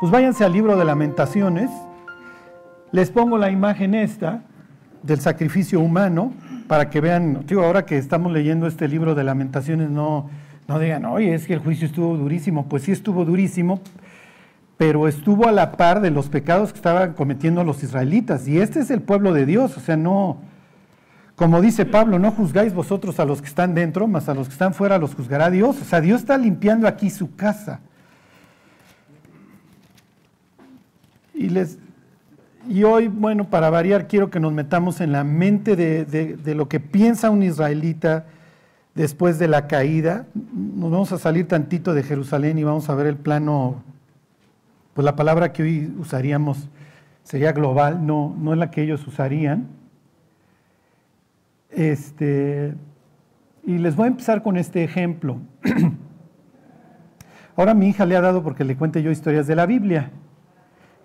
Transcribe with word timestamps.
Pues 0.00 0.10
váyanse 0.10 0.46
al 0.46 0.54
libro 0.54 0.78
de 0.78 0.84
lamentaciones. 0.86 1.70
Les 2.90 3.10
pongo 3.10 3.36
la 3.36 3.50
imagen 3.50 3.94
esta 3.94 4.44
del 5.02 5.20
sacrificio 5.20 5.78
humano 5.78 6.32
para 6.68 6.88
que 6.88 7.02
vean, 7.02 7.44
digo, 7.46 7.62
ahora 7.62 7.84
que 7.84 7.98
estamos 7.98 8.32
leyendo 8.32 8.66
este 8.66 8.88
libro 8.88 9.14
de 9.14 9.24
lamentaciones, 9.24 9.90
no, 9.90 10.30
no 10.68 10.78
digan, 10.78 11.04
oye, 11.04 11.34
es 11.34 11.46
que 11.46 11.52
el 11.52 11.58
juicio 11.58 11.86
estuvo 11.86 12.16
durísimo. 12.16 12.66
Pues 12.66 12.84
sí 12.84 12.92
estuvo 12.92 13.26
durísimo, 13.26 13.82
pero 14.78 15.06
estuvo 15.06 15.46
a 15.46 15.52
la 15.52 15.72
par 15.72 16.00
de 16.00 16.10
los 16.10 16.30
pecados 16.30 16.72
que 16.72 16.78
estaban 16.78 17.12
cometiendo 17.12 17.62
los 17.62 17.82
israelitas. 17.82 18.48
Y 18.48 18.58
este 18.58 18.80
es 18.80 18.90
el 18.90 19.02
pueblo 19.02 19.34
de 19.34 19.44
Dios, 19.44 19.76
o 19.76 19.80
sea, 19.80 19.98
no, 19.98 20.38
como 21.36 21.60
dice 21.60 21.84
Pablo, 21.84 22.18
no 22.18 22.30
juzgáis 22.30 22.72
vosotros 22.72 23.20
a 23.20 23.26
los 23.26 23.42
que 23.42 23.48
están 23.48 23.74
dentro, 23.74 24.06
más 24.06 24.30
a 24.30 24.34
los 24.34 24.46
que 24.46 24.52
están 24.54 24.72
fuera 24.72 24.96
los 24.96 25.14
juzgará 25.14 25.50
Dios. 25.50 25.78
O 25.78 25.84
sea, 25.84 26.00
Dios 26.00 26.22
está 26.22 26.38
limpiando 26.38 26.88
aquí 26.88 27.10
su 27.10 27.36
casa. 27.36 27.80
Y, 31.40 31.48
les, 31.48 31.78
y 32.68 32.82
hoy, 32.82 33.08
bueno, 33.08 33.48
para 33.48 33.70
variar, 33.70 34.08
quiero 34.08 34.28
que 34.28 34.38
nos 34.40 34.52
metamos 34.52 35.00
en 35.00 35.10
la 35.10 35.24
mente 35.24 35.74
de, 35.74 36.04
de 36.04 36.54
lo 36.54 36.68
que 36.68 36.80
piensa 36.80 37.30
un 37.30 37.42
israelita 37.42 38.26
después 38.94 39.38
de 39.38 39.48
la 39.48 39.66
caída. 39.66 40.26
Nos 40.34 40.90
vamos 40.90 41.12
a 41.12 41.18
salir 41.18 41.48
tantito 41.48 41.94
de 41.94 42.02
Jerusalén 42.02 42.58
y 42.58 42.64
vamos 42.64 42.90
a 42.90 42.94
ver 42.94 43.06
el 43.06 43.16
plano, 43.16 43.82
pues 44.92 45.02
la 45.02 45.16
palabra 45.16 45.50
que 45.54 45.62
hoy 45.62 45.94
usaríamos 45.98 46.68
sería 47.24 47.52
global, 47.52 48.04
no, 48.06 48.36
no 48.38 48.52
es 48.52 48.58
la 48.58 48.70
que 48.70 48.82
ellos 48.82 49.06
usarían. 49.06 49.66
Este, 51.70 52.74
y 53.64 53.78
les 53.78 53.96
voy 53.96 54.04
a 54.04 54.08
empezar 54.08 54.42
con 54.42 54.58
este 54.58 54.84
ejemplo. 54.84 55.38
Ahora 57.56 57.72
mi 57.72 57.88
hija 57.88 58.04
le 58.04 58.14
ha 58.14 58.20
dado 58.20 58.42
porque 58.42 58.62
le 58.62 58.76
cuente 58.76 59.02
yo 59.02 59.10
historias 59.10 59.46
de 59.46 59.56
la 59.56 59.64
Biblia. 59.64 60.10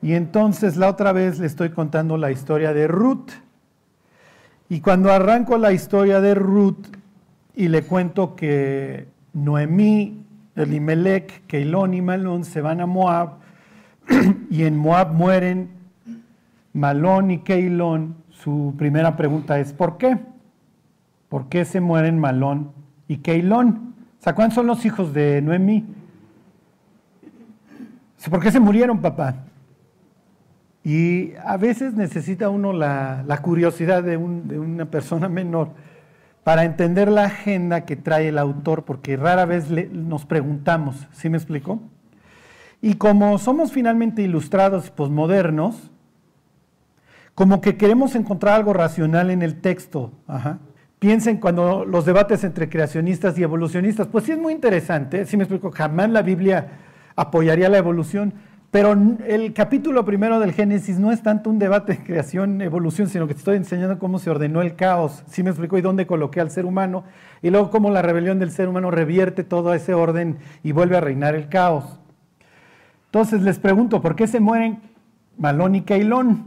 Y 0.01 0.13
entonces 0.13 0.77
la 0.77 0.89
otra 0.89 1.11
vez 1.11 1.39
le 1.39 1.47
estoy 1.47 1.69
contando 1.69 2.17
la 2.17 2.31
historia 2.31 2.73
de 2.73 2.88
Ruth. 2.88 3.31
Y 4.69 4.81
cuando 4.81 5.11
arranco 5.11 5.57
la 5.57 5.71
historia 5.71 6.21
de 6.21 6.35
Ruth 6.35 6.87
y 7.55 7.67
le 7.67 7.83
cuento 7.83 8.35
que 8.35 9.07
Noemí, 9.33 10.23
Elimelech, 10.55 11.45
Keilón 11.47 11.93
y 11.93 12.02
Malón 12.02 12.45
se 12.45 12.61
van 12.61 12.81
a 12.81 12.85
Moab 12.85 13.35
y 14.49 14.63
en 14.63 14.77
Moab 14.77 15.13
mueren 15.13 15.69
Malón 16.73 17.31
y 17.31 17.39
Keilón, 17.39 18.15
su 18.30 18.73
primera 18.77 19.15
pregunta 19.15 19.59
es 19.59 19.73
¿por 19.73 19.97
qué? 19.97 20.17
¿Por 21.30 21.47
qué 21.47 21.65
se 21.65 21.80
mueren 21.80 22.19
Malón 22.19 22.71
y 23.07 23.17
Keilón? 23.17 23.95
¿Se 24.19 24.33
cuántos 24.33 24.55
son 24.55 24.67
los 24.67 24.85
hijos 24.85 25.13
de 25.13 25.41
Noemí? 25.41 25.85
¿Por 28.30 28.41
qué 28.41 28.52
se 28.52 28.59
murieron, 28.59 28.99
papá? 29.02 29.35
Y 30.86 31.33
a 31.44 31.58
veces 31.58 31.95
necesita 31.95 32.50
uno 32.50 32.72
la, 32.72 33.39
curiosidad 33.41 34.03
de, 34.03 34.17
una 34.17 34.86
persona 34.86 35.27
menor 35.27 35.69
para 36.44 36.64
entender 36.64 37.11
la 37.11 37.23
agenda 37.23 37.86
que 37.86 37.95
trae 37.95 38.27
el 38.27 38.38
autor, 38.38 38.86
porque 38.86 39.17
rara 39.17 39.45
vez 39.45 39.66
nos 39.92 40.25
preguntamos, 40.25 41.08
¿sí 41.11 41.27
me 41.27 41.38
explico? 41.38 41.80
Y 42.83 42.94
como 42.94 43.39
somos 43.39 43.72
finalmente 43.72 44.22
ilustrados 44.22 44.92
posmodernos, 44.92 45.89
como 47.33 47.61
que 47.61 47.77
queremos 47.77 48.14
encontrar 48.14 48.53
algo 48.53 48.72
racional 48.72 49.31
en 49.31 49.42
el 49.42 49.59
texto. 49.61 50.11
Piensen 50.99 51.38
cuando 51.38 51.83
los 51.83 52.05
debates 52.05 52.44
entre 52.44 52.70
creacionistas 52.70 53.39
y 53.39 53.44
evolucionistas, 53.44 54.05
pues 54.05 54.25
sí 54.25 54.33
es 54.33 54.38
muy 54.38 54.53
interesante, 54.53 55.25
si 55.25 55.36
me 55.36 55.45
explico, 55.45 55.72
jamás 55.72 56.11
la 56.11 56.22
Biblia 56.22 56.67
apoyaría 57.16 57.70
la 57.70 57.80
evolución, 57.80 58.36
pero 58.75 58.91
el 58.91 59.53
capítulo 59.53 60.03
primero 60.03 60.37
del 60.37 60.52
Génesis 60.52 60.99
no 60.99 61.13
es 61.13 61.23
tanto 61.23 61.49
un 61.49 61.59
debate 61.59 61.93
de 61.93 62.03
creación, 62.03 62.61
evolución, 62.61 63.08
sino 63.08 63.25
que 63.25 63.33
te 63.33 63.37
estoy 63.37 63.55
enseñando 63.55 63.97
cómo 63.99 64.19
se 64.19 64.30
ordenó 64.30 64.61
el 64.61 64.75
caos, 64.75 65.23
si 65.30 65.43
me 65.43 65.49
explico, 65.49 65.77
y 65.77 65.81
dónde 65.81 66.05
coloqué 66.05 66.41
al 66.41 66.52
ser 66.52 66.65
humano, 66.65 67.05
y 67.41 67.52
luego 67.52 67.69
cómo 67.69 67.89
la 67.89 68.02
rebelión 68.02 68.37
del 68.37 68.52
ser 68.52 68.67
humano 68.67 68.91
revierte 68.91 69.45
todo 69.45 69.73
ese 69.73 69.93
orden 69.93 70.39
y 70.61 70.73
vuelve 70.73 70.97
a 70.97 70.99
reinar 70.99 71.35
el 71.35 71.47
caos. 71.47 72.02
Entonces 73.05 73.43
les 73.43 73.59
pregunto, 73.59 74.02
¿por 74.02 74.14
qué 74.14 74.27
se 74.27 74.41
mueren 74.41 74.81
Malón 75.37 75.75
y 75.75 75.83
Keilón? 75.83 76.43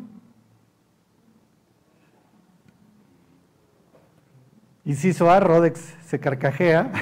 Inciso 4.85 5.31
A, 5.31 5.41
Rodex 5.41 5.97
se 6.05 6.21
carcajea. 6.21 6.93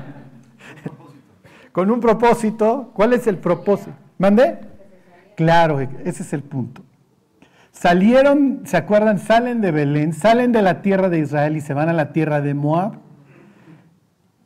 Con 1.70 1.92
un 1.92 2.00
propósito. 2.00 2.90
¿Cuál 2.92 3.12
es 3.12 3.28
el 3.28 3.38
propósito? 3.38 3.92
¿Mande? 4.22 4.56
Claro, 5.34 5.80
ese 5.80 6.22
es 6.22 6.32
el 6.32 6.44
punto. 6.44 6.84
Salieron, 7.72 8.60
¿se 8.66 8.76
acuerdan? 8.76 9.18
Salen 9.18 9.60
de 9.60 9.72
Belén, 9.72 10.12
salen 10.12 10.52
de 10.52 10.62
la 10.62 10.80
tierra 10.80 11.08
de 11.08 11.18
Israel 11.18 11.56
y 11.56 11.60
se 11.60 11.74
van 11.74 11.88
a 11.88 11.92
la 11.92 12.12
tierra 12.12 12.40
de 12.40 12.54
Moab. 12.54 13.00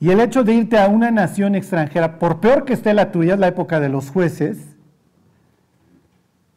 Y 0.00 0.08
el 0.08 0.20
hecho 0.20 0.44
de 0.44 0.54
irte 0.54 0.78
a 0.78 0.88
una 0.88 1.10
nación 1.10 1.54
extranjera, 1.54 2.18
por 2.18 2.40
peor 2.40 2.64
que 2.64 2.72
esté 2.72 2.94
la 2.94 3.12
tuya, 3.12 3.34
es 3.34 3.38
la 3.38 3.48
época 3.48 3.78
de 3.78 3.90
los 3.90 4.08
jueces. 4.08 4.78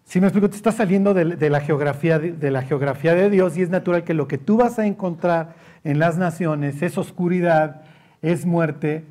Si 0.06 0.22
me 0.22 0.28
explico, 0.28 0.50
te 0.50 0.56
estás 0.56 0.76
saliendo 0.76 1.14
de, 1.14 1.50
la 1.50 1.60
geografía, 1.60 2.20
de 2.20 2.52
la 2.52 2.62
geografía 2.62 3.16
de 3.16 3.30
Dios 3.30 3.58
y 3.58 3.64
es 3.64 3.70
natural 3.70 4.06
que 4.06 4.14
lo 4.14 4.30
que 4.30 4.38
tú 4.38 4.56
vas 4.56 4.80
a 4.80 4.86
encontrar 4.86 5.56
en 5.84 6.00
las 6.00 6.18
naciones, 6.18 6.82
es 6.82 6.98
oscuridad, 6.98 7.82
es 8.22 8.46
muerte. 8.46 9.04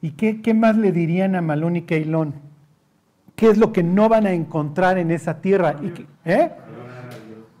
¿Y 0.00 0.12
qué, 0.12 0.54
más 0.54 0.76
le 0.76 0.92
dirían 0.92 1.34
a 1.34 1.42
Malón 1.42 1.74
y 1.74 1.82
Keilón? 1.82 2.45
¿Qué 3.36 3.50
es 3.50 3.58
lo 3.58 3.72
que 3.72 3.82
no 3.82 4.08
van 4.08 4.26
a 4.26 4.32
encontrar 4.32 4.96
en 4.96 5.10
esa 5.10 5.40
tierra? 5.40 5.76
¿eh? 6.24 6.50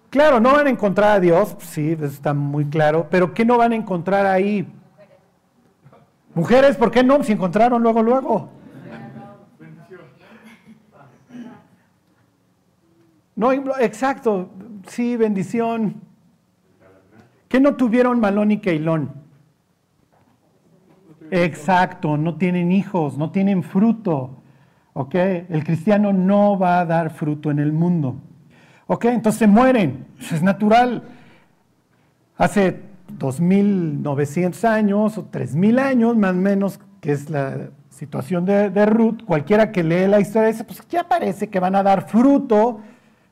Claro, 0.08 0.40
no 0.40 0.54
van 0.54 0.66
a 0.66 0.70
encontrar 0.70 1.10
a 1.10 1.20
Dios, 1.20 1.54
sí, 1.60 1.92
eso 1.92 2.06
está 2.06 2.32
muy 2.32 2.64
claro, 2.64 3.06
pero 3.10 3.34
¿qué 3.34 3.44
no 3.44 3.58
van 3.58 3.72
a 3.72 3.76
encontrar 3.76 4.24
ahí? 4.24 4.66
Mujeres, 6.34 6.76
¿por 6.76 6.90
qué 6.90 7.04
no? 7.04 7.22
Si 7.22 7.32
encontraron 7.32 7.82
luego, 7.82 8.02
luego. 8.02 8.48
No, 13.34 13.52
exacto, 13.52 14.48
sí, 14.86 15.16
bendición. 15.18 16.00
¿Qué 17.48 17.60
no 17.60 17.76
tuvieron 17.76 18.18
Malón 18.18 18.50
y 18.50 18.58
Keilón? 18.58 19.12
Exacto, 21.30 22.16
no 22.16 22.36
tienen 22.36 22.72
hijos, 22.72 23.18
no 23.18 23.30
tienen 23.30 23.62
fruto. 23.62 24.42
¿Ok? 24.98 25.14
El 25.14 25.62
cristiano 25.62 26.10
no 26.14 26.58
va 26.58 26.80
a 26.80 26.86
dar 26.86 27.10
fruto 27.10 27.50
en 27.50 27.58
el 27.58 27.70
mundo. 27.70 28.16
¿Ok? 28.86 29.04
Entonces 29.04 29.46
mueren. 29.46 30.06
Eso 30.18 30.34
es 30.34 30.42
natural. 30.42 31.02
Hace 32.38 32.80
2.900 33.18 34.64
años 34.64 35.18
o 35.18 35.30
3.000 35.30 35.80
años, 35.80 36.16
más 36.16 36.30
o 36.30 36.36
menos, 36.36 36.80
que 37.02 37.12
es 37.12 37.28
la 37.28 37.68
situación 37.90 38.46
de, 38.46 38.70
de, 38.70 38.86
Ruth, 38.86 39.22
cualquiera 39.26 39.70
que 39.70 39.84
lee 39.84 40.06
la 40.06 40.18
historia 40.18 40.48
dice, 40.48 40.64
pues 40.64 40.80
ya 40.88 41.06
parece 41.06 41.48
que 41.48 41.60
van 41.60 41.74
a 41.74 41.82
dar 41.82 42.08
fruto 42.08 42.80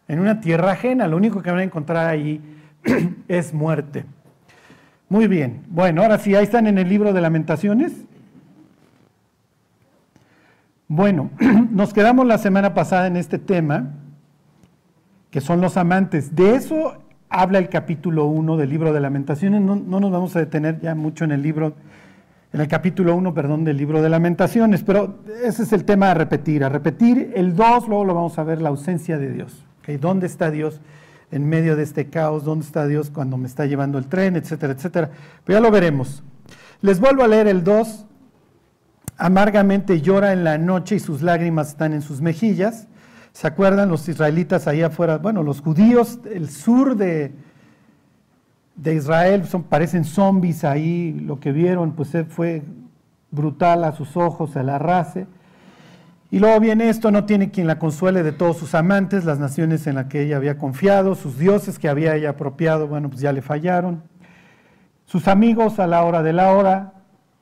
en 0.07 0.21
una 0.21 0.43
tierra 0.43 0.73
ajena. 0.73 1.09
Lo 1.09 1.17
único 1.17 1.41
que 1.41 1.51
van 1.51 1.61
a 1.61 1.65
encontrar 1.65 2.07
ahí 2.07 2.43
es 3.29 3.55
muerte. 3.55 4.05
Muy 5.09 5.29
bien, 5.29 5.63
bueno, 5.69 6.03
ahora 6.03 6.19
sí, 6.19 6.35
ahí 6.35 6.45
están 6.45 6.67
en 6.67 6.77
el 6.77 6.91
libro 6.91 7.15
de 7.15 7.23
lamentaciones. 7.23 8.05
Bueno, 10.89 11.31
nos 11.71 11.93
quedamos 11.93 12.27
la 12.27 12.39
semana 12.39 12.75
pasada 12.75 13.06
en 13.06 13.17
este 13.17 13.39
tema, 13.39 13.95
que 15.31 15.41
son 15.41 15.61
los 15.61 15.77
amantes. 15.77 16.34
De 16.34 16.55
eso 16.55 16.99
habla 17.28 17.59
el 17.59 17.69
capítulo 17.69 18.27
1 18.27 18.56
del 18.56 18.71
libro 18.71 18.93
de 18.93 19.00
lamentaciones. 19.00 19.61
No, 19.62 19.77
no, 19.77 20.00
nos 20.00 20.11
vamos 20.11 20.37
a 20.37 20.41
detener 20.41 20.81
ya 20.81 20.95
mucho 20.95 21.25
en 21.25 21.33
el 21.33 21.43
libro, 21.43 21.75
en 22.53 22.60
el 22.60 22.69
capítulo 22.69 23.16
1, 23.16 23.33
perdón, 23.33 23.65
del 23.65 23.77
libro 23.77 24.03
de 24.03 24.09
lamentaciones, 24.10 24.83
pero 24.83 25.21
ese 25.42 25.63
es 25.63 25.72
el 25.72 25.84
tema 25.84 26.10
a 26.10 26.15
repetir. 26.15 26.63
A 26.65 26.69
repetir 26.69 27.33
el 27.34 27.57
2, 27.57 27.89
luego 27.89 28.04
lo 28.04 28.15
vamos 28.15 28.39
a 28.39 28.45
ver, 28.45 28.60
la 28.60 28.69
ausencia 28.69 29.19
de 29.19 29.31
Dios. 29.31 29.65
¿Dónde 30.01 30.27
está 30.27 30.51
Dios? 30.51 30.81
en 31.31 31.48
medio 31.48 31.75
de 31.75 31.83
este 31.83 32.10
caos, 32.10 32.45
dónde 32.45 32.65
está 32.65 32.86
Dios 32.86 33.10
cuando 33.10 33.36
me 33.36 33.48
está 33.48 33.66
llevando 33.66 33.98
el 33.98 34.07
tren, 34.07 34.36
etcétera, 34.36 34.72
etcétera. 34.72 35.10
Pero 35.45 35.59
ya 35.59 35.60
lo 35.60 35.72
veremos. 35.72 36.22
Les 36.81 37.01
vuelvo 37.01 37.25
a 37.25 37.28
leer 37.28 37.48
el 37.48 37.65
2. 37.65 38.07
Amargamente 39.16 40.01
llora 40.01 40.33
en 40.33 40.45
la 40.45 40.59
noche 40.59 40.97
y 40.97 41.01
sus 41.01 41.22
lágrimas 41.22 41.69
están 41.69 41.93
en 41.93 42.03
sus 42.03 42.21
mejillas. 42.21 42.89
¿Se 43.33 43.47
acuerdan 43.47 43.89
los 43.89 44.09
israelitas 44.09 44.66
ahí 44.66 44.83
afuera? 44.83 45.19
Bueno, 45.19 45.43
los 45.43 45.61
judíos, 45.61 46.19
el 46.33 46.49
sur 46.49 46.97
de, 46.97 47.33
de 48.77 48.95
Israel, 48.95 49.45
parecen 49.69 50.05
zombies 50.05 50.65
ahí. 50.65 51.13
Lo 51.21 51.41
que 51.41 51.53
vieron 51.53 51.93
pues 51.93 52.13
fue 52.28 52.63
brutal 53.31 53.84
a 53.84 53.93
sus 53.93 54.16
ojos, 54.16 54.57
a 54.57 54.63
la 54.63 54.78
raza. 54.78 55.27
Y 56.31 56.41
luego 56.41 56.59
viene 56.59 56.89
esto, 56.89 57.13
no 57.13 57.27
tiene 57.27 57.53
quien 57.53 57.69
la 57.69 57.78
consuele 57.78 58.25
de 58.25 58.33
todos 58.33 58.57
sus 58.57 58.75
amantes, 58.75 59.25
las 59.25 59.39
naciones 59.39 59.87
en 59.87 59.95
las 59.95 60.07
que 60.07 60.22
ella 60.22 60.37
había 60.37 60.59
confiado, 60.59 61.15
sus 61.15 61.39
dioses 61.39 61.78
que 61.78 61.89
había 61.89 62.17
ella 62.17 62.31
apropiado, 62.31 62.89
bueno, 62.89 63.09
pues 63.09 63.21
ya 63.21 63.33
le 63.33 63.41
fallaron. 63.41 64.03
Sus 65.07 65.28
amigos 65.28 65.78
a 65.78 65.87
la 65.87 66.03
hora 66.03 66.25
de 66.25 66.33
la 66.33 66.51
hora, 66.51 66.94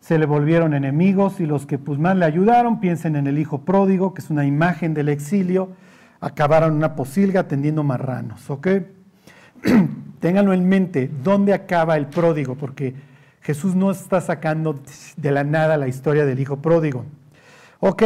se 0.02 0.18
le 0.18 0.26
volvieron 0.26 0.74
enemigos 0.74 1.38
y 1.38 1.46
los 1.46 1.64
que 1.64 1.78
pues 1.78 1.96
más 2.00 2.16
le 2.16 2.24
ayudaron, 2.24 2.80
piensen 2.80 3.14
en 3.14 3.28
el 3.28 3.38
hijo 3.38 3.60
pródigo, 3.60 4.12
que 4.12 4.20
es 4.20 4.30
una 4.30 4.44
imagen 4.44 4.94
del 4.94 5.08
exilio, 5.08 5.70
acabaron 6.20 6.74
una 6.74 6.96
posilga 6.96 7.46
tendiendo 7.46 7.84
marranos, 7.84 8.50
¿ok? 8.50 8.66
Ténganlo 10.20 10.54
en 10.54 10.68
mente, 10.68 11.08
¿dónde 11.22 11.54
acaba 11.54 11.96
el 11.96 12.08
pródigo? 12.08 12.56
Porque 12.56 12.96
Jesús 13.42 13.76
no 13.76 13.92
está 13.92 14.20
sacando 14.20 14.82
de 15.16 15.30
la 15.30 15.44
nada 15.44 15.76
la 15.76 15.86
historia 15.86 16.26
del 16.26 16.40
hijo 16.40 16.56
pródigo. 16.56 17.04
Ok, 17.78 18.02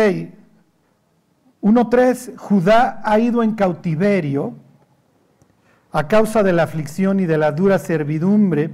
1.3, 1.63 2.37
Judá 2.37 3.01
ha 3.05 3.19
ido 3.19 3.43
en 3.43 3.55
cautiverio 3.55 4.53
a 5.93 6.09
causa 6.09 6.43
de 6.43 6.53
la 6.53 6.65
aflicción 6.65 7.21
y 7.21 7.25
de 7.25 7.39
la 7.39 7.53
dura 7.53 7.79
servidumbre. 7.79 8.71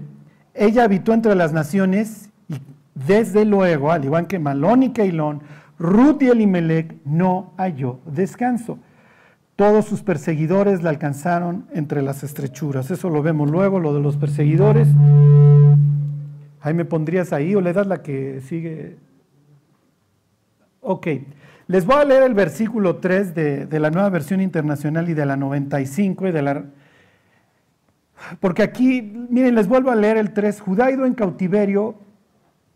Ella 0.54 0.82
habitó 0.82 1.12
entre 1.12 1.36
las 1.36 1.52
naciones 1.52 2.32
desde 3.06 3.44
luego, 3.44 3.90
al 3.90 4.04
igual 4.04 4.26
que 4.26 4.38
Malón 4.38 4.82
y 4.82 4.92
Keilón, 4.92 5.42
Ruth 5.78 6.22
y 6.22 6.28
Elimelech 6.28 6.94
no 7.04 7.54
halló 7.56 8.00
descanso. 8.06 8.78
Todos 9.56 9.84
sus 9.84 10.02
perseguidores 10.02 10.82
la 10.82 10.90
alcanzaron 10.90 11.66
entre 11.72 12.02
las 12.02 12.22
estrechuras. 12.22 12.90
Eso 12.90 13.10
lo 13.10 13.22
vemos 13.22 13.50
luego, 13.50 13.80
lo 13.80 13.92
de 13.94 14.00
los 14.00 14.16
perseguidores. 14.16 14.88
Ahí 16.60 16.74
me 16.74 16.84
pondrías 16.84 17.32
ahí 17.32 17.54
o 17.54 17.60
le 17.60 17.72
das 17.72 17.86
la 17.86 18.02
que 18.02 18.40
sigue. 18.40 18.96
Ok, 20.80 21.06
les 21.66 21.84
voy 21.84 21.96
a 21.96 22.04
leer 22.04 22.22
el 22.22 22.34
versículo 22.34 22.96
3 22.96 23.34
de, 23.34 23.66
de 23.66 23.80
la 23.80 23.90
nueva 23.90 24.08
versión 24.10 24.40
internacional 24.40 25.08
y 25.08 25.14
de 25.14 25.26
la 25.26 25.36
95 25.36 26.28
y 26.28 26.32
de 26.32 26.42
la... 26.42 26.64
Porque 28.40 28.62
aquí, 28.62 29.02
miren, 29.28 29.54
les 29.54 29.66
vuelvo 29.68 29.90
a 29.90 29.96
leer 29.96 30.16
el 30.16 30.32
3. 30.32 30.60
Judá 30.60 30.90
ido 30.90 31.06
en 31.06 31.14
cautiverio 31.14 31.96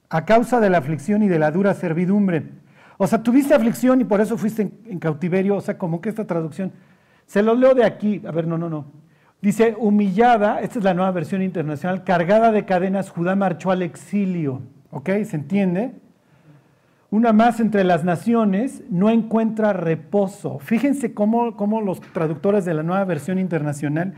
a 0.09 0.25
causa 0.25 0.61
de 0.61 0.71
la 0.71 0.79
aflicción 0.79 1.23
y 1.23 1.29
de 1.29 1.39
la 1.39 1.51
dura 1.51 1.75
servidumbre. 1.75 2.51
O 2.99 3.07
sea, 3.07 3.23
tuviste 3.23 3.55
aflicción 3.55 4.01
y 4.01 4.05
por 4.05 4.21
eso 4.21 4.39
fuiste 4.39 4.71
en, 4.87 4.99
cautiverio. 4.99 5.57
O 5.57 5.61
sea, 5.61 5.77
como 5.77 6.01
que 6.01 6.09
esta 6.09 6.27
traducción. 6.27 6.73
Se 7.27 7.43
lo 7.43 7.55
leo 7.55 7.75
de 7.75 7.85
aquí. 7.85 8.23
A 8.27 8.31
ver, 8.31 8.47
no, 8.47 8.57
no, 8.57 8.71
no. 8.71 8.87
Dice, 9.43 9.77
humillada, 9.79 10.61
esta 10.61 10.79
es 10.79 10.85
la 10.85 10.95
nueva 10.95 11.11
versión 11.11 11.43
internacional, 11.43 12.05
cargada 12.05 12.53
de 12.53 12.65
cadenas, 12.65 13.11
Judá 13.11 13.37
marchó 13.37 13.71
al 13.71 13.83
exilio. 13.83 14.63
¿Ok? 14.91 15.11
¿Se 15.25 15.37
entiende? 15.37 15.93
Una 17.11 17.33
más 17.33 17.61
entre 17.61 17.85
las 17.85 18.03
naciones 18.03 18.83
no 18.91 19.11
encuentra 19.11 19.73
reposo. 19.73 20.59
Fíjense 20.59 21.15
cómo, 21.15 21.57
cómo 21.57 21.81
los 21.81 22.01
traductores 22.01 22.65
de 22.65 22.75
la 22.75 22.83
nueva 22.83 23.05
versión 23.05 23.39
internacional, 23.39 24.15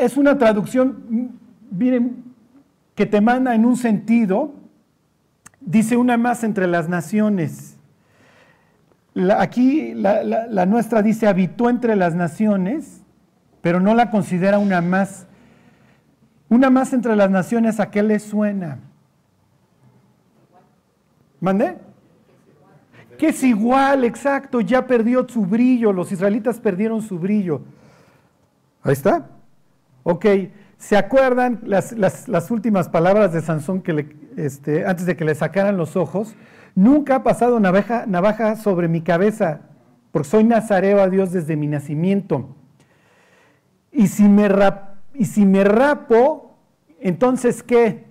es 0.00 0.16
una 0.16 0.38
traducción, 0.38 1.38
miren, 1.70 2.27
que 2.98 3.06
te 3.06 3.20
manda 3.20 3.54
en 3.54 3.64
un 3.64 3.76
sentido, 3.76 4.54
dice 5.60 5.96
una 5.96 6.16
más 6.16 6.42
entre 6.42 6.66
las 6.66 6.88
naciones. 6.88 7.78
aquí 9.38 9.94
la, 9.94 10.66
nuestra 10.66 11.00
dice 11.00 11.28
habitó 11.28 11.70
entre 11.70 11.94
las 11.94 12.16
naciones, 12.16 13.04
pero 13.60 13.78
no 13.78 13.94
la 13.94 14.10
considera 14.10 14.58
una 14.58 14.80
más. 14.80 15.28
Una 16.48 16.70
más 16.70 16.92
entre 16.92 17.14
las 17.14 17.30
naciones, 17.30 17.78
¿a 17.78 17.88
qué 17.88 18.02
le 18.02 18.18
suena? 18.18 18.80
¿Mandé? 21.38 21.76
Que 23.16 23.28
es 23.28 23.44
igual, 23.44 24.02
exacto, 24.02 24.60
ya 24.60 24.88
perdió 24.88 25.24
su 25.28 25.46
brillo, 25.46 25.92
los 25.92 26.10
israelitas 26.10 26.58
perdieron 26.58 27.00
su 27.00 27.16
brillo. 27.20 27.60
Ahí 28.82 28.94
está. 28.94 29.28
Ok, 30.02 30.26
¿Se 30.78 30.96
acuerdan 30.96 31.60
las, 31.64 32.50
últimas 32.50 32.88
palabras 32.88 33.32
de 33.32 33.42
Sansón 33.42 33.82
que 33.82 33.92
le, 33.92 34.16
este, 34.36 34.86
antes 34.86 35.06
de 35.06 35.16
que 35.16 35.24
le 35.24 35.34
sacaran 35.34 35.76
los 35.76 35.96
ojos? 35.96 36.36
Nunca 36.76 37.16
ha 37.16 37.22
pasado 37.24 37.58
navaja, 37.58 38.06
navaja 38.06 38.54
sobre 38.54 38.86
mi 38.86 39.00
cabeza, 39.00 39.62
porque 40.12 40.28
soy 40.28 40.44
nazareo 40.44 41.02
a 41.02 41.08
Dios 41.08 41.32
desde 41.32 41.56
mi 41.56 41.66
nacimiento. 41.66 42.54
Y 43.90 44.06
si 44.06 44.28
me, 44.28 44.48
y 45.14 45.24
si 45.24 45.44
me 45.44 45.64
rapo, 45.64 46.56
entonces 47.00 47.64
¿qué? 47.64 48.04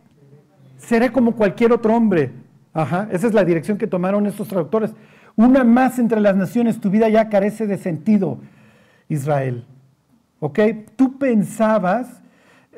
Seré 0.78 1.14
como 1.14 1.36
cualquier 1.36 1.72
otro 1.72 1.96
hombre. 1.96 2.34
Ajá, 2.74 3.08
esa 3.12 3.28
es 3.28 3.34
la 3.34 3.46
dirección 3.46 3.78
que 3.78 3.88
tomaron 3.88 4.28
estos 4.28 4.50
traductores. 4.50 4.92
Una 5.38 5.64
más 5.64 6.00
entre 6.00 6.20
las 6.20 6.36
naciones, 6.36 6.82
tu 6.82 6.90
vida 6.90 7.08
ya 7.08 7.30
carece 7.30 7.66
de 7.66 7.78
sentido, 7.78 8.40
Israel. 9.08 9.66
¿Ok? 10.42 10.60
Tú 10.98 11.18
pensabas 11.18 12.22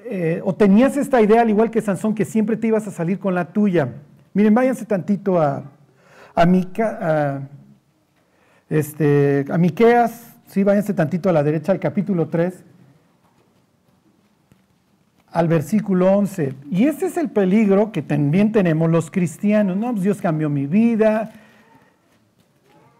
eh, 0.05 0.41
o 0.43 0.53
tenías 0.55 0.97
esta 0.97 1.21
idea, 1.21 1.41
al 1.41 1.49
igual 1.49 1.71
que 1.71 1.81
Sansón, 1.81 2.15
que 2.15 2.25
siempre 2.25 2.57
te 2.57 2.67
ibas 2.67 2.87
a 2.87 2.91
salir 2.91 3.19
con 3.19 3.35
la 3.35 3.45
tuya. 3.53 3.89
Miren, 4.33 4.53
váyanse 4.53 4.85
tantito 4.85 5.39
a, 5.39 5.63
a, 6.35 6.45
Mica, 6.45 7.49
este, 8.69 9.45
a 9.49 9.57
Miqueas, 9.57 10.35
sí, 10.47 10.63
váyanse 10.63 10.93
tantito 10.93 11.29
a 11.29 11.33
la 11.33 11.43
derecha 11.43 11.71
al 11.71 11.79
capítulo 11.79 12.27
3, 12.27 12.63
al 15.31 15.47
versículo 15.47 16.11
11. 16.11 16.53
Y 16.71 16.85
ese 16.85 17.07
es 17.07 17.17
el 17.17 17.29
peligro 17.29 17.91
que 17.91 18.01
también 18.01 18.51
tenemos 18.51 18.89
los 18.89 19.11
cristianos. 19.11 19.77
¿no? 19.77 19.91
Pues 19.91 20.03
Dios 20.03 20.21
cambió 20.21 20.49
mi 20.49 20.65
vida, 20.65 21.31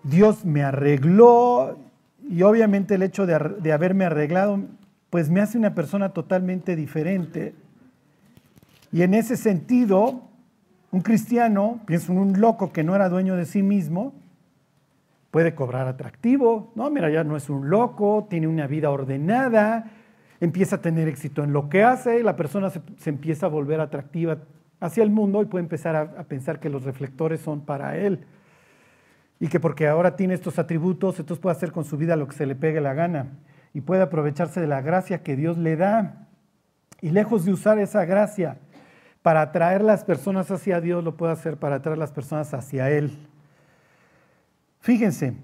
Dios 0.04 0.46
me 0.46 0.64
arregló, 0.64 1.78
y 2.30 2.44
obviamente 2.44 2.96
el 2.96 3.04
hecho 3.04 3.26
de 3.26 3.72
haberme 3.72 4.06
arreglado 4.06 4.60
pues 5.10 5.30
me 5.30 5.42
hace 5.42 5.58
una 5.58 5.74
persona 5.74 6.10
totalmente 6.10 6.76
diferente. 6.76 7.56
Y 8.92 9.02
en 9.02 9.14
ese 9.14 9.38
sentido, 9.38 10.24
un 10.92 11.02
cristiano, 11.02 11.80
pienso 11.86 12.12
en 12.12 12.20
un 12.20 12.40
loco 12.40 12.72
que 12.72 12.84
no 12.84 12.96
era 12.96 13.10
dueño 13.10 13.36
de 13.36 13.46
sí 13.46 13.64
mismo, 13.64 14.14
puede 15.32 15.56
cobrar 15.56 15.88
atractivo. 15.88 16.72
No, 16.76 16.90
mira, 16.90 17.10
ya 17.10 17.24
no 17.24 17.38
es 17.38 17.50
un 17.50 17.70
loco, 17.70 18.28
tiene 18.30 18.48
una 18.48 18.68
vida 18.68 18.90
ordenada, 18.92 19.92
empieza 20.40 20.78
a 20.78 20.82
tener 20.82 21.08
éxito 21.08 21.44
en 21.44 21.54
lo 21.54 21.70
que 21.70 21.84
hace, 21.84 22.20
y 22.20 22.24
la 22.24 22.36
persona 22.36 22.70
se, 22.70 22.82
empieza 23.06 23.48
a 23.48 23.50
volver 23.50 23.80
atractiva 23.80 24.38
hacia 24.80 25.04
el 25.04 25.10
mundo 25.10 25.42
y 25.42 25.46
puede 25.46 25.64
empezar 25.64 25.96
a, 25.96 26.02
a 26.02 26.24
pensar 26.24 26.60
que 26.60 26.70
los 26.70 26.84
reflectores 26.84 27.42
son 27.42 27.62
para 27.62 27.98
él. 27.98 28.26
Y 29.40 29.48
que 29.48 29.60
porque 29.60 29.88
ahora 29.88 30.16
tiene 30.16 30.34
estos 30.34 30.60
atributos, 30.60 31.20
entonces 31.20 31.42
puede 31.42 31.56
hacer 31.56 31.72
con 31.72 31.86
su 31.86 31.98
vida 31.98 32.16
lo 32.16 32.28
que 32.28 32.36
se 32.36 32.46
le 32.46 32.56
pegue 32.56 32.82
la 32.82 32.94
gana 32.94 33.28
y 33.74 33.82
puede 33.82 34.02
aprovecharse 34.02 34.62
de 34.62 34.68
la 34.68 34.82
gracia 34.82 35.24
que 35.24 35.36
Dios 35.36 35.58
le 35.58 35.76
da. 35.76 36.28
Y 37.02 37.12
lejos 37.12 37.46
de 37.46 37.54
usar 37.54 37.80
esa 37.80 38.06
gracia 38.06 38.58
para 39.22 39.42
atraer 39.42 39.82
las 39.82 40.04
personas 40.04 40.50
hacia 40.52 40.82
Dios, 40.82 41.04
lo 41.04 41.16
puede 41.18 41.34
hacer 41.34 41.58
para 41.58 41.76
atraer 41.76 41.98
las 41.98 42.12
personas 42.12 42.54
hacia 42.54 42.90
Él. 42.90 43.18
Fíjense, 44.80 45.36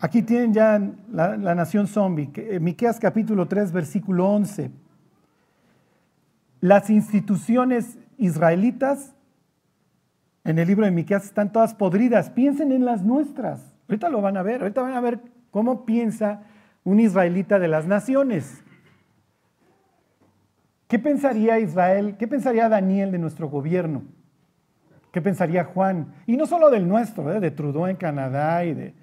aquí 0.00 0.22
tienen 0.22 0.52
ya 0.52 0.80
la, 1.10 1.36
nación 1.54 1.86
zombie, 1.86 2.30
eh, 2.36 2.60
Miqueas 2.60 2.98
capítulo 2.98 3.46
3, 3.46 3.72
versículo 3.72 4.28
11. 4.28 4.70
Las 6.60 6.88
instituciones 6.90 7.98
israelitas 8.16 9.14
en 10.44 10.58
el 10.58 10.68
libro 10.68 10.84
de 10.84 10.90
Miqueas 10.90 11.24
están 11.24 11.52
todas 11.52 11.74
podridas. 11.74 12.30
Piensen 12.30 12.72
en 12.72 12.84
las 12.84 13.02
nuestras. 13.02 13.74
Ahorita 13.88 14.08
lo 14.08 14.22
van 14.22 14.36
a 14.36 14.42
ver, 14.42 14.62
ahorita 14.62 14.82
van 14.82 14.94
a 14.94 15.00
ver 15.00 15.20
cómo 15.50 15.84
piensa 15.84 16.42
un 16.84 17.00
israelita 17.00 17.58
de 17.58 17.68
las 17.68 17.86
naciones. 17.86 18.62
¿Qué 20.86 20.98
pensaría 20.98 21.58
Israel? 21.58 22.16
¿Qué 22.18 22.28
pensaría 22.28 22.68
Daniel 22.68 23.10
de 23.10 23.18
nuestro 23.18 23.48
gobierno? 23.48 24.02
¿Qué 25.10 25.22
pensaría 25.22 25.64
Juan? 25.64 26.12
Y 26.26 26.36
no 26.36 26.46
solo 26.46 26.70
del 26.70 26.86
nuestro, 26.86 27.32
¿eh? 27.32 27.40
de 27.40 27.50
Trudeau 27.50 27.86
en 27.86 27.96
Canadá 27.96 28.64
y 28.64 28.74
de, 28.74 28.94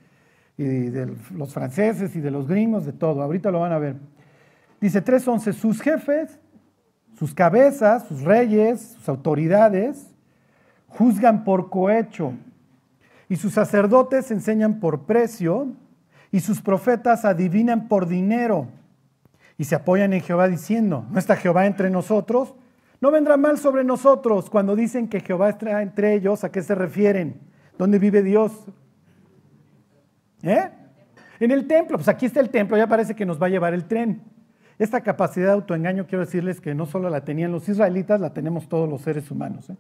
y 0.57 0.63
de 0.63 1.15
los 1.31 1.53
franceses 1.53 2.15
y 2.15 2.21
de 2.21 2.31
los 2.31 2.47
gringos, 2.47 2.85
de 2.85 2.93
todo. 2.93 3.21
Ahorita 3.21 3.50
lo 3.50 3.61
van 3.61 3.71
a 3.71 3.79
ver. 3.79 3.95
Dice 4.79 5.03
3.11, 5.03 5.53
sus 5.53 5.81
jefes, 5.81 6.39
sus 7.17 7.33
cabezas, 7.33 8.07
sus 8.07 8.21
reyes, 8.21 8.81
sus 8.97 9.09
autoridades, 9.09 10.13
juzgan 10.88 11.43
por 11.43 11.69
cohecho 11.69 12.33
y 13.29 13.38
sus 13.38 13.53
sacerdotes 13.53 14.29
enseñan 14.31 14.79
por 14.79 15.05
precio 15.05 15.73
y 16.31 16.39
sus 16.39 16.61
profetas 16.61 17.25
adivinan 17.25 17.88
por 17.88 18.07
dinero 18.07 18.67
y 19.57 19.65
se 19.65 19.75
apoyan 19.75 20.13
en 20.13 20.21
Jehová 20.21 20.47
diciendo, 20.47 21.05
¿no 21.11 21.19
está 21.19 21.35
Jehová 21.35 21.65
entre 21.65 21.89
nosotros? 21.89 22.55
No 23.01 23.11
vendrá 23.11 23.35
mal 23.38 23.57
sobre 23.57 23.83
nosotros 23.83 24.50
cuando 24.50 24.75
dicen 24.75 25.07
que 25.07 25.19
Jehová 25.19 25.50
está 25.50 25.81
entre 25.81 26.13
ellos, 26.13 26.43
¿a 26.43 26.51
qué 26.51 26.61
se 26.61 26.75
refieren? 26.75 27.39
¿Dónde 27.77 28.00
vive 28.00 28.23
Dios? 28.23 28.51
¿Eh? 30.43 30.69
En 31.39 31.51
el 31.51 31.67
templo, 31.67 31.97
pues 31.97 32.07
aquí 32.07 32.27
está 32.27 32.39
el 32.39 32.50
templo, 32.50 32.77
ya 32.77 32.88
parece 32.88 33.15
que 33.15 33.25
nos 33.25 33.41
va 33.41 33.47
a 33.47 33.50
llevar 33.50 33.73
el 33.73 33.85
tren. 33.85 34.21
Esta 34.77 35.01
capacidad 35.01 35.47
de 35.47 35.53
autoengaño 35.53 36.07
quiero 36.07 36.23
decirles 36.25 36.61
que 36.61 36.73
no 36.73 36.85
solo 36.85 37.09
la 37.09 37.23
tenían 37.23 37.51
los 37.51 37.67
israelitas, 37.67 38.19
la 38.19 38.33
tenemos 38.33 38.69
todos 38.69 38.89
los 38.89 39.01
seres 39.01 39.29
humanos. 39.29 39.69
¿eh? 39.69 39.75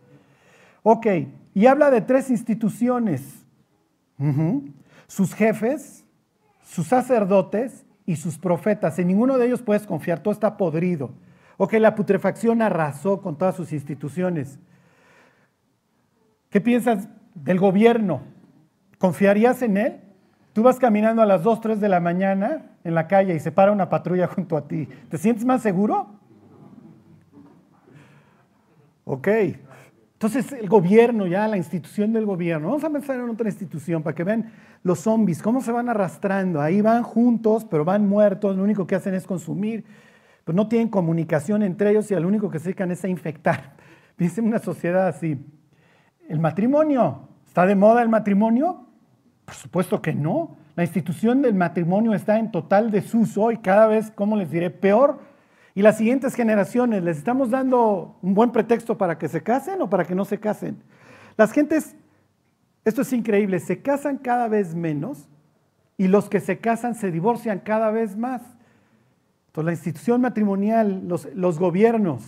Ok, 0.83 1.07
y 1.53 1.65
habla 1.65 1.89
de 1.91 2.01
tres 2.01 2.29
instituciones. 2.29 3.45
Sus 5.07 5.33
jefes, 5.33 6.00
sus 6.71 6.87
sacerdotes 6.87 7.85
y 8.05 8.15
sus 8.15 8.37
profetas. 8.37 8.97
En 8.97 9.07
ninguno 9.07 9.37
de 9.37 9.45
ellos 9.45 9.61
puedes 9.61 9.85
confiar, 9.85 10.19
todo 10.23 10.33
está 10.33 10.55
podrido. 10.55 11.11
O 11.57 11.67
que 11.67 11.81
la 11.81 11.95
putrefacción 11.95 12.61
arrasó 12.61 13.21
con 13.21 13.37
todas 13.37 13.57
sus 13.57 13.73
instituciones. 13.73 14.57
¿Qué 16.49 16.61
piensas 16.61 17.09
del 17.35 17.59
gobierno? 17.59 18.21
¿Confiarías 18.99 19.61
en 19.63 19.75
él? 19.75 20.01
Tú 20.53 20.63
vas 20.63 20.79
caminando 20.79 21.21
a 21.21 21.25
las 21.25 21.43
2, 21.43 21.59
3 21.59 21.81
de 21.81 21.89
la 21.89 21.99
mañana 21.99 22.71
en 22.85 22.95
la 22.95 23.05
calle 23.05 23.35
y 23.35 23.39
se 23.41 23.51
para 23.51 23.73
una 23.73 23.89
patrulla 23.89 24.27
junto 24.27 24.55
a 24.55 24.69
ti. 24.69 24.87
¿Te 25.09 25.17
sientes 25.17 25.43
más 25.43 25.61
seguro? 25.61 26.07
Ok. 29.03 29.27
Entonces 30.21 30.51
el 30.51 30.69
gobierno, 30.69 31.25
ya 31.25 31.47
la 31.47 31.57
institución 31.57 32.13
del 32.13 32.27
gobierno, 32.27 32.67
vamos 32.67 32.83
a 32.83 32.91
pensar 32.91 33.19
en 33.19 33.27
otra 33.27 33.49
institución 33.49 34.03
para 34.03 34.13
que 34.13 34.23
vean 34.23 34.51
los 34.83 34.99
zombies, 34.99 35.41
cómo 35.41 35.61
se 35.61 35.71
van 35.71 35.89
arrastrando. 35.89 36.61
Ahí 36.61 36.79
van 36.79 37.01
juntos, 37.01 37.65
pero 37.65 37.83
van 37.83 38.07
muertos, 38.07 38.55
lo 38.55 38.63
único 38.63 38.85
que 38.85 38.93
hacen 38.93 39.15
es 39.15 39.25
consumir, 39.25 39.83
pero 40.43 40.55
no 40.55 40.67
tienen 40.67 40.89
comunicación 40.89 41.63
entre 41.63 41.89
ellos 41.89 42.11
y 42.11 42.13
lo 42.13 42.27
único 42.27 42.51
que 42.51 42.59
se 42.59 42.65
dedican 42.65 42.91
es 42.91 43.03
a 43.03 43.07
infectar. 43.07 43.73
Piensen 44.15 44.43
en 44.43 44.49
una 44.49 44.59
sociedad 44.59 45.07
así. 45.07 45.43
El 46.29 46.39
matrimonio, 46.39 47.27
¿está 47.47 47.65
de 47.65 47.73
moda 47.73 48.03
el 48.03 48.09
matrimonio? 48.09 48.85
Por 49.43 49.55
supuesto 49.55 50.03
que 50.03 50.13
no. 50.13 50.55
La 50.75 50.83
institución 50.83 51.41
del 51.41 51.55
matrimonio 51.55 52.13
está 52.13 52.37
en 52.37 52.51
total 52.51 52.91
desuso 52.91 53.51
y 53.51 53.57
cada 53.57 53.87
vez, 53.87 54.11
¿cómo 54.11 54.37
les 54.37 54.51
diré? 54.51 54.69
Peor 54.69 55.30
y 55.73 55.81
las 55.81 55.97
siguientes 55.97 56.35
generaciones, 56.35 57.03
¿les 57.03 57.17
estamos 57.17 57.49
dando 57.49 58.17
un 58.21 58.33
buen 58.33 58.51
pretexto 58.51 58.97
para 58.97 59.17
que 59.17 59.27
se 59.27 59.41
casen 59.41 59.81
o 59.81 59.89
para 59.89 60.05
que 60.05 60.15
no 60.15 60.25
se 60.25 60.39
casen? 60.39 60.77
Las 61.37 61.51
gentes, 61.51 61.95
esto 62.83 63.03
es 63.03 63.13
increíble, 63.13 63.59
se 63.59 63.81
casan 63.81 64.17
cada 64.17 64.47
vez 64.47 64.75
menos 64.75 65.29
y 65.97 66.07
los 66.07 66.29
que 66.29 66.39
se 66.39 66.59
casan 66.59 66.95
se 66.95 67.11
divorcian 67.11 67.59
cada 67.59 67.91
vez 67.91 68.17
más. 68.17 68.41
Entonces 69.47 69.65
la 69.65 69.71
institución 69.71 70.21
matrimonial, 70.21 71.07
los, 71.07 71.27
los 71.35 71.59
gobiernos, 71.59 72.23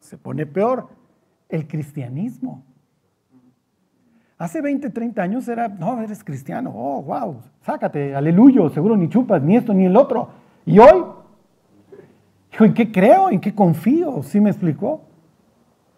se 0.00 0.16
pone 0.16 0.46
peor. 0.46 0.88
El 1.48 1.66
cristianismo. 1.66 2.62
Hace 4.36 4.60
20, 4.60 4.90
30 4.90 5.22
años 5.22 5.48
era, 5.48 5.66
no, 5.66 6.00
eres 6.02 6.22
cristiano, 6.22 6.70
oh, 6.74 7.02
wow, 7.02 7.40
sácate, 7.62 8.14
aleluyo, 8.14 8.68
seguro 8.68 8.96
ni 8.96 9.08
chupas, 9.08 9.42
ni 9.42 9.56
esto, 9.56 9.72
ni 9.72 9.86
el 9.86 9.96
otro. 9.96 10.28
Y 10.66 10.78
hoy 10.78 11.04
¿en 12.64 12.74
qué 12.74 12.90
creo? 12.90 13.30
¿En 13.30 13.40
qué 13.40 13.54
confío? 13.54 14.22
¿Sí 14.22 14.40
me 14.40 14.50
explicó? 14.50 15.02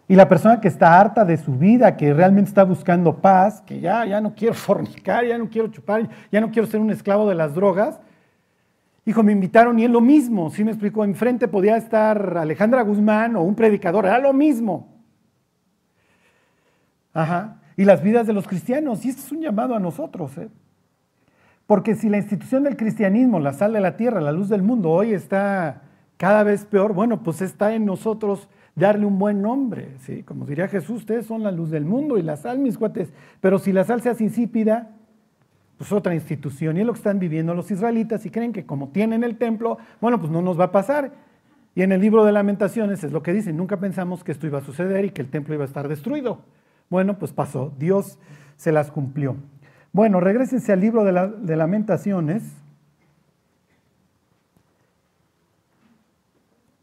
Y 0.07 0.15
la 0.15 0.27
persona 0.27 0.59
que 0.59 0.67
está 0.67 0.99
harta 0.99 1.23
de 1.23 1.37
su 1.37 1.53
vida, 1.53 1.95
que 1.95 2.13
realmente 2.13 2.49
está 2.49 2.63
buscando 2.63 3.21
paz, 3.21 3.61
que 3.61 3.79
ya, 3.79 4.05
ya 4.05 4.19
no 4.19 4.35
quiero 4.35 4.53
fornicar, 4.55 5.25
ya 5.25 5.37
no 5.37 5.49
quiero 5.49 5.69
chupar, 5.69 6.09
ya 6.31 6.41
no 6.41 6.51
quiero 6.51 6.67
ser 6.67 6.81
un 6.81 6.91
esclavo 6.91 7.29
de 7.29 7.35
las 7.35 7.55
drogas, 7.55 7.99
hijo, 9.05 9.23
me 9.23 9.31
invitaron 9.31 9.79
y 9.79 9.85
es 9.85 9.89
lo 9.89 10.01
mismo, 10.01 10.49
¿sí 10.49 10.63
me 10.63 10.71
explicó? 10.71 11.03
Enfrente 11.03 11.47
podía 11.47 11.77
estar 11.77 12.37
Alejandra 12.37 12.81
Guzmán 12.81 13.35
o 13.35 13.41
un 13.41 13.55
predicador, 13.55 14.05
era 14.05 14.19
lo 14.19 14.33
mismo. 14.33 14.89
Ajá. 17.13 17.57
Y 17.77 17.85
las 17.85 18.03
vidas 18.03 18.27
de 18.27 18.33
los 18.33 18.47
cristianos, 18.47 19.05
y 19.05 19.09
esto 19.09 19.21
es 19.21 19.31
un 19.31 19.41
llamado 19.41 19.75
a 19.75 19.79
nosotros, 19.79 20.37
¿eh? 20.37 20.49
Porque 21.65 21.95
si 21.95 22.09
la 22.09 22.17
institución 22.17 22.63
del 22.63 22.75
cristianismo, 22.75 23.39
la 23.39 23.53
sal 23.53 23.71
de 23.71 23.79
la 23.79 23.95
tierra, 23.95 24.19
la 24.19 24.33
luz 24.33 24.49
del 24.49 24.61
mundo, 24.61 24.89
hoy 24.89 25.13
está 25.13 25.83
cada 26.21 26.43
vez 26.43 26.65
peor, 26.65 26.93
bueno, 26.93 27.23
pues 27.23 27.41
está 27.41 27.73
en 27.73 27.83
nosotros 27.83 28.47
darle 28.75 29.07
un 29.07 29.17
buen 29.17 29.41
nombre. 29.41 29.95
¿sí? 30.01 30.21
Como 30.21 30.45
diría 30.45 30.67
Jesús, 30.67 30.97
ustedes 30.97 31.25
son 31.25 31.41
la 31.41 31.49
luz 31.49 31.71
del 31.71 31.83
mundo 31.83 32.19
y 32.19 32.21
la 32.21 32.37
sal, 32.37 32.59
mis 32.59 32.77
cuates. 32.77 33.11
Pero 33.39 33.57
si 33.57 33.73
la 33.73 33.85
sal 33.85 34.03
se 34.03 34.09
hace 34.09 34.25
insípida, 34.25 34.91
pues 35.79 35.91
otra 35.91 36.13
institución. 36.13 36.77
Y 36.77 36.81
es 36.81 36.85
lo 36.85 36.93
que 36.93 36.99
están 36.99 37.17
viviendo 37.17 37.55
los 37.55 37.71
israelitas 37.71 38.23
y 38.27 38.29
creen 38.29 38.53
que 38.53 38.67
como 38.67 38.89
tienen 38.89 39.23
el 39.23 39.39
templo, 39.39 39.79
bueno, 39.99 40.19
pues 40.19 40.31
no 40.31 40.43
nos 40.43 40.59
va 40.59 40.65
a 40.65 40.71
pasar. 40.71 41.11
Y 41.73 41.81
en 41.81 41.91
el 41.91 41.99
libro 41.99 42.23
de 42.23 42.33
lamentaciones 42.33 43.03
es 43.03 43.11
lo 43.11 43.23
que 43.23 43.33
dicen, 43.33 43.57
nunca 43.57 43.77
pensamos 43.77 44.23
que 44.23 44.31
esto 44.31 44.45
iba 44.45 44.59
a 44.59 44.61
suceder 44.61 45.05
y 45.05 45.09
que 45.09 45.23
el 45.23 45.31
templo 45.31 45.55
iba 45.55 45.63
a 45.63 45.67
estar 45.67 45.87
destruido. 45.87 46.41
Bueno, 46.91 47.17
pues 47.17 47.33
pasó, 47.33 47.73
Dios 47.79 48.19
se 48.57 48.71
las 48.71 48.91
cumplió. 48.91 49.37
Bueno, 49.91 50.19
regresense 50.19 50.71
al 50.71 50.81
libro 50.81 51.03
de, 51.03 51.31
de 51.41 51.55
lamentaciones. 51.55 52.60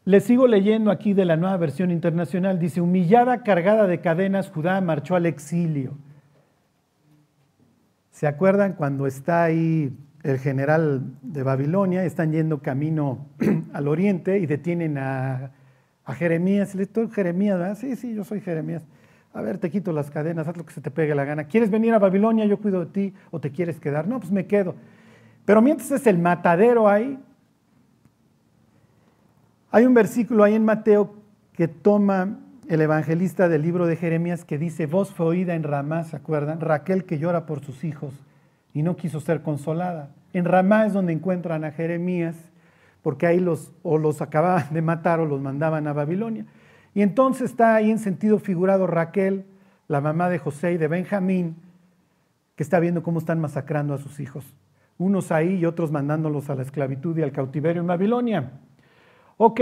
Le 0.09 0.21
sigo 0.21 0.47
leyendo 0.47 0.91
aquí 0.91 1.12
de 1.12 1.27
la 1.27 1.37
nueva 1.37 1.59
versión 1.59 1.91
internacional. 1.91 2.59
Dice, 2.59 2.81
humillada, 2.81 3.43
cargada 3.43 3.87
de 3.87 4.00
cadenas, 4.00 4.49
Judá 4.49 4.81
marchó 4.81 5.17
al 5.17 5.27
exilio. 5.27 5.99
¿Se 8.11 8.27
acuerdan 8.27 8.73
cuando 8.73 9.07
está 9.07 9.45
ahí 9.45 9.95
el 10.23 10.38
general 10.38 11.03
de 11.21 11.43
Babilonia? 11.43 12.05
Están 12.05 12.33
yendo 12.33 12.62
camino 12.62 13.27
al 13.75 13.87
oriente 13.87 14.38
y 14.38 14.47
detienen 14.47 14.97
a, 14.97 15.50
Jeremías. 16.17 16.75
Le 16.75 16.87
dice, 16.87 17.09
Jeremías? 17.11 17.79
Sí, 17.79 17.95
sí, 17.95 18.15
yo 18.15 18.25
soy 18.25 18.41
Jeremías. 18.41 18.87
A 19.35 19.43
ver, 19.43 19.59
te 19.59 19.71
quito 19.71 19.93
las 19.93 20.11
cadenas, 20.11 20.49
haz 20.49 20.57
lo 20.57 20.65
que 20.65 20.73
se 20.73 20.81
te 20.81 20.91
pegue 20.91 21.15
la 21.15 21.27
gana. 21.27 21.45
¿Quieres 21.45 21.71
venir 21.71 21.93
a 21.93 21.99
Babilonia? 21.99 22.47
Yo 22.47 22.57
cuido 22.57 22.81
de 22.81 22.91
ti. 22.91 23.15
¿O 23.31 23.41
te 23.41 23.50
quieres 23.50 23.79
quedar? 23.79 24.09
No, 24.09 24.19
pues 24.21 24.33
me 24.33 24.47
quedo. 24.47 24.75
Pero 25.45 25.61
mientras 25.61 25.91
es 25.91 26.07
el 26.07 26.17
matadero 26.17 26.88
ahí, 26.88 27.19
hay 29.71 29.85
un 29.85 29.95
versículo 29.95 30.45
ahí 30.45 30.55
en 30.55 30.65
Mateo 30.65 31.15
que 31.53 31.69
toma 31.69 32.39
el 32.69 32.81
evangelista 32.81 33.49
del 33.49 33.63
libro 33.63 33.87
de 33.87 33.97
Jeremías 33.97 34.45
que 34.45 34.59
dice, 34.59 34.87
voz 34.87 35.13
fue 35.13 35.27
oída 35.27 35.55
en 35.55 35.63
Ramá, 35.63 36.05
¿se 36.05 36.17
acuerdan? 36.17 36.61
Raquel 36.61 37.05
que 37.05 37.19
llora 37.19 37.47
por 37.47 37.65
sus 37.65 37.85
hijos 37.85 38.15
y 38.75 38.83
no 38.83 38.97
quiso 38.97 39.21
ser 39.21 39.43
consolada. 39.43 40.11
En 40.33 40.45
Ramá 40.45 40.87
es 40.87 40.93
donde 40.93 41.13
encuentran 41.13 41.65
a 41.65 41.73
Jeremías, 41.73 42.37
porque 43.03 43.27
ahí 43.27 43.41
los 43.41 43.73
o 43.83 43.99
los 43.99 44.21
acababan 44.21 44.73
de 44.73 44.83
matar 44.83 45.21
o 45.21 45.27
los 45.27 45.41
mandaban 45.41 45.87
a 45.87 45.93
Babilonia. 45.93 46.45
Y 46.95 47.03
entonces 47.03 47.51
está 47.51 47.75
ahí 47.75 47.91
en 47.91 47.99
sentido 47.99 48.39
figurado 48.39 48.87
Raquel, 48.87 49.45
la 49.87 50.01
mamá 50.01 50.29
de 50.29 50.39
José 50.39 50.73
y 50.73 50.79
de 50.79 50.89
Benjamín, 50.89 51.57
que 52.57 52.63
está 52.63 52.81
viendo 52.81 53.03
cómo 53.03 53.19
están 53.19 53.41
masacrando 53.41 53.95
a 53.95 53.99
sus 53.99 54.21
hijos. 54.21 54.45
Unos 54.99 55.33
ahí 55.33 55.55
y 55.55 55.65
otros 55.65 55.93
mandándolos 55.93 56.51
a 56.51 56.55
la 56.55 56.63
esclavitud 56.63 57.17
y 57.17 57.23
al 57.23 57.33
cautiverio 57.33 57.81
en 57.81 57.87
Babilonia. 57.87 58.51
Ok, 59.40 59.61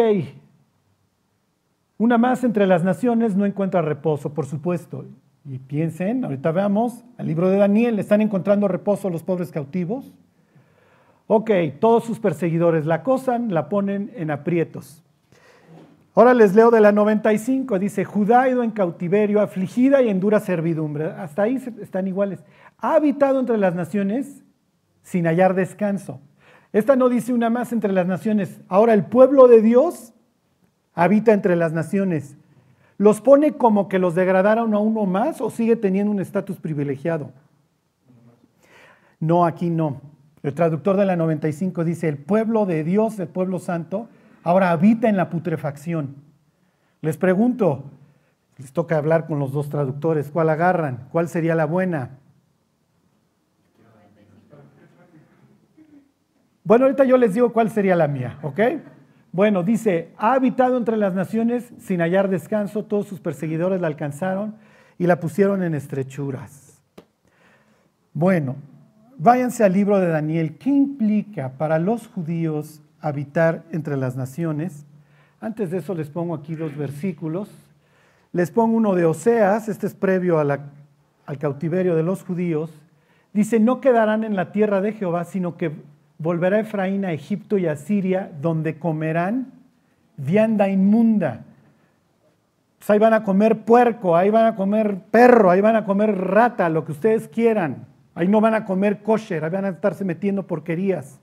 una 1.98 2.16
más 2.16 2.44
entre 2.44 2.66
las 2.66 2.82
naciones 2.82 3.36
no 3.36 3.44
encuentra 3.44 3.82
reposo, 3.82 4.32
por 4.32 4.46
supuesto. 4.46 5.04
Y 5.44 5.58
piensen, 5.58 6.24
ahorita 6.24 6.50
veamos, 6.50 7.04
el 7.18 7.26
libro 7.26 7.50
de 7.50 7.58
Daniel, 7.58 7.98
¿están 7.98 8.22
encontrando 8.22 8.68
reposo 8.68 9.10
los 9.10 9.22
pobres 9.22 9.50
cautivos? 9.50 10.14
Ok, 11.26 11.50
todos 11.78 12.04
sus 12.04 12.20
perseguidores 12.20 12.86
la 12.86 12.96
acosan, 12.96 13.52
la 13.52 13.68
ponen 13.68 14.10
en 14.16 14.30
aprietos. 14.30 15.04
Ahora 16.14 16.32
les 16.32 16.54
leo 16.54 16.70
de 16.70 16.80
la 16.80 16.92
95, 16.92 17.78
dice, 17.78 18.06
Judá 18.06 18.48
ido 18.48 18.62
en 18.62 18.70
cautiverio, 18.70 19.42
afligida 19.42 20.00
y 20.00 20.08
en 20.08 20.20
dura 20.20 20.40
servidumbre. 20.40 21.04
Hasta 21.04 21.42
ahí 21.42 21.56
están 21.82 22.08
iguales. 22.08 22.42
Ha 22.78 22.94
habitado 22.94 23.40
entre 23.40 23.58
las 23.58 23.74
naciones 23.74 24.42
sin 25.02 25.26
hallar 25.26 25.54
descanso. 25.54 26.22
Esta 26.76 26.94
no 26.94 27.08
dice 27.08 27.32
una 27.32 27.48
más 27.48 27.72
entre 27.72 27.90
las 27.90 28.06
naciones. 28.06 28.60
Ahora 28.68 28.92
el 28.92 29.06
pueblo 29.06 29.48
de 29.48 29.62
Dios 29.62 30.12
habita 30.92 31.32
entre 31.32 31.56
las 31.56 31.72
naciones. 31.72 32.36
¿Los 32.98 33.22
pone 33.22 33.54
como 33.54 33.88
que 33.88 33.98
los 33.98 34.14
degradaron 34.14 34.74
a 34.74 34.78
uno 34.78 35.06
más 35.06 35.40
o 35.40 35.48
sigue 35.48 35.76
teniendo 35.76 36.12
un 36.12 36.20
estatus 36.20 36.58
privilegiado? 36.58 37.30
No, 39.20 39.46
aquí 39.46 39.70
no. 39.70 40.02
El 40.42 40.52
traductor 40.52 40.98
de 40.98 41.06
la 41.06 41.16
95 41.16 41.82
dice, 41.82 42.10
el 42.10 42.18
pueblo 42.18 42.66
de 42.66 42.84
Dios, 42.84 43.18
el 43.20 43.28
pueblo 43.28 43.58
santo, 43.58 44.08
ahora 44.42 44.70
habita 44.70 45.08
en 45.08 45.16
la 45.16 45.30
putrefacción. 45.30 46.16
Les 47.00 47.16
pregunto, 47.16 47.84
les 48.58 48.74
toca 48.74 48.98
hablar 48.98 49.26
con 49.26 49.38
los 49.38 49.50
dos 49.50 49.70
traductores, 49.70 50.30
¿cuál 50.30 50.50
agarran? 50.50 51.08
¿Cuál 51.10 51.30
sería 51.30 51.54
la 51.54 51.64
buena? 51.64 52.18
Bueno, 56.66 56.86
ahorita 56.86 57.04
yo 57.04 57.16
les 57.16 57.32
digo 57.32 57.52
cuál 57.52 57.70
sería 57.70 57.94
la 57.94 58.08
mía, 58.08 58.40
¿ok? 58.42 58.58
Bueno, 59.30 59.62
dice, 59.62 60.10
ha 60.18 60.32
habitado 60.32 60.76
entre 60.76 60.96
las 60.96 61.14
naciones 61.14 61.72
sin 61.78 62.00
hallar 62.00 62.28
descanso, 62.28 62.84
todos 62.84 63.06
sus 63.06 63.20
perseguidores 63.20 63.80
la 63.80 63.86
alcanzaron 63.86 64.56
y 64.98 65.06
la 65.06 65.20
pusieron 65.20 65.62
en 65.62 65.76
estrechuras. 65.76 66.82
Bueno, 68.12 68.56
váyanse 69.16 69.62
al 69.62 69.74
libro 69.74 70.00
de 70.00 70.08
Daniel. 70.08 70.58
¿Qué 70.58 70.70
implica 70.70 71.52
para 71.52 71.78
los 71.78 72.08
judíos 72.08 72.82
habitar 72.98 73.62
entre 73.70 73.96
las 73.96 74.16
naciones? 74.16 74.86
Antes 75.40 75.70
de 75.70 75.78
eso 75.78 75.94
les 75.94 76.10
pongo 76.10 76.34
aquí 76.34 76.56
dos 76.56 76.76
versículos. 76.76 77.48
Les 78.32 78.50
pongo 78.50 78.76
uno 78.76 78.96
de 78.96 79.04
Oseas, 79.04 79.68
este 79.68 79.86
es 79.86 79.94
previo 79.94 80.40
al 80.40 81.38
cautiverio 81.38 81.94
de 81.94 82.02
los 82.02 82.24
judíos. 82.24 82.72
Dice, 83.32 83.60
no 83.60 83.80
quedarán 83.80 84.24
en 84.24 84.34
la 84.34 84.50
tierra 84.50 84.80
de 84.80 84.94
Jehová, 84.94 85.22
sino 85.26 85.56
que 85.56 85.70
volverá 86.18 86.60
Efraín 86.60 87.04
a 87.04 87.12
Egipto 87.12 87.58
y 87.58 87.66
a 87.66 87.76
Siria, 87.76 88.30
donde 88.40 88.78
comerán 88.78 89.52
vianda 90.16 90.68
inmunda. 90.68 91.44
Pues 92.78 92.90
ahí 92.90 92.98
van 92.98 93.14
a 93.14 93.24
comer 93.24 93.64
puerco, 93.64 94.16
ahí 94.16 94.30
van 94.30 94.46
a 94.46 94.56
comer 94.56 94.98
perro, 95.10 95.50
ahí 95.50 95.60
van 95.60 95.76
a 95.76 95.84
comer 95.84 96.16
rata, 96.16 96.68
lo 96.68 96.84
que 96.84 96.92
ustedes 96.92 97.28
quieran. 97.28 97.86
Ahí 98.14 98.28
no 98.28 98.40
van 98.40 98.54
a 98.54 98.64
comer 98.64 99.02
kosher, 99.02 99.44
ahí 99.44 99.50
van 99.50 99.64
a 99.64 99.70
estarse 99.70 100.04
metiendo 100.04 100.46
porquerías. 100.46 101.20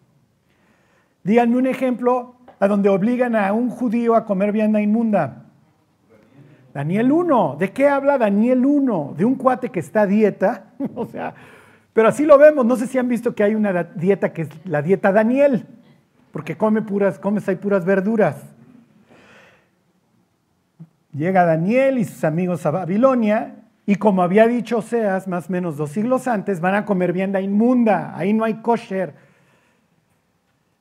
Díganme 1.24 1.58
un 1.58 1.68
ejemplo 1.68 2.36
a 2.60 2.68
donde 2.68 2.90
obligan 2.90 3.36
a 3.36 3.52
un 3.54 3.70
judío 3.70 4.16
a 4.16 4.26
comer 4.26 4.52
vianda 4.52 4.82
inmunda. 4.82 5.46
Daniel 6.74 7.12
1. 7.12 7.58
¿De 7.60 7.72
qué 7.72 7.88
habla 7.88 8.18
Daniel 8.18 8.66
1? 8.66 9.14
De 9.16 9.26
un 9.26 9.36
cuate 9.36 9.70
que 9.70 9.80
está 9.80 10.02
a 10.02 10.08
dieta. 10.08 10.66
o 10.96 11.06
sea, 11.06 11.34
pero 11.94 12.08
así 12.08 12.26
lo 12.26 12.38
vemos. 12.38 12.66
No 12.66 12.76
sé 12.76 12.88
si 12.88 12.98
han 12.98 13.08
visto 13.08 13.36
que 13.36 13.44
hay 13.44 13.56
una 13.56 13.84
dieta 13.84 14.34
que 14.34 14.44
es 14.44 14.50
la 14.66 14.82
dieta 14.82 15.12
Daniel, 15.12 15.66
porque 16.32 16.58
come 16.58 16.82
puras, 16.82 17.20
comes 17.20 17.48
hay 17.48 17.56
puras 17.56 17.86
verduras. 17.86 18.36
Llega 21.14 21.46
Daniel 21.46 22.00
y 22.00 22.06
sus 22.06 22.24
amigos 22.24 22.66
a 22.66 22.72
Babilonia 22.72 23.56
y 23.86 23.96
como 23.96 24.24
había 24.24 24.48
dicho 24.48 24.78
Oseas 24.78 25.28
más 25.28 25.50
o 25.50 25.52
menos 25.52 25.78
dos 25.78 25.92
siglos 25.92 26.28
antes, 26.28 26.60
van 26.60 26.76
a 26.76 26.86
comer 26.86 27.14
vianda 27.14 27.42
inmunda, 27.42 28.18
ahí 28.18 28.34
no 28.34 28.46
hay 28.46 28.56
kosher. 28.56 29.14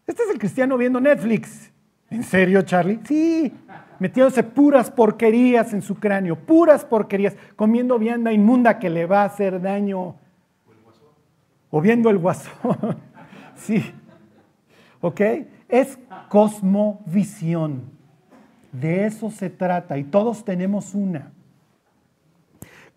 Este 0.06 0.22
es 0.22 0.30
el 0.30 0.38
cristiano 0.38 0.78
viendo 0.78 1.00
Netflix. 1.00 1.70
¿En 2.10 2.22
serio, 2.22 2.62
Charlie? 2.62 3.00
Sí, 3.04 3.52
metiéndose 3.98 4.42
puras 4.42 4.90
porquerías 4.90 5.72
en 5.72 5.82
su 5.82 5.96
cráneo, 5.96 6.36
puras 6.36 6.84
porquerías, 6.84 7.34
comiendo 7.56 7.98
vianda 7.98 8.32
inmunda 8.32 8.78
que 8.78 8.90
le 8.90 9.06
va 9.06 9.22
a 9.22 9.26
hacer 9.26 9.60
daño. 9.60 10.16
O 11.72 11.80
viendo 11.80 12.10
el 12.10 12.18
guasón. 12.18 12.98
sí. 13.56 13.82
¿Ok? 15.00 15.20
Es 15.68 15.98
cosmovisión. 16.28 17.90
De 18.70 19.06
eso 19.06 19.30
se 19.30 19.48
trata 19.50 19.96
y 19.96 20.04
todos 20.04 20.44
tenemos 20.44 20.94
una. 20.94 21.32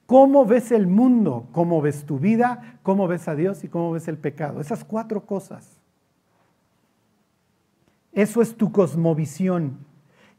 ¿Cómo 0.06 0.46
ves 0.46 0.72
el 0.72 0.88
mundo? 0.88 1.48
¿Cómo 1.54 1.82
ves 1.82 2.06
tu 2.06 2.20
vida? 2.20 2.80
¿Cómo 2.84 3.08
ves 3.08 3.28
a 3.30 3.36
Dios 3.36 3.64
y 3.64 3.70
cómo 3.70 3.92
ves 3.92 4.10
el 4.10 4.18
pecado? 4.18 4.60
Esas 4.60 4.84
cuatro 4.84 5.26
cosas. 5.26 5.80
Eso 8.12 8.42
es 8.42 8.56
tu 8.58 8.74
cosmovisión. 8.74 9.80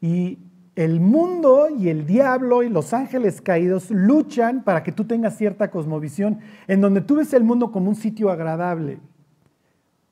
Y 0.00 0.38
el 0.76 1.00
mundo 1.00 1.68
y 1.70 1.88
el 1.88 2.06
diablo 2.06 2.62
y 2.62 2.68
los 2.68 2.92
ángeles 2.92 3.40
caídos 3.40 3.90
luchan 3.90 4.62
para 4.62 4.82
que 4.82 4.92
tú 4.92 5.04
tengas 5.04 5.36
cierta 5.36 5.70
cosmovisión 5.70 6.38
en 6.68 6.82
donde 6.82 7.00
tú 7.00 7.16
ves 7.16 7.32
el 7.32 7.44
mundo 7.44 7.72
como 7.72 7.88
un 7.88 7.96
sitio 7.96 8.30
agradable. 8.30 8.98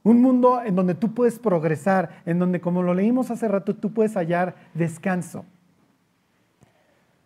Un 0.03 0.23
mundo 0.23 0.63
en 0.65 0.75
donde 0.75 0.95
tú 0.95 1.15
puedes 1.15 1.39
progresar, 1.39 2.23
en 2.27 2.39
donde, 2.39 2.61
como 2.61 2.83
lo 2.83 2.95
leímos 2.95 3.31
hace 3.31 3.47
rato, 3.47 3.75
tú 3.77 3.93
puedes 3.93 4.15
hallar 4.17 4.55
descanso. 4.75 5.45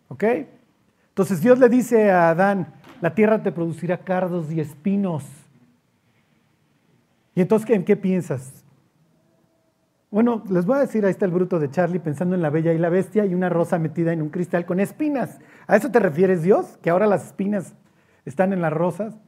¿Ok? 0.09 0.23
Entonces 1.09 1.41
Dios 1.41 1.59
le 1.59 1.69
dice 1.69 2.11
a 2.11 2.29
Adán, 2.29 2.73
la 3.01 3.15
tierra 3.15 3.41
te 3.41 3.51
producirá 3.51 3.97
cardos 3.97 4.51
y 4.51 4.59
espinos. 4.59 5.25
¿Y 7.35 7.41
entonces 7.41 7.69
en 7.69 7.85
qué 7.85 7.95
piensas? 7.95 8.63
Bueno, 10.11 10.43
les 10.49 10.65
voy 10.65 10.77
a 10.77 10.81
decir, 10.81 11.05
ahí 11.05 11.11
está 11.11 11.25
el 11.25 11.31
bruto 11.31 11.59
de 11.59 11.69
Charlie 11.69 11.99
pensando 11.99 12.33
en 12.33 12.41
la 12.41 12.49
bella 12.49 12.73
y 12.73 12.79
la 12.79 12.89
bestia 12.89 13.25
y 13.25 13.35
una 13.35 13.47
rosa 13.47 13.77
metida 13.77 14.11
en 14.11 14.23
un 14.23 14.29
cristal 14.29 14.65
con 14.65 14.79
espinas. 14.79 15.39
¿A 15.67 15.75
eso 15.75 15.91
te 15.91 15.99
refieres 15.99 16.41
Dios? 16.41 16.79
¿Que 16.81 16.89
ahora 16.89 17.05
las 17.05 17.27
espinas 17.27 17.75
están 18.25 18.51
en 18.51 18.61
las 18.61 18.73
rosas? 18.73 19.19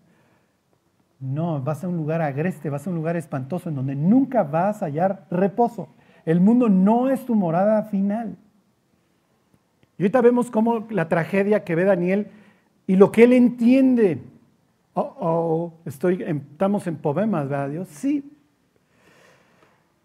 No, 1.20 1.62
vas 1.62 1.84
a 1.84 1.88
un 1.88 1.98
lugar 1.98 2.24
agreste, 2.24 2.72
vas 2.72 2.88
a 2.88 2.90
un 2.90 2.96
lugar 2.96 3.16
espantoso 3.16 3.70
en 3.70 3.76
donde 3.76 3.94
nunca 3.94 4.42
vas 4.42 4.82
a 4.82 4.88
hallar 4.88 5.28
reposo. 5.30 5.88
El 6.26 6.42
mundo 6.42 6.68
no 6.68 7.12
es 7.12 7.28
tu 7.28 7.36
morada 7.36 7.84
final. 7.84 8.36
Y 10.00 10.04
ahorita 10.04 10.22
vemos 10.22 10.50
cómo 10.50 10.88
la 10.90 11.08
tragedia 11.10 11.64
que 11.64 11.76
ve 11.76 11.84
Daniel 11.84 12.32
y 12.88 12.96
lo 12.96 13.12
que 13.12 13.26
él 13.26 13.34
entiende. 13.34 14.24
Oh, 14.96 15.16
oh, 15.20 15.74
estoy, 15.86 16.24
estamos 16.24 16.88
en 16.88 16.96
poemas, 16.96 17.48
¿verdad 17.48 17.70
Dios? 17.70 17.88
Sí. 17.90 18.32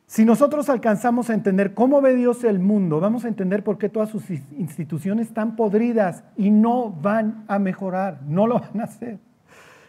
Si 0.07 0.25
nosotros 0.25 0.69
alcanzamos 0.69 1.31
a 1.31 1.35
entender 1.35 1.75
cómo 1.75 2.01
ve 2.01 2.15
Dios 2.15 2.45
el 2.45 2.61
mundo, 2.61 3.01
vamos 3.01 3.25
a 3.25 3.29
entender 3.29 3.65
por 3.65 3.77
qué 3.77 3.89
todas 3.89 4.09
sus 4.09 4.31
instituciones 4.31 5.27
están 5.27 5.57
podridas 5.57 6.23
y 6.37 6.51
no 6.51 6.91
van 6.91 7.45
a 7.49 7.59
mejorar, 7.59 8.21
no 8.23 8.47
lo 8.47 8.61
van 8.61 8.81
a 8.81 8.85
hacer. 8.85 9.19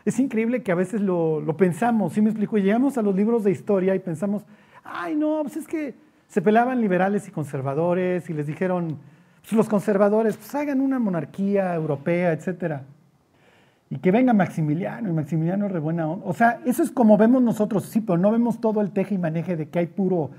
Es 0.06 0.20
increíble 0.20 0.64
que 0.64 0.72
a 0.72 0.76
veces 0.76 1.01
lo, 1.01 1.44
pensamos, 1.56 2.14
¿sí 2.14 2.22
me 2.22 2.30
explico? 2.30 2.58
Y 2.58 2.64
llegamos 2.64 2.98
a 2.98 3.03
los 3.03 3.16
libros 3.16 3.44
de 3.44 3.51
historia 3.51 3.94
y 3.94 4.00
pensamos, 4.00 4.44
ay 4.84 5.16
no, 5.16 5.42
pues 5.44 5.58
es 5.58 5.68
que 5.68 5.94
se 6.27 6.42
pelaban 6.42 6.82
liberales 6.82 7.27
y 7.27 7.32
conservadores 7.32 8.27
y 8.27 8.34
les 8.34 8.48
dijeron, 8.48 8.98
pues 9.42 9.53
los 9.53 9.70
conservadores, 9.70 10.36
pues 10.36 10.56
hagan 10.56 10.82
una 10.82 10.98
monarquía 10.98 11.75
europea, 11.75 12.32
etcétera. 12.32 12.86
Y 13.90 14.00
que 14.00 14.12
venga 14.12 14.34
Maximiliano, 14.34 15.10
y 15.10 15.14
Maximiliano 15.14 15.68
re 15.70 15.80
buena 15.80 16.10
onda. 16.10 16.26
O 16.26 16.34
sea, 16.34 16.60
eso 16.66 16.84
es 16.84 16.92
como 16.92 17.18
vemos 17.18 17.42
nosotros, 17.42 17.86
sí, 17.86 18.02
pero 18.02 18.18
no 18.18 18.32
vemos 18.32 18.60
todo 18.60 18.82
el 18.82 18.92
teje 18.92 19.16
y 19.16 19.18
maneje 19.18 19.56
de 19.56 19.70
que 19.70 19.80
hay 19.80 19.88
puro, 19.88 20.32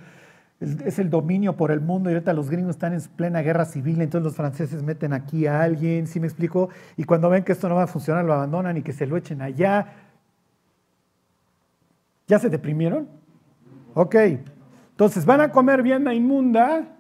es 0.61 0.99
el 0.99 1.09
dominio 1.09 1.57
por 1.57 1.71
el 1.71 1.81
mundo 1.81 2.11
y 2.11 2.15
ahorita 2.15 2.33
los 2.33 2.51
gringos 2.51 2.71
están 2.71 2.93
en 2.93 3.01
plena 3.17 3.43
guerra 3.43 3.65
civil, 3.65 4.03
entonces 4.03 4.25
los 4.25 4.35
franceses 4.35 4.83
meten 4.83 5.13
aquí 5.13 5.47
a 5.47 5.63
alguien, 5.63 6.07
¿sí 6.07 6.19
me 6.19 6.27
explico? 6.27 6.69
Y 6.97 7.05
cuando 7.05 7.31
ven 7.31 7.45
que 7.45 7.53
esto 7.53 7.69
no 7.69 7.77
va 7.77 7.85
a 7.85 7.87
funcionar, 7.87 8.25
lo 8.25 8.35
abandonan 8.35 8.77
y 8.77 8.83
que 8.83 8.93
se 8.93 9.07
lo 9.07 9.17
echen 9.17 9.41
allá. 9.41 9.87
¿Ya 12.27 12.39
se 12.39 12.51
deprimieron? 12.51 13.09
Ok. 13.95 14.17
Entonces 14.91 15.25
van 15.25 15.41
a 15.41 15.53
comer 15.53 15.83
vianda 15.83 16.13
inmunda 16.13 16.98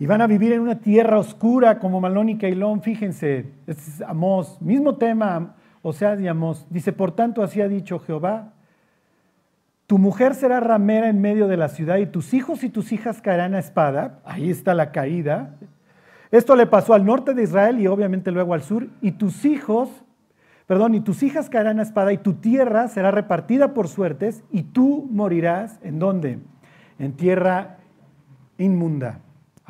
y 0.00 0.06
van 0.06 0.22
a 0.22 0.26
vivir 0.26 0.52
en 0.52 0.62
una 0.62 0.80
tierra 0.80 1.18
oscura 1.18 1.78
como 1.78 2.00
Malón 2.00 2.30
y 2.30 2.38
Cailón. 2.38 2.80
Fíjense, 2.80 3.52
este 3.66 3.82
es 3.90 4.00
Amós, 4.00 4.60
mismo 4.62 4.96
tema, 4.96 5.56
o 5.82 5.92
sea, 5.92 6.16
de 6.16 6.26
Amós. 6.26 6.66
Dice, 6.70 6.94
por 6.94 7.12
tanto, 7.12 7.42
así 7.42 7.60
ha 7.60 7.68
dicho 7.68 7.98
Jehová, 7.98 8.54
tu 9.86 9.98
mujer 9.98 10.34
será 10.34 10.58
ramera 10.58 11.10
en 11.10 11.20
medio 11.20 11.48
de 11.48 11.58
la 11.58 11.68
ciudad 11.68 11.98
y 11.98 12.06
tus 12.06 12.32
hijos 12.32 12.64
y 12.64 12.70
tus 12.70 12.92
hijas 12.92 13.20
caerán 13.20 13.54
a 13.54 13.58
espada. 13.58 14.20
Ahí 14.24 14.48
está 14.48 14.72
la 14.72 14.90
caída. 14.90 15.56
Esto 16.30 16.56
le 16.56 16.66
pasó 16.66 16.94
al 16.94 17.04
norte 17.04 17.34
de 17.34 17.42
Israel 17.42 17.78
y 17.78 17.86
obviamente 17.86 18.30
luego 18.30 18.54
al 18.54 18.62
sur. 18.62 18.88
Y 19.02 19.12
tus 19.12 19.44
hijos, 19.44 19.90
perdón, 20.66 20.94
y 20.94 21.00
tus 21.00 21.22
hijas 21.22 21.50
caerán 21.50 21.78
a 21.78 21.82
espada 21.82 22.10
y 22.14 22.18
tu 22.18 22.34
tierra 22.34 22.88
será 22.88 23.10
repartida 23.10 23.74
por 23.74 23.86
suertes 23.86 24.44
y 24.50 24.62
tú 24.62 25.06
morirás. 25.10 25.78
¿En 25.82 25.98
dónde? 25.98 26.38
En 26.98 27.12
tierra 27.12 27.76
inmunda. 28.56 29.20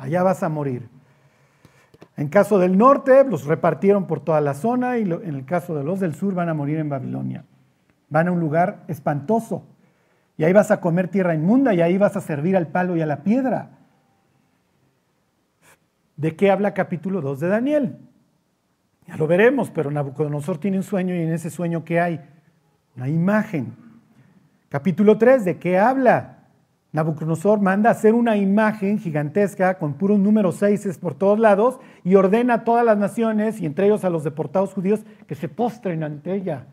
Allá 0.01 0.23
vas 0.23 0.41
a 0.41 0.49
morir. 0.49 0.89
En 2.17 2.27
caso 2.27 2.57
del 2.57 2.75
norte, 2.75 3.23
los 3.23 3.45
repartieron 3.45 4.07
por 4.07 4.19
toda 4.19 4.41
la 4.41 4.55
zona 4.55 4.97
y 4.97 5.03
en 5.03 5.35
el 5.35 5.45
caso 5.45 5.75
de 5.75 5.83
los 5.83 5.99
del 5.99 6.15
sur 6.15 6.33
van 6.33 6.49
a 6.49 6.55
morir 6.55 6.79
en 6.79 6.89
Babilonia. 6.89 7.45
Van 8.09 8.27
a 8.27 8.31
un 8.31 8.39
lugar 8.39 8.83
espantoso. 8.87 9.63
Y 10.37 10.43
ahí 10.43 10.53
vas 10.53 10.71
a 10.71 10.81
comer 10.81 11.09
tierra 11.09 11.35
inmunda 11.35 11.75
y 11.75 11.81
ahí 11.81 11.99
vas 11.99 12.17
a 12.17 12.21
servir 12.21 12.57
al 12.57 12.69
palo 12.69 12.97
y 12.97 13.01
a 13.01 13.05
la 13.05 13.21
piedra. 13.21 13.77
¿De 16.15 16.35
qué 16.35 16.49
habla 16.49 16.73
capítulo 16.73 17.21
2 17.21 17.39
de 17.39 17.47
Daniel? 17.47 17.97
Ya 19.05 19.17
lo 19.17 19.27
veremos, 19.27 19.69
pero 19.69 19.91
Nabucodonosor 19.91 20.57
tiene 20.57 20.77
un 20.77 20.83
sueño 20.83 21.13
y 21.13 21.19
en 21.19 21.31
ese 21.31 21.51
sueño 21.51 21.85
¿qué 21.85 21.99
hay? 21.99 22.21
Una 22.95 23.07
imagen. 23.07 23.75
Capítulo 24.67 25.19
3, 25.19 25.45
¿de 25.45 25.59
qué 25.59 25.77
habla? 25.77 26.40
Nabucodonosor 26.93 27.61
manda 27.61 27.89
hacer 27.89 28.13
una 28.13 28.35
imagen 28.35 28.99
gigantesca 28.99 29.77
con 29.77 29.93
puros 29.93 30.19
números 30.19 30.55
6 30.57 30.97
por 30.97 31.15
todos 31.15 31.39
lados 31.39 31.79
y 32.03 32.15
ordena 32.15 32.55
a 32.55 32.63
todas 32.65 32.85
las 32.85 32.97
naciones 32.97 33.61
y 33.61 33.65
entre 33.65 33.85
ellos 33.85 34.03
a 34.03 34.09
los 34.09 34.25
deportados 34.25 34.73
judíos 34.73 35.01
que 35.25 35.35
se 35.35 35.47
postren 35.47 36.03
ante 36.03 36.33
ella. 36.33 36.67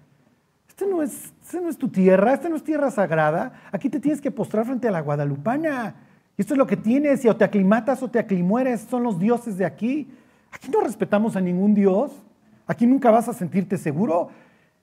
Esta 0.68 0.86
no 0.86 1.02
es, 1.02 1.32
no 1.52 1.68
es 1.68 1.78
tu 1.78 1.88
tierra, 1.88 2.34
esta 2.34 2.48
no 2.48 2.56
es 2.56 2.64
tierra 2.64 2.90
sagrada. 2.90 3.52
Aquí 3.70 3.88
te 3.88 4.00
tienes 4.00 4.20
que 4.20 4.30
postrar 4.30 4.64
frente 4.64 4.88
a 4.88 4.90
la 4.90 5.00
guadalupana. 5.00 5.94
Y 6.36 6.42
esto 6.42 6.54
es 6.54 6.58
lo 6.58 6.66
que 6.66 6.76
tienes, 6.76 7.24
y 7.24 7.28
o 7.28 7.36
te 7.36 7.44
aclimatas 7.44 8.00
o 8.02 8.08
te 8.08 8.20
aclimueres, 8.20 8.82
son 8.82 9.02
los 9.02 9.18
dioses 9.18 9.58
de 9.58 9.64
aquí. 9.64 10.08
Aquí 10.52 10.70
no 10.70 10.80
respetamos 10.80 11.34
a 11.34 11.40
ningún 11.40 11.74
dios. 11.74 12.12
Aquí 12.66 12.86
nunca 12.86 13.10
vas 13.10 13.28
a 13.28 13.32
sentirte 13.32 13.76
seguro. 13.76 14.30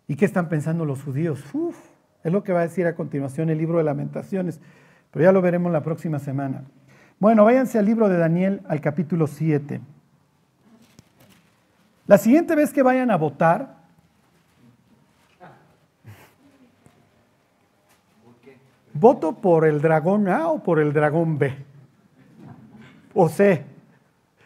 ¿Y 0.07 0.15
qué 0.15 0.25
están 0.25 0.49
pensando 0.49 0.85
los 0.85 1.01
judíos? 1.03 1.41
Es 2.23 2.31
lo 2.31 2.43
que 2.43 2.51
va 2.51 2.59
a 2.59 2.63
decir 2.63 2.87
a 2.87 2.95
continuación 2.95 3.49
el 3.49 3.57
libro 3.57 3.77
de 3.77 3.85
lamentaciones. 3.85 4.59
Pero 5.15 5.23
ya 5.23 5.31
lo 5.31 5.41
veremos 5.41 5.71
la 5.71 5.81
próxima 5.81 6.19
semana. 6.19 6.65
Bueno, 7.21 7.45
váyanse 7.45 7.79
al 7.79 7.85
libro 7.85 8.09
de 8.09 8.17
Daniel, 8.17 8.59
al 8.67 8.81
capítulo 8.81 9.27
7. 9.27 9.79
La 12.05 12.17
siguiente 12.17 12.53
vez 12.53 12.73
que 12.73 12.83
vayan 12.83 13.09
a 13.09 13.15
votar, 13.15 13.75
¿Voto 18.93 19.37
por 19.37 19.65
el 19.65 19.81
dragón 19.81 20.27
A 20.27 20.49
o 20.49 20.61
por 20.61 20.79
el 20.79 20.91
dragón 20.91 21.37
B? 21.37 21.53
O 23.13 23.29
C. 23.29 23.63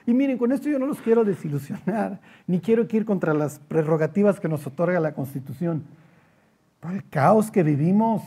Y 0.05 0.13
miren, 0.13 0.37
con 0.37 0.51
esto 0.51 0.69
yo 0.69 0.77
no 0.77 0.85
los 0.85 1.01
quiero 1.01 1.23
desilusionar, 1.23 2.19
ni 2.45 2.59
quiero 2.59 2.85
ir 2.91 3.05
contra 3.05 3.33
las 3.33 3.57
prerrogativas 3.57 4.39
que 4.39 4.47
nos 4.47 4.67
otorga 4.67 4.99
la 4.99 5.13
Constitución. 5.13 5.83
Por 6.79 6.91
el 6.91 7.09
caos 7.09 7.49
que 7.49 7.63
vivimos 7.63 8.21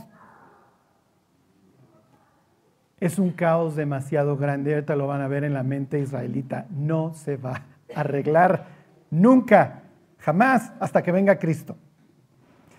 es 3.02 3.18
un 3.18 3.32
caos 3.32 3.74
demasiado 3.74 4.36
grande. 4.36 4.74
Ahorita 4.74 4.94
lo 4.94 5.08
van 5.08 5.22
a 5.22 5.28
ver 5.28 5.42
en 5.42 5.54
la 5.54 5.64
mente 5.64 5.98
israelita. 5.98 6.66
No 6.70 7.14
se 7.14 7.36
va 7.36 7.64
a 7.96 8.00
arreglar 8.00 8.66
nunca, 9.10 9.82
jamás, 10.18 10.72
hasta 10.78 11.02
que 11.02 11.10
venga 11.10 11.40
Cristo. 11.40 11.76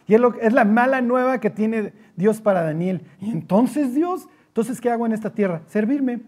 Y 0.07 0.15
es, 0.15 0.53
la 0.53 0.63
mala 0.63 1.01
nueva 1.01 1.39
que 1.41 1.49
tiene 1.49 1.91
Dios 2.15 2.39
para 2.39 2.63
Daniel. 2.63 3.01
Y 3.19 3.31
entonces 3.31 3.93
Dios, 3.93 4.29
entonces 4.47 4.79
¿qué 4.79 4.89
hago 4.89 5.05
en 5.05 5.11
esta 5.11 5.31
tierra? 5.31 5.61
Servirme. 5.67 6.21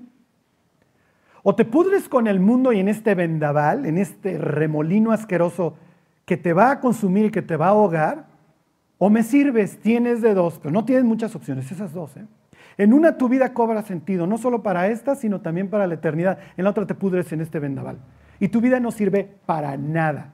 O 1.42 1.56
te 1.56 1.64
pudres 1.64 2.10
con 2.10 2.28
el 2.28 2.42
mundo 2.42 2.74
y 2.74 2.82
en 2.82 2.90
este 2.90 3.16
vendaval, 3.16 3.86
en 3.86 3.98
este 3.98 4.38
remolino 4.38 5.14
asqueroso 5.14 5.78
que 6.26 6.36
te 6.36 6.52
va 6.52 6.72
a 6.72 6.80
consumir 6.82 7.32
que 7.32 7.42
te 7.42 7.56
va 7.56 7.68
a 7.68 7.70
ahogar, 7.70 8.26
o 8.98 9.10
me 9.10 9.24
sirves, 9.24 9.80
tienes 9.80 10.22
de 10.22 10.34
dos, 10.34 10.60
pero 10.60 10.74
no 10.74 10.84
tienes 10.84 11.06
muchas 11.06 11.34
opciones, 11.34 11.72
esas 11.72 11.94
dos. 11.94 12.18
¿eh? 12.18 12.26
En 12.78 12.94
una 12.94 13.18
tu 13.18 13.30
vida 13.30 13.54
cobra 13.54 13.84
sentido, 13.84 14.28
no 14.28 14.38
solo 14.38 14.64
para 14.64 14.88
esta, 14.88 15.16
sino 15.16 15.42
también 15.42 15.70
para 15.70 15.88
la 15.88 15.94
eternidad. 15.94 16.40
En 16.58 16.66
la 16.66 16.72
otra 16.72 16.86
te 16.86 16.96
pudres 16.96 17.32
en 17.32 17.42
este 17.42 17.60
vendaval. 17.60 17.98
Y 18.40 18.50
tu 18.50 18.62
vida 18.62 18.80
no 18.80 18.92
sirve 18.92 19.38
para 19.46 19.78
nada. 19.78 20.34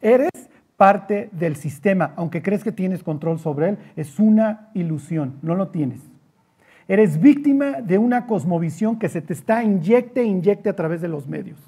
Eres 0.00 0.30
parte 0.76 1.28
del 1.32 1.56
sistema, 1.56 2.12
aunque 2.16 2.42
crees 2.42 2.64
que 2.64 2.72
tienes 2.72 3.02
control 3.02 3.38
sobre 3.38 3.70
él, 3.70 3.78
es 3.96 4.18
una 4.18 4.70
ilusión, 4.74 5.38
no 5.42 5.54
lo 5.54 5.68
tienes. 5.68 6.00
Eres 6.88 7.20
víctima 7.20 7.82
de 7.82 7.98
una 7.98 8.26
cosmovisión 8.26 8.98
que 8.98 9.08
se 9.08 9.22
te 9.22 9.32
está 9.32 9.62
inyecte 9.62 10.24
inyecte 10.24 10.68
a 10.68 10.76
través 10.76 11.00
de 11.00 11.08
los 11.08 11.28
medios. 11.28 11.58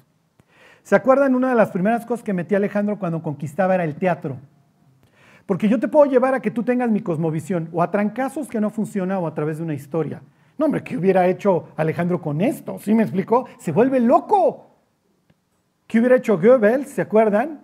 ¿Se 0.83 0.95
acuerdan? 0.95 1.35
Una 1.35 1.49
de 1.49 1.55
las 1.55 1.71
primeras 1.71 2.05
cosas 2.05 2.23
que 2.23 2.33
metí 2.33 2.55
Alejandro 2.55 2.99
cuando 2.99 3.23
conquistaba 3.23 3.75
era 3.75 3.85
el 3.85 3.95
teatro. 3.95 4.37
Porque 5.45 5.67
yo 5.67 5.79
te 5.79 5.87
puedo 5.87 6.09
llevar 6.09 6.33
a 6.33 6.41
que 6.41 6.51
tú 6.51 6.63
tengas 6.63 6.89
mi 6.89 7.01
cosmovisión, 7.01 7.69
o 7.73 7.81
a 7.81 7.91
trancazos 7.91 8.47
que 8.47 8.61
no 8.61 8.69
funciona, 8.69 9.19
o 9.19 9.27
a 9.27 9.33
través 9.33 9.57
de 9.57 9.63
una 9.63 9.73
historia. 9.73 10.21
No, 10.57 10.65
hombre, 10.65 10.83
¿qué 10.83 10.97
hubiera 10.97 11.27
hecho 11.27 11.69
Alejandro 11.75 12.21
con 12.21 12.41
esto? 12.41 12.77
¿Sí 12.79 12.93
me 12.93 13.03
explicó? 13.03 13.47
Se 13.57 13.71
vuelve 13.71 13.99
loco. 13.99 14.67
¿Qué 15.87 15.99
hubiera 15.99 16.15
hecho 16.15 16.39
Goebbels? 16.39 16.89
¿Se 16.89 17.01
acuerdan? 17.01 17.61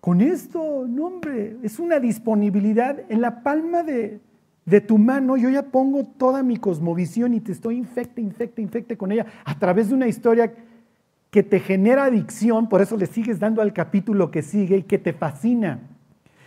Con 0.00 0.20
esto, 0.20 0.86
no, 0.88 1.06
hombre, 1.06 1.56
es 1.62 1.78
una 1.80 1.98
disponibilidad 1.98 3.00
en 3.08 3.20
la 3.20 3.42
palma 3.42 3.82
de, 3.82 4.20
de 4.64 4.80
tu 4.80 4.98
mano. 4.98 5.36
Yo 5.36 5.48
ya 5.48 5.64
pongo 5.64 6.04
toda 6.04 6.44
mi 6.44 6.58
cosmovisión 6.58 7.34
y 7.34 7.40
te 7.40 7.52
estoy 7.52 7.76
infecte, 7.76 8.20
infecte, 8.20 8.62
infecte 8.62 8.96
con 8.96 9.10
ella 9.10 9.26
a 9.44 9.58
través 9.58 9.88
de 9.88 9.94
una 9.94 10.06
historia 10.06 10.54
que 11.30 11.42
te 11.42 11.60
genera 11.60 12.04
adicción, 12.04 12.68
por 12.68 12.80
eso 12.80 12.96
le 12.96 13.06
sigues 13.06 13.38
dando 13.38 13.62
al 13.62 13.72
capítulo 13.72 14.30
que 14.30 14.42
sigue 14.42 14.78
y 14.78 14.82
que 14.82 14.98
te 14.98 15.12
fascina. 15.12 15.80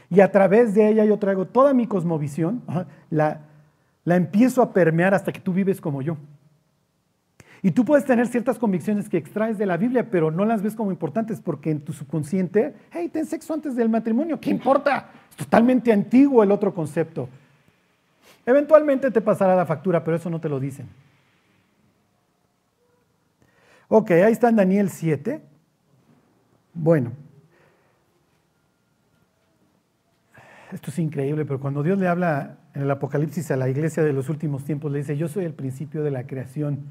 Y 0.09 0.21
a 0.21 0.31
través 0.31 0.73
de 0.73 0.89
ella 0.89 1.05
yo 1.05 1.19
traigo 1.19 1.45
toda 1.45 1.73
mi 1.73 1.85
cosmovisión, 1.85 2.63
la, 3.09 3.41
la 4.05 4.15
empiezo 4.15 4.61
a 4.61 4.73
permear 4.73 5.13
hasta 5.13 5.31
que 5.31 5.39
tú 5.39 5.53
vives 5.53 5.79
como 5.79 6.01
yo. 6.01 6.17
Y 7.61 7.71
tú 7.71 7.83
puedes 7.83 8.05
tener 8.05 8.27
ciertas 8.27 8.57
convicciones 8.57 9.09
que 9.09 9.17
extraes 9.17 9.57
de 9.57 9.65
la 9.65 9.75
Biblia, 9.75 10.09
pero 10.09 10.31
no 10.31 10.45
las 10.45 10.61
ves 10.61 10.75
como 10.75 10.91
importantes 10.91 11.41
porque 11.41 11.71
en 11.71 11.81
tu 11.81 11.91
subconsciente, 11.91 12.73
hey, 12.91 13.09
ten 13.11 13.25
sexo 13.25 13.53
antes 13.53 13.75
del 13.75 13.89
matrimonio, 13.89 14.39
¿qué 14.39 14.49
importa? 14.49 15.09
Es 15.29 15.35
totalmente 15.35 15.91
antiguo 15.91 16.41
el 16.41 16.51
otro 16.51 16.73
concepto. 16.73 17.27
Eventualmente 18.45 19.11
te 19.11 19.21
pasará 19.21 19.55
la 19.55 19.65
factura, 19.65 20.03
pero 20.03 20.15
eso 20.15 20.29
no 20.29 20.39
te 20.39 20.47
lo 20.47 20.59
dicen. 20.59 20.87
Ok, 23.91 24.11
ahí 24.11 24.31
está 24.31 24.49
en 24.49 24.55
Daniel 24.55 24.91
7. 24.91 25.41
Bueno, 26.75 27.11
esto 30.71 30.91
es 30.91 30.99
increíble, 30.99 31.43
pero 31.43 31.59
cuando 31.59 31.81
Dios 31.81 31.97
le 31.97 32.07
habla 32.07 32.57
en 32.75 32.83
el 32.83 32.91
Apocalipsis 32.91 33.49
a 33.49 33.57
la 33.57 33.67
iglesia 33.67 34.03
de 34.03 34.13
los 34.13 34.29
últimos 34.29 34.63
tiempos, 34.63 34.91
le 34.91 34.99
dice, 34.99 35.17
yo 35.17 35.27
soy 35.27 35.45
el 35.45 35.55
principio 35.55 36.03
de 36.03 36.11
la 36.11 36.27
creación. 36.27 36.85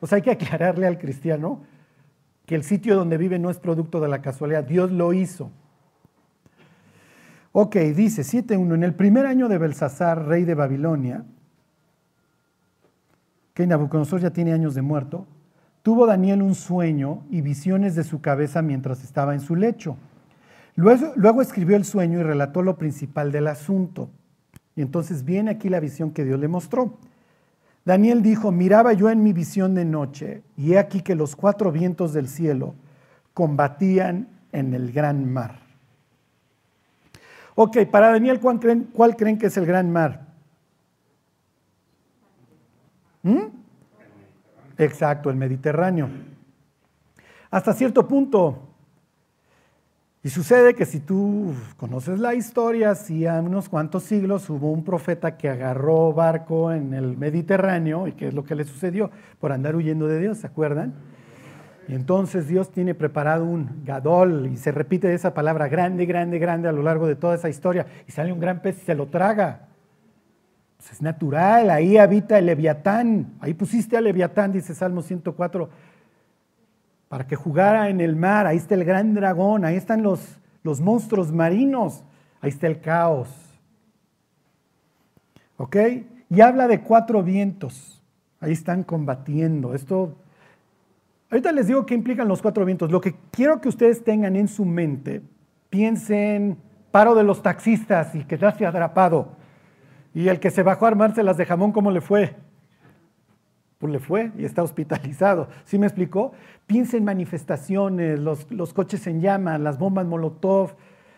O 0.00 0.06
sea, 0.06 0.16
hay 0.16 0.22
que 0.22 0.30
aclararle 0.30 0.86
al 0.86 0.98
cristiano 0.98 1.62
que 2.44 2.54
el 2.54 2.64
sitio 2.64 2.96
donde 2.96 3.16
vive 3.16 3.38
no 3.38 3.48
es 3.48 3.58
producto 3.58 3.98
de 3.98 4.08
la 4.08 4.20
casualidad, 4.20 4.62
Dios 4.64 4.92
lo 4.92 5.14
hizo. 5.14 5.50
Ok, 7.52 7.76
dice 7.76 8.20
7.1, 8.20 8.74
en 8.74 8.84
el 8.84 8.94
primer 8.94 9.24
año 9.24 9.48
de 9.48 9.56
Belsasar, 9.56 10.26
rey 10.26 10.44
de 10.44 10.54
Babilonia, 10.54 11.24
que 13.54 13.66
Nabucodonosor 13.66 14.20
ya 14.20 14.30
tiene 14.30 14.52
años 14.52 14.74
de 14.74 14.82
muerto, 14.82 15.26
Tuvo 15.86 16.04
Daniel 16.04 16.42
un 16.42 16.56
sueño 16.56 17.22
y 17.30 17.42
visiones 17.42 17.94
de 17.94 18.02
su 18.02 18.20
cabeza 18.20 18.60
mientras 18.60 19.04
estaba 19.04 19.34
en 19.34 19.40
su 19.40 19.54
lecho. 19.54 19.96
Luego, 20.74 21.40
escribió 21.40 21.76
el 21.76 21.84
sueño 21.84 22.18
y 22.18 22.24
relató 22.24 22.60
lo 22.60 22.76
principal 22.76 23.30
del 23.30 23.46
asunto. 23.46 24.10
Y 24.74 24.82
entonces 24.82 25.24
viene 25.24 25.52
aquí 25.52 25.68
la 25.68 25.78
visión 25.78 26.10
que 26.10 26.24
Dios 26.24 26.40
le 26.40 26.48
mostró. 26.48 26.98
Daniel 27.84 28.20
dijo, 28.20 28.50
miraba 28.50 28.94
yo 28.94 29.10
en 29.10 29.22
mi 29.22 29.32
visión 29.32 29.76
de 29.76 29.84
noche 29.84 30.42
y 30.56 30.72
he 30.72 30.78
aquí 30.80 31.02
que 31.02 31.14
los 31.14 31.36
cuatro 31.36 31.70
vientos 31.70 32.12
del 32.12 32.26
cielo 32.26 32.74
combatían 33.32 34.26
en 34.50 34.74
el 34.74 34.90
gran 34.90 35.32
mar. 35.32 35.60
Ok, 37.54 37.86
para 37.92 38.10
Daniel, 38.10 38.40
¿cuál 38.40 39.14
creen, 39.14 39.38
que 39.38 39.46
es 39.46 39.56
el 39.56 39.66
gran 39.66 39.92
mar? 39.92 40.26
¿Mm? 43.22 43.65
Exacto, 44.78 45.30
el 45.30 45.36
Mediterráneo. 45.36 46.08
Hasta 47.50 47.72
cierto 47.72 48.06
punto. 48.06 48.62
Y 50.22 50.28
sucede 50.28 50.74
que 50.74 50.86
si 50.86 50.98
tú 50.98 51.54
conoces 51.76 52.18
la 52.18 52.34
historia, 52.34 52.90
hacía 52.90 53.40
unos 53.40 53.68
cuantos 53.68 54.02
siglos 54.02 54.50
hubo 54.50 54.72
un 54.72 54.82
profeta 54.82 55.36
que 55.36 55.48
agarró 55.48 56.12
barco 56.12 56.72
en 56.72 56.94
el 56.94 57.16
Mediterráneo, 57.16 58.08
y 58.08 58.12
qué 58.12 58.28
es 58.28 58.34
lo 58.34 58.44
que 58.44 58.56
le 58.56 58.64
sucedió 58.64 59.10
por 59.38 59.52
andar 59.52 59.76
huyendo 59.76 60.08
de 60.08 60.18
Dios, 60.18 60.38
¿se 60.38 60.48
acuerdan? 60.48 60.94
Y 61.86 61.94
entonces 61.94 62.48
Dios 62.48 62.72
tiene 62.72 62.96
preparado 62.96 63.44
un 63.44 63.84
gadol, 63.84 64.50
y 64.52 64.56
se 64.56 64.72
repite 64.72 65.14
esa 65.14 65.32
palabra 65.32 65.68
grande, 65.68 66.06
grande, 66.06 66.40
grande 66.40 66.68
a 66.68 66.72
lo 66.72 66.82
largo 66.82 67.06
de 67.06 67.14
toda 67.14 67.36
esa 67.36 67.48
historia, 67.48 67.86
y 68.08 68.10
sale 68.10 68.32
un 68.32 68.40
gran 68.40 68.60
pez 68.60 68.82
y 68.82 68.84
se 68.84 68.96
lo 68.96 69.06
traga. 69.06 69.68
Pues 70.76 70.92
es 70.92 71.02
natural, 71.02 71.70
ahí 71.70 71.96
habita 71.96 72.38
el 72.38 72.46
leviatán. 72.46 73.34
Ahí 73.40 73.54
pusiste 73.54 73.96
al 73.96 74.04
leviatán, 74.04 74.52
dice 74.52 74.74
Salmo 74.74 75.02
104, 75.02 75.68
para 77.08 77.26
que 77.26 77.36
jugara 77.36 77.88
en 77.88 78.00
el 78.00 78.16
mar. 78.16 78.46
Ahí 78.46 78.56
está 78.56 78.74
el 78.74 78.84
gran 78.84 79.14
dragón, 79.14 79.64
ahí 79.64 79.76
están 79.76 80.02
los, 80.02 80.38
los 80.62 80.80
monstruos 80.80 81.32
marinos, 81.32 82.04
ahí 82.40 82.50
está 82.50 82.66
el 82.66 82.80
caos. 82.80 83.28
¿Ok? 85.56 85.76
Y 86.28 86.40
habla 86.40 86.68
de 86.68 86.82
cuatro 86.82 87.22
vientos. 87.22 88.02
Ahí 88.40 88.52
están 88.52 88.82
combatiendo. 88.82 89.74
Esto, 89.74 90.14
ahorita 91.30 91.52
les 91.52 91.66
digo 91.68 91.86
qué 91.86 91.94
implican 91.94 92.28
los 92.28 92.42
cuatro 92.42 92.64
vientos. 92.64 92.90
Lo 92.90 93.00
que 93.00 93.14
quiero 93.30 93.60
que 93.60 93.68
ustedes 93.68 94.04
tengan 94.04 94.36
en 94.36 94.48
su 94.48 94.64
mente, 94.64 95.22
piensen 95.70 96.58
paro 96.90 97.14
de 97.14 97.24
los 97.24 97.42
taxistas 97.42 98.14
y 98.14 98.24
que 98.24 98.36
quedaste 98.38 98.66
atrapado. 98.66 99.36
Y 100.16 100.30
el 100.30 100.40
que 100.40 100.50
se 100.50 100.62
bajó 100.62 100.86
a 100.86 100.88
armárselas 100.88 101.36
de 101.36 101.44
jamón, 101.44 101.72
¿cómo 101.72 101.90
le 101.90 102.00
fue? 102.00 102.34
Pues 103.76 103.92
le 103.92 103.98
fue 103.98 104.32
y 104.38 104.46
está 104.46 104.62
hospitalizado. 104.62 105.48
¿Sí 105.66 105.78
me 105.78 105.86
explicó? 105.86 106.32
Piensa 106.66 106.96
en 106.96 107.04
manifestaciones, 107.04 108.18
los, 108.18 108.50
los 108.50 108.72
coches 108.72 109.06
en 109.08 109.20
llamas, 109.20 109.60
las 109.60 109.78
bombas 109.78 110.06
Molotov, 110.06 110.70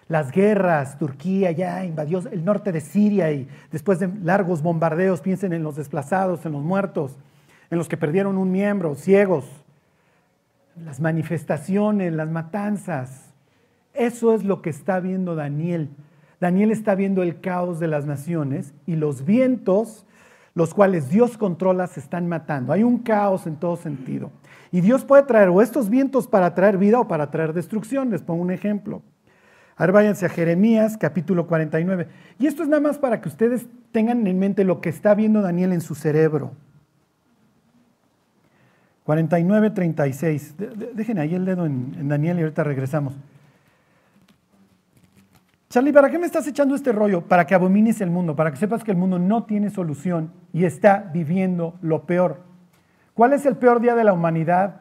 las 0.09 0.33
guerras, 0.33 0.99
Turquía 0.99 1.53
ya 1.53 1.85
invadió 1.85 2.19
el 2.29 2.45
norte 2.45 2.73
de 2.73 2.81
Siria 2.81 3.31
y 3.31 3.47
después 3.71 4.01
de 4.01 4.11
largos 4.25 4.63
bombardeos, 4.63 5.21
piensen 5.21 5.53
en 5.53 5.63
los 5.63 5.77
desplazados, 5.77 6.45
en 6.45 6.51
los 6.51 6.65
muertos, 6.65 7.17
en 7.71 7.79
los 7.79 7.89
que 7.89 7.97
perdieron 7.97 8.37
un 8.37 8.51
miembro, 8.51 8.97
ciegos, 8.97 9.45
las 10.85 10.99
manifestaciones, 10.99 12.13
las 12.13 12.31
matanzas. 12.31 13.33
Eso 13.95 14.35
es 14.35 14.43
lo 14.43 14.61
que 14.61 14.71
está 14.71 14.99
viendo 14.99 15.37
Daniel 15.37 15.89
Daniel 16.41 16.71
está 16.71 16.95
viendo 16.95 17.23
el 17.23 17.41
caos 17.41 17.81
de 17.81 17.89
las 17.89 18.07
naciones 18.07 18.73
y 18.87 18.97
los 18.97 19.25
vientos, 19.25 20.07
los 20.55 20.73
cuales 20.73 21.11
Dios 21.11 21.37
controla, 21.37 21.87
se 21.87 22.01
están 22.01 22.29
matando. 22.29 22.73
Hay 22.73 22.83
un 22.83 22.99
caos 22.99 23.47
en 23.47 23.57
todo 23.57 23.77
sentido. 23.77 24.31
Y 24.71 24.81
Dios 24.81 25.05
puede 25.05 25.23
traer 25.25 25.49
o 25.49 25.63
estos 25.63 25.89
vientos 25.91 26.27
para 26.27 26.55
traer 26.55 26.79
vida 26.79 27.01
o 27.01 27.09
para 27.09 27.31
traer 27.31 27.53
destrucción. 27.53 28.11
Les 28.11 28.23
pongo 28.23 28.43
un 28.43 28.51
ejemplo. 28.51 29.03
Ahora 29.77 29.93
váyanse 29.93 30.27
a 30.27 30.29
Jeremías 30.29 30.97
capítulo 30.97 31.47
49. 31.47 32.09
Y 32.39 32.47
esto 32.47 32.63
es 32.63 32.69
nada 32.69 32.83
más 32.83 32.99
para 32.99 33.21
que 33.21 33.29
ustedes 33.29 33.67
tengan 33.93 34.27
en 34.27 34.39
mente 34.39 34.65
lo 34.65 34.81
que 34.81 34.89
está 34.89 35.15
viendo 35.15 35.41
Daniel 35.41 35.73
en 35.73 35.81
su 35.81 35.95
cerebro. 35.95 36.53
49, 39.05 39.71
36. 39.71 40.55
Dejen 40.95 41.19
ahí 41.19 41.35
el 41.35 41.45
dedo 41.45 41.65
en, 41.65 41.97
en 41.99 42.09
Daniel 42.09 42.39
y 42.39 42.43
ahorita 42.43 42.63
regresamos. 42.63 43.15
Charlie, 45.71 45.93
¿para 45.93 46.09
qué 46.09 46.19
me 46.19 46.25
estás 46.25 46.47
echando 46.47 46.75
este 46.75 46.93
rollo? 46.93 47.21
Para 47.21 47.47
que 47.47 47.55
abomines 47.55 48.01
el 48.01 48.09
mundo, 48.09 48.35
para 48.35 48.51
que 48.51 48.57
sepas 48.57 48.83
que 48.83 48.91
el 48.91 48.97
mundo 48.97 49.19
no 49.19 49.45
tiene 49.45 49.69
solución 49.69 50.33
y 50.51 50.65
está 50.65 51.11
viviendo 51.13 51.75
lo 51.83 52.07
peor. 52.07 52.41
¿Cuál 53.13 53.35
es 53.35 53.45
el 53.45 53.57
peor 53.57 53.79
día 53.79 53.95
de 53.95 54.03
la 54.03 54.15
humanidad? 54.15 54.81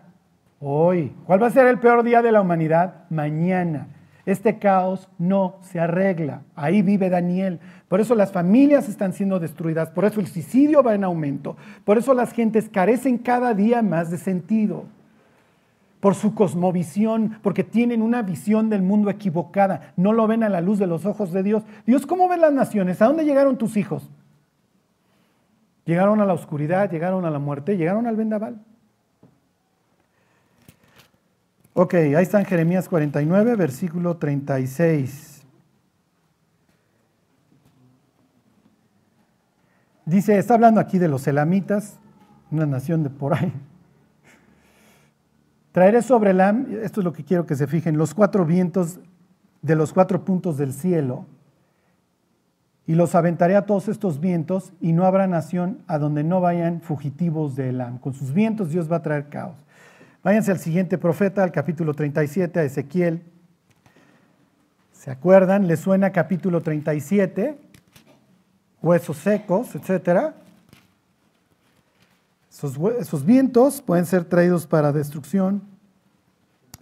Hoy. 0.61 1.13
¿Cuál 1.25 1.43
va 1.43 1.47
a 1.47 1.51
ser 1.51 1.67
el 1.67 1.79
peor 1.79 2.03
día 2.03 2.21
de 2.21 2.31
la 2.31 2.39
humanidad? 2.39 3.03
Mañana. 3.09 3.87
Este 4.25 4.59
caos 4.59 5.09
no 5.17 5.57
se 5.59 5.81
arregla. 5.81 6.43
Ahí 6.55 6.81
vive 6.81 7.09
Daniel. 7.09 7.59
Por 7.89 7.99
eso 7.99 8.15
las 8.15 8.31
familias 8.31 8.87
están 8.87 9.11
siendo 9.11 9.41
destruidas. 9.41 9.91
Por 9.91 10.05
eso 10.05 10.21
el 10.21 10.27
suicidio 10.27 10.83
va 10.83 10.95
en 10.95 11.03
aumento. 11.03 11.57
Por 11.83 11.97
eso 11.97 12.13
las 12.13 12.31
gentes 12.31 12.69
carecen 12.69 13.17
cada 13.17 13.53
día 13.53 13.81
más 13.81 14.09
de 14.09 14.17
sentido 14.17 14.85
por 15.99 16.15
su 16.15 16.35
cosmovisión, 16.35 17.39
porque 17.41 17.63
tienen 17.63 18.01
una 18.01 18.21
visión 18.21 18.69
del 18.69 18.83
mundo 18.83 19.09
equivocada, 19.09 19.93
no 19.95 20.13
lo 20.13 20.27
ven 20.27 20.43
a 20.43 20.49
la 20.49 20.61
luz 20.61 20.79
de 20.79 20.87
los 20.87 21.05
ojos 21.05 21.31
de 21.31 21.43
Dios. 21.43 21.63
Dios, 21.85 22.05
¿cómo 22.05 22.27
ven 22.27 22.41
las 22.41 22.53
naciones? 22.53 23.01
¿A 23.01 23.07
dónde 23.07 23.25
llegaron 23.25 23.57
tus 23.57 23.77
hijos? 23.77 24.09
Llegaron 25.85 26.19
a 26.21 26.25
la 26.25 26.33
oscuridad, 26.33 26.91
llegaron 26.91 27.25
a 27.25 27.31
la 27.31 27.39
muerte, 27.39 27.77
llegaron 27.77 28.05
al 28.07 28.15
vendaval. 28.15 28.59
Ok, 31.73 31.93
ahí 31.93 32.23
está 32.23 32.39
en 32.39 32.45
Jeremías 32.45 32.89
49, 32.89 33.55
versículo 33.55 34.17
36. 34.17 35.45
Dice, 40.05 40.37
está 40.37 40.53
hablando 40.53 40.79
aquí 40.79 40.99
de 40.99 41.07
los 41.07 41.27
elamitas, 41.27 41.99
una 42.49 42.65
nación 42.65 43.03
de 43.03 43.09
por 43.09 43.33
ahí. 43.33 43.53
Traeré 45.77 46.01
sobre 46.01 46.31
Elam, 46.31 46.65
esto 46.81 47.01
es 47.01 47.05
lo 47.05 47.13
que 47.13 47.23
quiero 47.23 47.45
que 47.45 47.55
se 47.55 47.67
fijen, 47.67 47.99
los 47.99 48.15
cuatro 48.15 48.47
vientos 48.47 48.99
de 49.61 49.75
los 49.75 49.93
cuatro 49.93 50.25
puntos 50.25 50.57
del 50.57 50.73
cielo, 50.73 51.27
y 52.87 52.95
los 52.95 53.13
aventaré 53.13 53.55
a 53.55 53.67
todos 53.67 53.87
estos 53.87 54.19
vientos, 54.19 54.73
y 54.81 54.91
no 54.91 55.05
habrá 55.05 55.27
nación 55.27 55.77
a 55.85 55.99
donde 55.99 56.23
no 56.23 56.41
vayan 56.41 56.81
fugitivos 56.81 57.55
de 57.55 57.69
Elam. 57.69 57.99
Con 57.99 58.15
sus 58.15 58.33
vientos 58.33 58.71
Dios 58.71 58.91
va 58.91 58.95
a 58.95 59.01
traer 59.03 59.29
caos. 59.29 59.55
Váyanse 60.23 60.49
al 60.49 60.57
siguiente 60.57 60.97
profeta, 60.97 61.43
al 61.43 61.51
capítulo 61.51 61.93
37, 61.93 62.59
a 62.59 62.63
Ezequiel. 62.63 63.21
¿Se 64.93 65.11
acuerdan? 65.11 65.67
¿Le 65.67 65.77
suena 65.77 66.11
capítulo 66.11 66.61
37? 66.61 67.55
Huesos 68.81 69.17
secos, 69.17 69.75
etc. 69.75 70.33
Esos, 72.57 73.23
vientos 73.23 73.83
pueden 73.83 74.07
ser 74.07 74.25
traídos 74.25 74.65
para 74.65 74.91
destrucción 74.91 75.61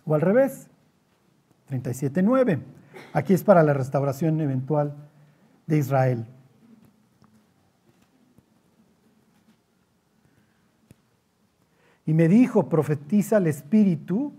o 0.06 0.16
al 0.16 0.22
revés. 0.22 0.70
37.9. 1.70 2.62
Aquí 3.12 3.34
es 3.34 3.44
para 3.44 3.62
la 3.62 3.74
restauración 3.74 4.40
eventual 4.40 4.96
de 5.68 5.78
Israel. 5.78 6.26
Y 12.06 12.14
me 12.14 12.30
dijo, 12.30 12.70
profetiza 12.70 13.38
al 13.38 13.48
Espíritu, 13.48 14.32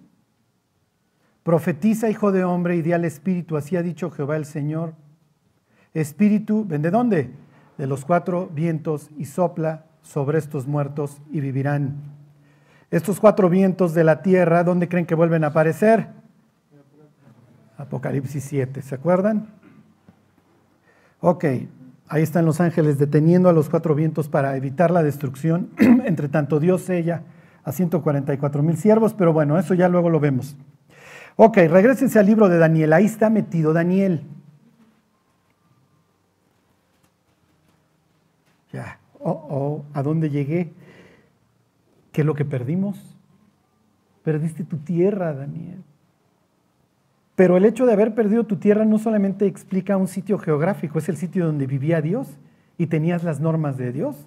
profetiza 1.43 2.09
hijo 2.09 2.33
de 2.33 2.45
hombre 2.45 2.77
y 2.77 2.83
di 2.83 2.95
al 2.95 3.05
Espíritu, 3.05 3.59
así 3.59 3.77
ha 3.77 3.83
dicho 3.83 4.11
Jehová 4.11 4.37
el 4.37 4.47
Señor. 4.47 4.95
Espíritu, 5.93 6.65
¿ven 6.67 6.81
de 6.81 6.91
dónde? 6.91 7.31
De 7.77 7.87
los 7.87 8.07
cuatro 8.07 8.49
vientos 8.55 9.11
y 9.19 9.27
sopla 9.27 9.85
sobre 10.07 10.39
estos 10.39 10.67
muertos 10.67 11.21
y 11.31 11.41
vivirán. 11.41 11.97
Estos 12.91 13.19
cuatro 13.19 13.51
vientos 13.51 13.93
de 13.93 14.05
la 14.05 14.23
tierra, 14.23 14.63
¿dónde 14.63 14.89
creen 14.89 15.07
que 15.07 15.17
vuelven 15.17 15.43
a 15.45 15.49
aparecer? 15.49 16.09
Apocalipsis 17.77 18.45
7, 18.45 18.81
¿se 18.83 18.95
acuerdan? 18.95 19.49
Ok, 21.21 21.45
ahí 22.09 22.23
están 22.23 22.47
los 22.47 22.61
ángeles 22.61 22.99
deteniendo 22.99 23.49
a 23.49 23.53
los 23.53 23.69
cuatro 23.69 23.95
vientos 23.95 24.29
para 24.29 24.57
evitar 24.57 24.91
la 24.91 25.03
destrucción. 25.03 25.71
Entre 25.79 26.29
tanto, 26.29 26.61
Dios 26.61 26.83
sella 26.83 27.23
a 27.65 27.73
144 27.73 28.63
mil 28.63 28.77
siervos, 28.77 29.13
pero 29.13 29.33
bueno, 29.33 29.59
eso 29.59 29.75
ya 29.75 29.89
luego 29.89 30.09
lo 30.09 30.21
vemos. 30.21 30.57
Ok, 31.35 31.57
regresense 31.69 32.19
al 32.19 32.27
libro 32.27 32.49
de 32.49 32.59
Daniel. 32.59 32.93
Ahí 32.93 33.07
está 33.07 33.29
metido 33.29 33.73
Daniel. 33.73 34.23
Ya, 38.73 39.01
oh, 39.27 39.47
oh, 39.51 39.85
¿a 39.93 40.03
dónde 40.03 40.31
llegué? 40.31 40.73
¿Qué 42.13 42.21
es 42.23 42.27
lo 42.27 42.35
que 42.35 42.45
perdimos? 42.45 43.17
Perdiste 44.23 44.65
tu 44.65 44.79
tierra, 44.79 45.35
Daniel. 45.35 45.83
Pero 47.35 47.57
el 47.57 47.65
hecho 47.65 47.85
de 47.85 47.93
haber 47.93 48.15
perdido 48.15 48.45
tu 48.45 48.57
tierra 48.57 48.85
no 48.85 48.99
solamente 48.99 49.47
explica 49.47 49.97
un 49.97 50.09
sitio 50.09 50.39
geográfico, 50.39 50.99
es 50.99 51.09
el 51.09 51.17
sitio 51.17 51.45
donde 51.45 51.67
vivía 51.67 52.01
Dios 52.01 52.39
y 52.79 52.87
tenías 52.87 53.25
las 53.25 53.41
normas 53.41 53.77
de 53.77 53.93
Dios. 53.93 54.27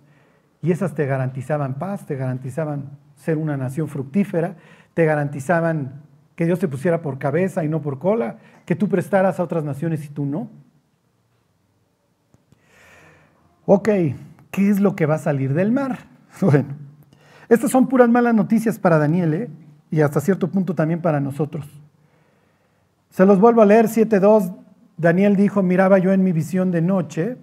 Y 0.62 0.72
esas 0.72 0.94
te 0.94 1.06
garantizaban 1.06 1.80
paz, 1.80 2.06
te 2.06 2.16
garantizaban 2.16 2.92
ser 3.16 3.38
una 3.38 3.58
nación 3.58 3.88
fructífera, 3.88 4.58
te 4.94 5.06
garantizaban 5.06 6.04
que 6.36 6.46
Dios 6.46 6.60
te 6.60 6.68
pusiera 6.68 7.02
por 7.02 7.18
cabeza 7.18 7.64
y 7.64 7.70
no 7.70 7.82
por 7.82 8.00
cola, 8.00 8.38
que 8.66 8.76
tú 8.76 8.88
prestaras 8.88 9.40
a 9.40 9.44
otras 9.44 9.64
naciones 9.64 10.06
y 10.06 10.10
tú 10.10 10.26
no. 10.26 10.50
Ok, 13.66 13.90
¿qué 14.52 14.70
es 14.70 14.80
lo 14.80 14.96
que 14.96 15.06
va 15.06 15.16
a 15.16 15.20
salir 15.20 15.54
del 15.54 15.72
mar? 15.72 16.00
Bueno, 16.42 16.70
estas 17.50 17.72
son 17.72 17.88
puras 17.88 18.08
malas 18.08 18.34
noticias 18.34 18.80
para 18.80 18.98
Daniel 18.98 19.34
¿eh? 19.34 19.50
y 19.92 20.02
hasta 20.02 20.22
cierto 20.22 20.50
punto 20.50 20.76
también 20.76 21.02
para 21.02 21.20
nosotros. 21.20 21.66
Se 23.10 23.26
los 23.26 23.40
vuelvo 23.40 23.62
a 23.62 23.66
leer 23.66 23.88
7.2. 23.88 24.56
Daniel 24.96 25.36
dijo, 25.36 25.64
miraba 25.64 25.98
yo 25.98 26.14
en 26.14 26.24
mi 26.24 26.32
visión 26.32 26.72
de 26.72 26.82
noche, 26.82 27.38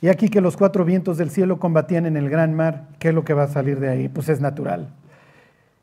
y 0.00 0.08
aquí 0.08 0.28
que 0.28 0.40
los 0.40 0.56
cuatro 0.56 0.84
vientos 0.84 1.16
del 1.18 1.30
cielo 1.30 1.58
combatían 1.58 2.06
en 2.06 2.16
el 2.16 2.28
gran 2.28 2.54
mar, 2.54 2.88
¿qué 2.98 3.08
es 3.08 3.14
lo 3.14 3.24
que 3.24 3.34
va 3.34 3.44
a 3.44 3.48
salir 3.48 3.80
de 3.80 3.88
ahí? 3.88 4.08
Pues 4.08 4.28
es 4.28 4.40
natural. 4.40 4.90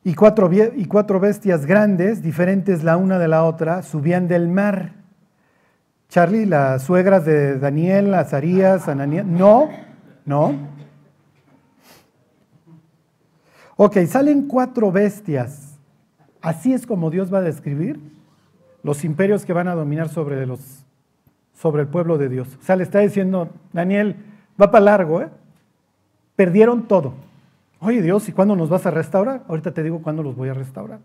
Y 0.04 0.14
cuatro, 0.14 0.50
y 0.54 0.86
cuatro 0.86 1.20
bestias 1.20 1.66
grandes, 1.66 2.22
diferentes 2.22 2.84
la 2.84 2.98
una 2.98 3.18
de 3.18 3.28
la 3.28 3.44
otra, 3.44 3.82
subían 3.82 4.28
del 4.28 4.48
mar. 4.50 4.94
Charlie, 6.14 6.46
las 6.46 6.84
suegras 6.84 7.26
de 7.26 7.58
Daniel, 7.58 8.14
Azarías, 8.14 8.88
Ananías, 8.88 9.26
no, 9.26 9.72
no. 10.26 10.54
Ok, 13.78 13.98
salen 14.06 14.48
cuatro 14.48 14.92
bestias. 14.92 15.80
Así 16.40 16.72
es 16.72 16.86
como 16.86 17.10
Dios 17.10 17.34
va 17.34 17.40
a 17.40 17.42
describir 17.42 18.00
los 18.84 19.04
imperios 19.04 19.44
que 19.44 19.54
van 19.54 19.68
a 19.68 19.74
dominar 19.74 20.08
sobre 20.08 20.46
los 20.46 20.86
sobre 21.56 21.82
el 21.82 21.88
pueblo 21.88 22.20
de 22.20 22.30
Dios. 22.30 22.60
O 22.62 22.64
sea, 22.64 22.76
le 22.76 22.84
está 22.84 23.00
diciendo, 23.00 23.50
Daniel, 23.72 24.16
va 24.62 24.70
para 24.70 24.86
largo, 24.86 25.20
¿eh? 25.20 25.30
Perdieron 26.36 26.88
todo. 26.88 27.16
Oye 27.80 28.04
Dios, 28.04 28.30
¿y 28.30 28.34
cuándo 28.34 28.56
nos 28.56 28.70
vas 28.70 28.86
a 28.86 28.92
restaurar? 28.92 29.46
Ahorita 29.48 29.74
te 29.74 29.82
digo 29.82 30.04
cuándo 30.04 30.22
los 30.22 30.36
voy 30.36 30.50
a 30.50 30.54
restaurar. 30.54 31.00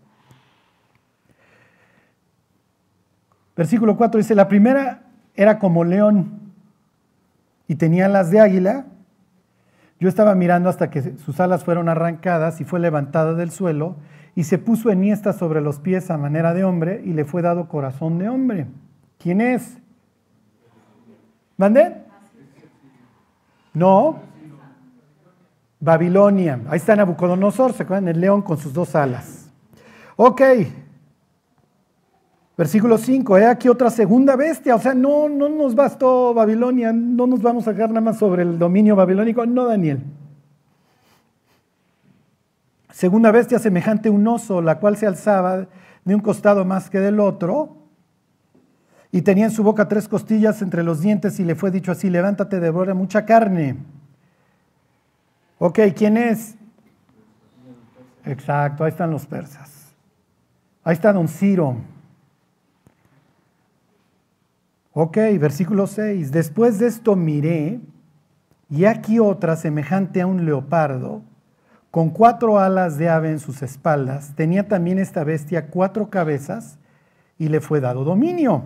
Versículo 3.59 3.97
4 3.97 4.19
dice, 4.19 4.35
la 4.35 4.47
primera 4.47 5.01
era 5.35 5.59
como 5.59 5.83
león 5.83 6.53
y 7.67 7.75
tenía 7.75 8.07
las 8.07 8.31
de 8.31 8.39
águila. 8.39 8.85
Yo 9.99 10.07
estaba 10.07 10.33
mirando 10.33 10.69
hasta 10.69 10.89
que 10.89 11.17
sus 11.17 11.41
alas 11.41 11.65
fueron 11.65 11.89
arrancadas 11.89 12.61
y 12.61 12.63
fue 12.63 12.79
levantada 12.79 13.33
del 13.33 13.51
suelo 13.51 13.97
y 14.33 14.45
se 14.45 14.59
puso 14.59 14.91
enhiesta 14.91 15.33
sobre 15.33 15.59
los 15.59 15.77
pies 15.77 16.09
a 16.09 16.17
manera 16.17 16.53
de 16.53 16.63
hombre 16.63 17.01
y 17.03 17.11
le 17.11 17.25
fue 17.25 17.41
dado 17.41 17.67
corazón 17.67 18.17
de 18.17 18.29
hombre. 18.29 18.67
¿Quién 19.17 19.41
es? 19.41 19.77
¿Mande? 21.57 21.97
No. 23.73 24.19
Babilonia. 25.81 26.61
Ahí 26.69 26.77
está 26.77 26.95
Nabucodonosor, 26.95 27.73
¿se 27.73 27.83
acuerdan? 27.83 28.07
El 28.07 28.21
león 28.21 28.41
con 28.41 28.57
sus 28.57 28.71
dos 28.71 28.95
alas. 28.95 29.51
Ok. 30.15 30.41
Versículo 32.59 32.97
5, 32.97 33.37
he 33.37 33.45
aquí 33.45 33.69
otra 33.69 33.89
segunda 33.89 34.35
bestia, 34.35 34.75
o 34.75 34.79
sea, 34.79 34.93
no, 34.93 35.29
no 35.29 35.47
nos 35.47 35.75
bastó 35.75 36.33
Babilonia, 36.33 36.91
no 36.91 37.25
nos 37.25 37.41
vamos 37.41 37.65
a 37.65 37.71
dejar 37.71 37.87
nada 37.87 38.01
más 38.01 38.17
sobre 38.17 38.41
el 38.41 38.59
dominio 38.59 38.97
babilónico, 38.97 39.45
no 39.45 39.63
Daniel. 39.63 40.03
Segunda 42.91 43.31
bestia 43.31 43.59
semejante 43.59 44.09
a 44.09 44.11
un 44.11 44.27
oso, 44.27 44.61
la 44.61 44.77
cual 44.77 44.97
se 44.97 45.07
alzaba 45.07 45.67
de 46.03 46.13
un 46.13 46.19
costado 46.19 46.65
más 46.65 46.89
que 46.89 46.99
del 46.99 47.21
otro, 47.21 47.77
y 49.09 49.21
tenía 49.21 49.45
en 49.45 49.51
su 49.51 49.63
boca 49.63 49.87
tres 49.87 50.09
costillas 50.09 50.61
entre 50.61 50.83
los 50.83 50.99
dientes 50.99 51.39
y 51.39 51.45
le 51.45 51.55
fue 51.55 51.71
dicho 51.71 51.93
así, 51.93 52.09
levántate, 52.09 52.59
devora 52.59 52.93
mucha 52.93 53.25
carne. 53.25 53.77
Ok, 55.59 55.79
¿quién 55.95 56.17
es? 56.17 56.55
Exacto, 58.25 58.83
ahí 58.83 58.89
están 58.89 59.11
los 59.11 59.25
persas. 59.25 59.93
Ahí 60.83 60.95
está 60.95 61.13
don 61.13 61.29
Ciro. 61.29 61.77
Ok, 64.93 65.17
versículo 65.39 65.87
6. 65.87 66.31
Después 66.31 66.79
de 66.79 66.87
esto 66.87 67.15
miré, 67.15 67.79
y 68.69 68.85
aquí 68.85 69.19
otra 69.19 69.55
semejante 69.55 70.21
a 70.21 70.27
un 70.27 70.45
leopardo, 70.45 71.21
con 71.91 72.09
cuatro 72.11 72.59
alas 72.59 72.97
de 72.97 73.09
ave 73.09 73.31
en 73.31 73.39
sus 73.39 73.61
espaldas. 73.61 74.33
Tenía 74.35 74.67
también 74.67 74.99
esta 74.99 75.23
bestia 75.23 75.67
cuatro 75.67 76.09
cabezas 76.09 76.77
y 77.37 77.47
le 77.47 77.61
fue 77.61 77.79
dado 77.79 78.03
dominio. 78.03 78.63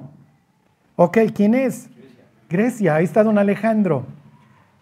Ok, 0.95 1.19
¿quién 1.33 1.55
es? 1.55 1.89
Grecia. 2.49 2.95
ahí 2.95 3.05
está 3.05 3.23
don 3.23 3.37
Alejandro. 3.37 4.05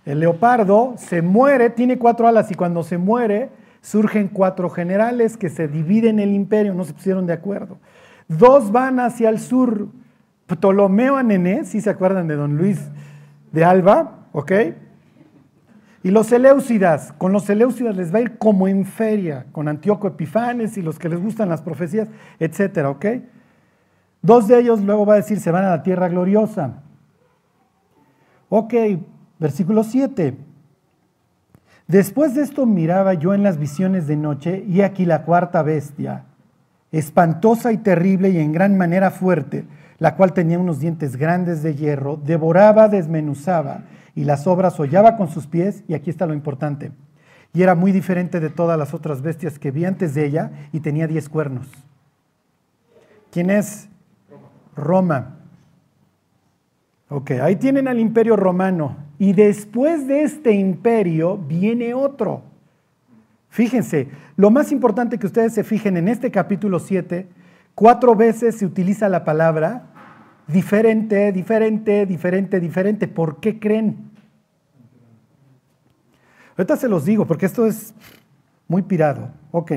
El 0.05 0.19
leopardo 0.19 0.95
se 0.97 1.21
muere, 1.21 1.69
tiene 1.69 1.99
cuatro 1.99 2.27
alas 2.27 2.51
y 2.51 2.55
cuando 2.55 2.83
se 2.83 2.97
muere 2.97 3.49
surgen 3.81 4.27
cuatro 4.27 4.69
generales 4.69 5.37
que 5.37 5.49
se 5.49 5.67
dividen 5.67 6.19
el 6.19 6.33
imperio, 6.33 6.73
no 6.73 6.83
se 6.83 6.93
pusieron 6.93 7.25
de 7.25 7.33
acuerdo. 7.33 7.77
Dos 8.27 8.71
van 8.71 8.99
hacia 8.99 9.29
el 9.29 9.39
sur, 9.39 9.87
Ptolomeo 10.55 11.15
a 11.15 11.23
Nené, 11.23 11.65
si 11.65 11.81
se 11.81 11.89
acuerdan 11.89 12.27
de 12.27 12.35
don 12.35 12.57
Luis 12.57 12.79
de 13.51 13.63
Alba, 13.63 14.27
¿ok? 14.33 14.51
Y 16.03 16.11
los 16.11 16.27
Seleucidas, 16.27 17.13
con 17.13 17.31
los 17.31 17.43
Seleucidas 17.43 17.95
les 17.95 18.13
va 18.13 18.19
a 18.19 18.21
ir 18.21 18.37
como 18.37 18.67
en 18.67 18.85
feria, 18.85 19.45
con 19.51 19.67
Antíoco 19.67 20.07
Epifanes 20.07 20.77
y 20.77 20.81
los 20.81 20.97
que 20.97 21.09
les 21.09 21.21
gustan 21.21 21.49
las 21.49 21.61
profecías, 21.61 22.07
etcétera, 22.39 22.89
¿ok? 22.89 23.05
Dos 24.21 24.47
de 24.47 24.59
ellos 24.59 24.81
luego 24.81 25.05
va 25.05 25.13
a 25.13 25.17
decir, 25.17 25.39
se 25.39 25.51
van 25.51 25.63
a 25.63 25.69
la 25.69 25.83
tierra 25.83 26.09
gloriosa. 26.09 26.81
Ok, 28.49 28.73
versículo 29.39 29.83
7. 29.83 30.35
Después 31.87 32.35
de 32.35 32.41
esto 32.41 32.65
miraba 32.65 33.13
yo 33.13 33.33
en 33.33 33.43
las 33.43 33.57
visiones 33.57 34.07
de 34.07 34.15
noche 34.15 34.63
y 34.67 34.81
aquí 34.81 35.05
la 35.05 35.23
cuarta 35.23 35.61
bestia, 35.61 36.25
espantosa 36.91 37.71
y 37.71 37.77
terrible 37.77 38.29
y 38.29 38.37
en 38.37 38.51
gran 38.51 38.77
manera 38.77 39.11
fuerte, 39.11 39.65
la 40.01 40.15
cual 40.15 40.33
tenía 40.33 40.57
unos 40.57 40.79
dientes 40.79 41.15
grandes 41.15 41.61
de 41.61 41.75
hierro, 41.75 42.17
devoraba, 42.17 42.87
desmenuzaba 42.87 43.83
y 44.15 44.23
las 44.23 44.47
obras 44.47 44.79
hollaba 44.79 45.15
con 45.15 45.29
sus 45.29 45.45
pies, 45.45 45.83
y 45.87 45.93
aquí 45.93 46.09
está 46.09 46.25
lo 46.25 46.33
importante, 46.33 46.91
y 47.53 47.61
era 47.61 47.75
muy 47.75 47.91
diferente 47.91 48.39
de 48.39 48.49
todas 48.49 48.79
las 48.79 48.95
otras 48.95 49.21
bestias 49.21 49.59
que 49.59 49.69
vi 49.69 49.85
antes 49.85 50.15
de 50.15 50.25
ella 50.25 50.69
y 50.71 50.79
tenía 50.79 51.05
diez 51.05 51.29
cuernos. 51.29 51.67
¿Quién 53.29 53.51
es? 53.51 53.89
Roma. 54.75 55.37
Ok, 57.07 57.33
ahí 57.39 57.57
tienen 57.57 57.87
al 57.87 57.99
imperio 57.99 58.35
romano. 58.35 58.95
Y 59.19 59.33
después 59.33 60.07
de 60.07 60.23
este 60.23 60.53
imperio 60.53 61.37
viene 61.37 61.93
otro. 61.93 62.41
Fíjense, 63.49 64.09
lo 64.35 64.49
más 64.49 64.71
importante 64.71 65.19
que 65.19 65.27
ustedes 65.27 65.53
se 65.53 65.63
fijen 65.63 65.95
en 65.95 66.07
este 66.07 66.31
capítulo 66.31 66.79
7, 66.79 67.27
cuatro 67.75 68.15
veces 68.15 68.57
se 68.57 68.65
utiliza 68.65 69.07
la 69.07 69.23
palabra 69.23 69.90
diferente, 70.47 71.31
diferente, 71.31 72.05
diferente, 72.05 72.59
diferente. 72.59 73.07
¿Por 73.07 73.39
qué 73.39 73.59
creen? 73.59 74.11
Ahorita 76.57 76.75
se 76.75 76.87
los 76.87 77.05
digo 77.05 77.25
porque 77.25 77.45
esto 77.45 77.65
es 77.65 77.93
muy 78.67 78.81
pirado. 78.81 79.29
Ok. 79.51 79.71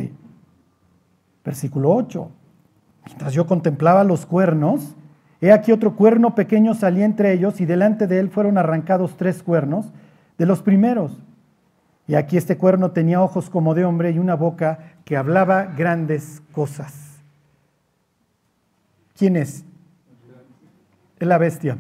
Versículo 1.45 1.95
8. 1.95 2.31
Mientras 3.07 3.33
yo 3.33 3.47
contemplaba 3.47 4.05
los 4.05 4.27
cuernos, 4.27 4.97
he 5.41 5.53
aquí 5.53 5.73
otro 5.73 5.95
cuerno 5.97 6.35
pequeño 6.35 6.75
salía 6.75 7.05
entre 7.05 7.33
ellos 7.33 7.61
y 7.61 7.67
delante 7.67 8.07
de 8.07 8.19
él 8.19 8.31
fueron 8.31 8.59
arrancados 8.59 9.17
tres 9.17 9.43
cuernos 9.43 9.93
de 10.39 10.47
los 10.47 10.63
primeros. 10.63 11.19
Y 12.07 12.15
aquí 12.15 12.37
este 12.37 12.59
cuerno 12.59 12.91
tenía 12.91 13.23
ojos 13.23 13.49
como 13.49 13.75
de 13.75 13.85
hombre 13.85 14.11
y 14.11 14.19
una 14.19 14.35
boca 14.35 14.79
que 15.05 15.17
hablaba 15.17 15.65
grandes 15.65 16.43
cosas. 16.53 17.23
¿Quién 19.17 19.37
es? 19.37 19.65
La 21.25 21.39
bestia. 21.39 21.79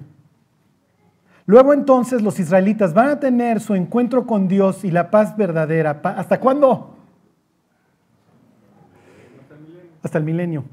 Luego 1.46 1.74
entonces 1.74 2.22
los 2.22 2.40
israelitas 2.40 2.94
van 2.94 3.09
a 3.09 3.20
tener 3.20 3.61
su 3.61 3.74
encuentro 3.74 4.26
con 4.26 4.48
Dios 4.48 4.85
y 4.85 4.90
la 4.90 5.11
paz 5.11 5.37
verdadera. 5.37 6.00
¿Hasta 6.02 6.40
cuándo? 6.40 6.96
Hasta 10.02 10.18
el 10.18 10.24
milenio. 10.24 10.64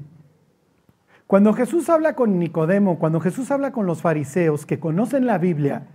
Cuando 1.26 1.52
Jesús 1.52 1.88
habla 1.88 2.14
con 2.14 2.38
Nicodemo, 2.38 2.98
cuando 2.98 3.20
Jesús 3.20 3.50
habla 3.50 3.72
con 3.72 3.86
los 3.86 4.02
fariseos 4.02 4.66
que 4.66 4.78
conocen 4.78 5.26
la 5.26 5.38
Biblia, 5.38 5.86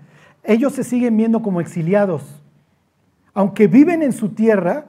ellos 0.43 0.73
se 0.73 0.83
siguen 0.83 1.17
viendo 1.17 1.41
como 1.41 1.61
exiliados. 1.61 2.41
Aunque 3.33 3.67
viven 3.67 4.01
en 4.01 4.13
su 4.13 4.29
tierra, 4.29 4.85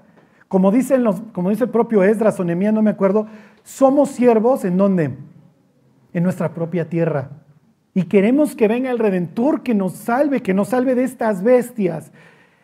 como, 0.48 0.70
dicen 0.70 1.04
los, 1.04 1.22
dice 1.50 1.64
el 1.64 1.70
propio 1.70 2.02
Esdras 2.02 2.40
o 2.40 2.44
no 2.44 2.82
me 2.82 2.90
acuerdo, 2.90 3.26
somos 3.62 4.10
siervos 4.10 4.64
en 4.64 4.78
dónde? 4.78 5.16
En 6.14 6.22
nuestra 6.22 6.54
propia 6.54 6.88
tierra. 6.88 7.28
Y 7.94 8.04
queremos 8.04 8.54
que 8.54 8.68
venga 8.68 8.90
el 8.90 8.98
Redentor 8.98 9.62
que 9.62 9.74
nos 9.74 9.94
salve, 9.94 10.42
que 10.42 10.54
nos 10.54 10.68
salve 10.68 10.94
de 10.94 11.04
estas 11.04 11.42
bestias. 11.42 12.12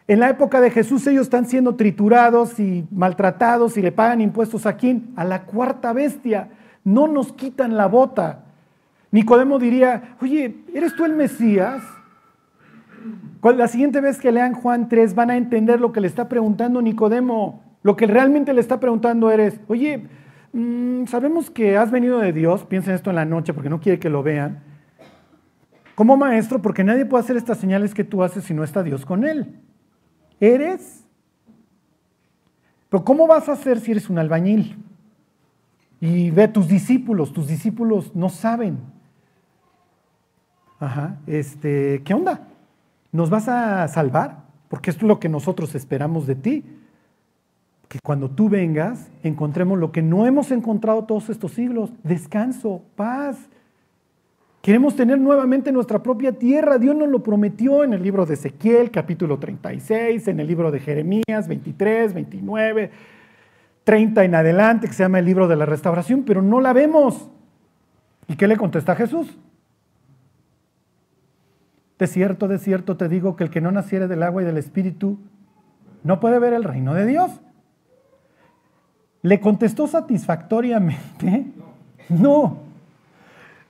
En 0.07 0.21
la 0.21 0.29
época 0.29 0.61
de 0.61 0.71
Jesús 0.71 1.07
ellos 1.07 1.23
están 1.23 1.47
siendo 1.47 1.77
triturados 1.77 2.61
y 2.61 2.87
maltratados 2.91 3.77
y 3.79 3.83
le 3.83 3.91
pagan 3.91 4.21
impuestos 4.21 4.67
a 4.67 4.77
quién? 4.77 5.13
A 5.17 5.25
la 5.25 5.45
cuarta 5.45 5.93
bestia. 5.93 6.51
No 6.85 7.09
nos 7.09 7.33
quitan 7.33 7.77
la 7.77 7.87
bota. 7.87 8.45
Nicodemo 9.11 9.59
diría, 9.59 10.17
oye, 10.21 10.57
¿eres 10.75 10.95
tú 10.95 11.05
el 11.05 11.15
Mesías? 11.15 11.83
La 13.43 13.69
siguiente 13.69 14.01
vez 14.01 14.19
que 14.19 14.33
lean 14.33 14.55
Juan 14.55 14.89
3 14.89 15.15
van 15.15 15.31
a 15.31 15.37
entender 15.37 15.81
lo 15.81 15.93
que 15.93 16.01
le 16.01 16.07
está 16.07 16.29
preguntando 16.29 16.83
Nicodemo. 16.83 17.63
Lo 17.83 17.97
que 17.97 18.07
realmente 18.07 18.53
le 18.53 18.61
está 18.61 18.81
preguntando 18.81 19.31
eres, 19.31 19.61
oye, 19.69 20.07
mm, 20.53 21.07
sabemos 21.07 21.51
que 21.51 21.77
has 21.77 21.91
venido 21.91 22.19
de 22.19 22.33
Dios, 22.33 22.65
piensen 22.65 22.95
esto 22.95 23.11
en 23.11 23.17
la 23.17 23.25
noche 23.25 23.53
porque 23.53 23.69
no 23.69 23.81
quiere 23.81 23.99
que 23.99 24.11
lo 24.11 24.23
vean 24.23 24.74
como 25.95 26.17
maestro, 26.17 26.61
porque 26.61 26.85
nadie 26.85 27.07
puede 27.07 27.23
hacer 27.23 27.37
estas 27.37 27.59
señales 27.59 27.95
que 27.95 28.05
tú 28.05 28.23
haces 28.23 28.45
si 28.45 28.55
no 28.55 28.65
está 28.65 28.83
Dios 28.83 29.07
con 29.07 29.25
él. 29.25 29.61
¿Eres? 30.41 31.05
Pero 32.89 33.05
¿cómo 33.05 33.27
vas 33.27 33.49
a 33.49 33.53
hacer 33.53 33.81
si 33.81 33.93
eres 33.93 34.11
un 34.11 34.19
albañil? 34.19 34.77
Y 36.01 36.31
ve 36.31 36.49
tus 36.49 36.69
discípulos, 36.69 37.33
tus 37.33 37.49
discípulos 37.49 38.15
no 38.15 38.29
saben. 38.29 38.79
Ajá, 40.81 41.19
este, 41.27 42.03
¿qué 42.05 42.15
onda? 42.15 42.49
¿Nos 43.13 43.31
vas 43.31 43.49
a 43.49 43.87
salvar? 43.89 44.45
Porque 44.69 44.91
esto 44.91 45.07
es 45.07 45.09
lo 45.09 45.21
que 45.21 45.29
nosotros 45.29 45.75
esperamos 45.75 46.27
de 46.27 46.35
ti. 46.35 46.65
Que 47.89 48.01
cuando 48.01 48.29
tú 48.29 48.49
vengas 48.49 49.09
encontremos 49.23 49.79
lo 49.79 49.93
que 49.93 50.03
no 50.03 50.27
hemos 50.27 50.51
encontrado 50.51 51.05
todos 51.05 51.31
estos 51.31 51.53
siglos, 51.53 51.93
descanso, 52.03 52.83
paz, 52.97 53.49
Queremos 54.65 54.97
tener 54.97 55.21
nuevamente 55.21 55.71
nuestra 55.73 56.03
propia 56.03 56.33
tierra. 56.33 56.79
Dios 56.79 56.97
nos 56.97 57.11
lo 57.11 57.23
prometió 57.23 57.85
en 57.85 57.93
el 57.93 58.03
libro 58.03 58.25
de 58.25 58.33
Ezequiel, 58.33 58.91
capítulo 58.91 59.39
36, 59.39 60.27
en 60.27 60.41
el 60.41 60.47
libro 60.47 60.71
de 60.71 60.81
Jeremías 60.81 61.47
23, 61.47 62.15
29, 62.15 62.91
30 63.85 64.25
en 64.25 64.35
adelante, 64.35 64.87
que 64.87 64.95
se 64.95 65.03
llama 65.03 65.19
el 65.19 65.27
libro 65.27 65.49
de 65.49 65.57
la 65.57 65.67
restauración, 65.67 66.23
pero 66.23 66.41
no 66.41 66.63
la 66.63 66.73
vemos. 66.73 67.29
¿Y 68.27 68.37
qué 68.37 68.49
le 68.49 68.57
contesta 68.57 68.97
Jesús? 68.97 69.37
De 71.99 72.07
cierto, 72.07 72.49
de 72.49 72.59
cierto 72.59 72.97
te 72.97 73.11
digo 73.11 73.37
que 73.37 73.45
el 73.45 73.51
que 73.51 73.61
no 73.61 73.71
naciere 73.71 74.09
del 74.09 74.23
agua 74.23 74.41
y 74.41 74.47
del 74.47 74.57
espíritu 74.57 75.19
no 76.05 76.21
puede 76.21 76.39
ver 76.39 76.55
el 76.55 76.65
reino 76.65 76.95
de 76.95 77.05
Dios. 77.05 77.39
¿Le 79.21 79.41
contestó 79.41 79.87
satisfactoriamente? 79.87 81.53
No. 82.09 82.64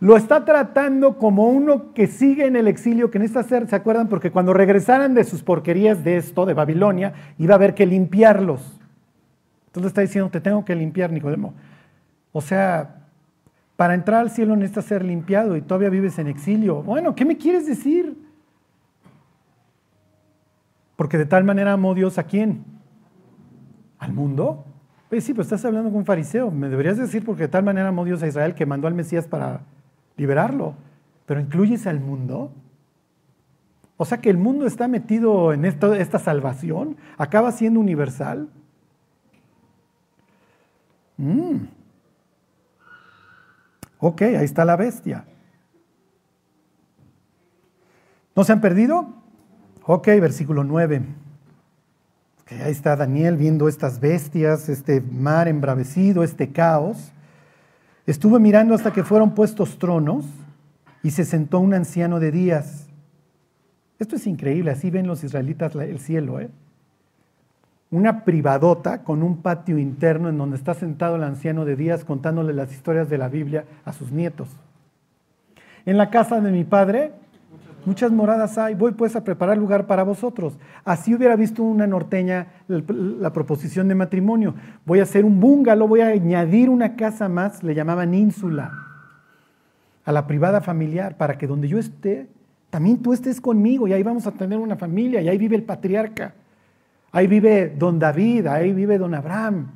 Lo 0.05 0.19
está 0.19 0.45
tratando 0.45 1.17
como 1.17 1.49
uno 1.49 1.95
que 1.95 2.09
sigue 2.09 2.45
en 2.45 2.57
el 2.57 2.69
exilio, 2.69 3.11
que 3.11 3.19
necesita 3.19 3.41
hacer, 3.41 3.67
¿se 3.67 3.75
acuerdan? 3.75 4.11
Porque 4.11 4.31
cuando 4.31 4.53
regresaran 4.53 5.15
de 5.15 5.25
sus 5.25 5.43
porquerías 5.43 6.05
de 6.05 6.19
esto, 6.19 6.45
de 6.45 6.53
Babilonia, 6.53 7.15
iba 7.39 7.55
a 7.55 7.57
haber 7.57 7.75
que 7.75 7.87
limpiarlos. 7.87 8.79
Entonces 9.69 9.89
está 9.89 10.03
diciendo, 10.03 10.29
te 10.29 10.43
tengo 10.43 10.63
que 10.63 10.75
limpiar, 10.75 11.11
Nicodemo. 11.11 11.55
O 12.33 12.43
sea, 12.43 12.97
para 13.77 13.95
entrar 13.95 14.21
al 14.21 14.29
cielo 14.29 14.55
necesitas 14.57 14.85
ser 14.85 15.03
limpiado 15.03 15.57
y 15.57 15.63
todavía 15.63 15.89
vives 15.89 16.19
en 16.19 16.27
exilio. 16.27 16.83
Bueno, 16.83 17.15
¿qué 17.15 17.25
me 17.25 17.39
quieres 17.39 17.67
decir? 17.67 18.15
Porque 20.97 21.17
de 21.17 21.25
tal 21.25 21.45
manera 21.45 21.73
amó 21.73 21.95
Dios 21.95 22.19
a 22.19 22.25
quién? 22.25 22.63
¿Al 23.99 24.13
mundo? 24.13 24.67
Pues 25.09 25.25
sí, 25.25 25.33
pero 25.33 25.45
estás 25.45 25.65
hablando 25.65 25.89
con 25.89 26.01
un 26.01 26.05
fariseo. 26.05 26.51
Me 26.51 26.69
deberías 26.69 26.99
decir 26.99 27.25
porque 27.25 27.45
de 27.45 27.49
tal 27.49 27.65
manera 27.65 27.89
amó 27.89 28.05
Dios 28.05 28.23
a 28.23 28.27
Israel 28.27 28.55
que 28.55 28.67
mandó 28.67 28.87
al 28.87 28.93
Mesías 28.93 29.27
para 29.27 29.63
liberarlo. 30.17 30.75
Pero 31.27 31.41
incluyes 31.41 31.87
al 31.87 32.01
mundo. 32.01 32.53
O 33.97 34.05
sea 34.05 34.19
que 34.19 34.31
el 34.31 34.37
mundo 34.37 34.67
está 34.67 34.89
metido 34.89 35.53
en 35.53 35.65
esta 35.65 36.19
salvación, 36.19 36.97
acaba 37.17 37.53
siendo 37.53 37.81
universal. 37.81 38.49
Mm. 41.17 41.67
Ok, 43.99 44.23
ahí 44.23 44.45
está 44.45 44.65
la 44.65 44.77
bestia. 44.77 45.25
¿No 48.37 48.43
se 48.43 48.53
han 48.53 48.61
perdido? 48.61 49.15
Ok, 49.85 50.07
versículo 50.21 50.65
9. 50.65 51.03
ahí 52.51 52.73
está 52.73 52.97
Daniel 52.97 53.37
viendo 53.37 53.69
estas 53.69 54.01
bestias, 54.01 54.69
este 54.69 55.01
mar 55.01 55.47
embravecido, 55.47 56.25
este 56.25 56.51
caos. 56.51 57.14
Estuve 58.07 58.39
mirando 58.39 58.75
hasta 58.75 58.93
que 58.93 59.03
fueron 59.03 59.35
puestos 59.35 59.79
tronos 59.79 60.27
y 61.03 61.11
se 61.11 61.25
sentó 61.25 61.59
un 61.59 61.73
anciano 61.73 62.21
de 62.21 62.31
días. 62.31 62.89
Esto 63.99 64.17
es 64.17 64.27
increíble, 64.27 64.71
así 64.71 64.91
ven 64.91 65.07
los 65.07 65.25
israelitas 65.25 65.75
el 65.75 65.99
cielo. 65.99 66.41
¿eh? 66.41 66.51
Una 67.91 68.25
privadota 68.25 69.03
con 69.03 69.23
un 69.23 69.39
patio 69.39 69.79
interno 69.79 70.29
en 70.29 70.37
donde 70.37 70.57
está 70.57 70.75
sentado 70.75 71.17
el 71.17 71.23
anciano 71.23 71.65
de 71.65 71.77
días 71.77 72.05
contándole 72.05 72.53
las 72.53 72.73
historias 72.73 73.09
de 73.09 73.19
la 73.19 73.29
Biblia 73.29 73.65
a 73.85 73.93
sus 73.93 74.13
nietos. 74.13 74.49
En 75.87 75.97
la 75.97 76.11
casa 76.11 76.41
de 76.41 76.51
mi 76.51 76.65
padre 76.65 77.13
Muchas 77.87 78.11
moradas 78.11 78.57
hay, 78.57 78.75
voy 78.75 78.93
pues 78.93 79.15
a 79.15 79.25
preparar 79.25 79.59
lugar 79.59 79.87
para 79.87 80.03
vosotros. 80.03 80.57
Así 80.85 81.15
hubiera 81.15 81.37
visto 81.37 81.63
una 81.63 81.87
norteña 81.87 82.47
la, 82.67 83.33
proposición 83.33 83.89
de 83.89 83.95
matrimonio. 83.95 84.55
Voy 84.87 85.01
a 85.01 85.03
hacer 85.03 85.25
un 85.25 85.39
bungalow, 85.39 85.87
voy 85.87 86.01
a 86.01 86.09
añadir 86.09 86.71
una 86.71 86.97
casa 86.97 87.29
más, 87.29 87.63
le 87.63 87.75
llamaban 87.75 88.15
ínsula, 88.15 88.73
a 90.05 90.13
la 90.13 90.27
privada 90.27 90.61
familiar, 90.61 91.17
para 91.17 91.37
que 91.37 91.47
donde 91.47 91.69
yo 91.69 91.79
esté, 91.79 92.29
también 92.71 92.99
tú 92.99 93.13
estés 93.13 93.41
conmigo 93.41 93.87
y 93.87 93.93
ahí 93.93 94.03
vamos 94.03 94.27
a 94.27 94.33
tener 94.33 94.59
una 94.59 94.77
familia 94.77 95.21
y 95.21 95.29
ahí 95.29 95.39
vive 95.39 95.57
el 95.57 95.63
patriarca. 95.63 96.35
Ahí 97.13 97.27
vive 97.27 97.75
don 97.79 97.99
David, 97.99 98.47
ahí 98.47 98.73
vive 98.73 98.99
don 98.99 99.15
Abraham. 99.15 99.69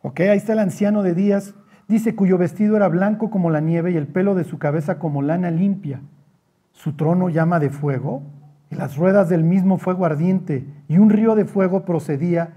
Ok, 0.00 0.20
ahí 0.20 0.38
está 0.38 0.54
el 0.54 0.60
anciano 0.60 1.02
de 1.02 1.14
Días 1.14 1.54
Dice, 1.88 2.14
cuyo 2.14 2.38
vestido 2.38 2.76
era 2.76 2.88
blanco 2.88 3.30
como 3.30 3.50
la 3.50 3.60
nieve 3.60 3.90
y 3.92 3.96
el 3.96 4.06
pelo 4.06 4.34
de 4.34 4.44
su 4.44 4.58
cabeza 4.58 4.98
como 4.98 5.22
lana 5.22 5.50
limpia. 5.50 6.00
Su 6.72 6.94
trono 6.94 7.28
llama 7.28 7.60
de 7.60 7.70
fuego. 7.70 8.22
y 8.70 8.76
las 8.76 8.96
ruedas 8.96 9.28
del 9.28 9.44
mismo 9.44 9.78
fuego 9.78 10.06
ardiente, 10.06 10.64
y 10.88 10.98
un 10.98 11.10
río 11.10 11.34
de 11.34 11.44
fuego 11.44 11.84
procedía 11.84 12.54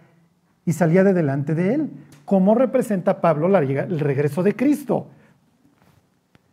y 0.66 0.74
salía 0.74 1.04
de 1.04 1.14
delante 1.14 1.54
de 1.54 1.74
él. 1.74 1.92
¿Cómo 2.26 2.56
representa 2.56 3.22
Pablo 3.22 3.48
el 3.58 4.00
regreso 4.00 4.44
de 4.44 4.56
Cristo? 4.56 5.08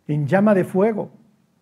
En 0.07 0.27
llama 0.27 0.53
de 0.53 0.63
fuego, 0.63 1.09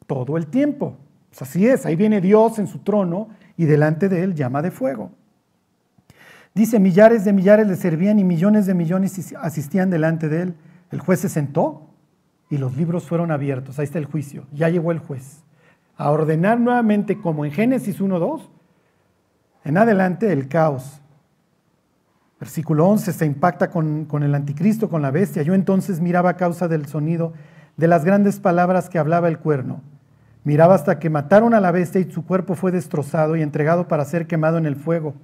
todo 0.06 0.38
el 0.38 0.48
tiempo. 0.48 0.98
Pues 1.30 1.42
así 1.42 1.68
es, 1.68 1.86
ahí 1.86 1.96
viene 1.96 2.22
Dios 2.22 2.60
en 2.60 2.68
su 2.68 2.80
trono 2.80 3.30
y 3.58 3.66
delante 3.66 4.10
de 4.10 4.24
él 4.24 4.36
llama 4.36 4.62
de 4.62 4.70
fuego. 4.70 5.12
Dice, 6.54 6.80
millares 6.80 7.26
de 7.26 7.34
millares 7.34 7.68
le 7.68 7.76
servían 7.76 8.20
y 8.20 8.24
millones 8.24 8.68
de 8.68 8.76
millones 8.76 9.34
asistían 9.36 9.90
delante 9.90 10.30
de 10.30 10.42
él. 10.44 10.56
El 10.94 11.00
juez 11.00 11.22
se 11.22 11.30
sentó 11.30 11.90
y 12.52 12.60
los 12.60 12.78
libros 12.78 13.06
fueron 13.06 13.32
abiertos. 13.32 13.80
Ahí 13.80 13.86
está 13.86 13.98
el 13.98 14.06
juicio. 14.06 14.46
Ya 14.54 14.70
llegó 14.70 14.92
el 14.92 15.00
juez. 15.00 15.44
A 15.98 16.12
ordenar 16.12 16.60
nuevamente, 16.60 17.20
como 17.20 17.46
en 17.46 17.52
Génesis 17.52 18.00
1.2, 18.00 18.48
en 19.64 19.78
adelante 19.80 20.32
el 20.32 20.48
caos. 20.48 21.02
Versículo 22.40 22.86
11 22.86 23.12
se 23.12 23.26
impacta 23.26 23.72
con, 23.72 24.06
con 24.06 24.22
el 24.22 24.36
anticristo, 24.36 24.88
con 24.88 25.02
la 25.02 25.10
bestia. 25.10 25.42
Yo 25.42 25.56
entonces 25.56 26.00
miraba 26.00 26.30
a 26.30 26.38
causa 26.38 26.68
del 26.68 26.86
sonido 26.86 27.34
de 27.76 27.88
las 27.88 28.06
grandes 28.06 28.40
palabras 28.40 28.88
que 28.88 29.00
hablaba 29.00 29.30
el 29.30 29.40
cuerno. 29.40 29.82
Miraba 30.44 30.76
hasta 30.76 31.00
que 31.00 31.10
mataron 31.10 31.56
a 31.56 31.60
la 31.60 31.72
bestia 31.72 32.02
y 32.02 32.12
su 32.12 32.24
cuerpo 32.24 32.54
fue 32.54 32.72
destrozado 32.72 33.36
y 33.36 33.42
entregado 33.42 33.88
para 33.88 34.06
ser 34.06 34.28
quemado 34.28 34.60
en 34.60 34.68
el 34.68 34.76
fuego. 34.76 35.16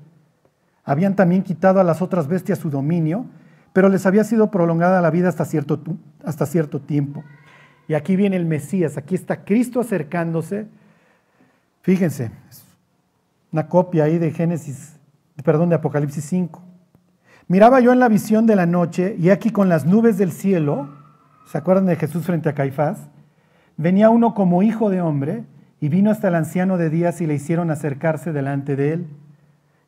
Habían 0.83 1.15
también 1.15 1.43
quitado 1.43 1.79
a 1.79 1.83
las 1.83 2.01
otras 2.01 2.27
bestias 2.27 2.57
su 2.57 2.71
dominio, 2.71 3.27
pero 3.73 3.89
les 3.89 4.05
había 4.05 4.23
sido 4.23 4.51
prolongada 4.51 5.01
la 5.01 5.11
vida 5.11 5.29
hasta 5.29 5.45
cierto, 5.45 5.79
hasta 6.23 6.45
cierto 6.45 6.79
tiempo. 6.81 7.23
Y 7.87 7.93
aquí 7.93 8.15
viene 8.15 8.35
el 8.35 8.45
Mesías, 8.45 8.97
aquí 8.97 9.15
está 9.15 9.43
Cristo 9.43 9.79
acercándose. 9.79 10.67
Fíjense, 11.81 12.31
una 13.51 13.67
copia 13.67 14.03
ahí 14.03 14.17
de 14.17 14.31
Génesis, 14.31 14.97
perdón, 15.43 15.69
de 15.69 15.75
Apocalipsis 15.75 16.23
5. 16.25 16.61
Miraba 17.47 17.79
yo 17.79 17.91
en 17.91 17.99
la 17.99 18.09
visión 18.09 18.45
de 18.45 18.55
la 18.55 18.67
noche 18.67 19.15
y 19.17 19.31
aquí 19.31 19.49
con 19.49 19.69
las 19.69 19.85
nubes 19.85 20.17
del 20.19 20.31
cielo, 20.31 20.89
¿se 21.47 21.57
acuerdan 21.57 21.87
de 21.87 21.95
Jesús 21.95 22.25
frente 22.25 22.47
a 22.47 22.53
Caifás? 22.53 22.99
Venía 23.75 24.11
uno 24.11 24.35
como 24.35 24.61
hijo 24.61 24.91
de 24.91 25.01
hombre 25.01 25.45
y 25.81 25.89
vino 25.89 26.11
hasta 26.11 26.27
el 26.27 26.35
anciano 26.35 26.77
de 26.77 26.91
días 26.91 27.21
y 27.21 27.25
le 27.25 27.33
hicieron 27.33 27.71
acercarse 27.71 28.33
delante 28.33 28.75
de 28.75 28.93
él 28.93 29.07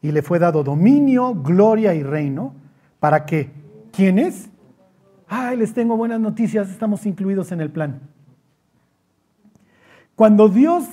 y 0.01 0.11
le 0.11 0.23
fue 0.23 0.39
dado 0.39 0.63
dominio, 0.63 1.35
gloria 1.35 1.93
y 1.93 2.01
reino. 2.01 2.55
¿Para 2.99 3.25
qué? 3.25 3.51
¿Quién 3.91 4.19
es? 4.19 4.49
Ay, 5.27 5.57
les 5.57 5.73
tengo 5.73 5.97
buenas 5.97 6.19
noticias, 6.19 6.69
estamos 6.69 7.05
incluidos 7.05 7.51
en 7.51 7.61
el 7.61 7.69
plan. 7.69 8.01
Cuando 10.15 10.49
Dios 10.49 10.85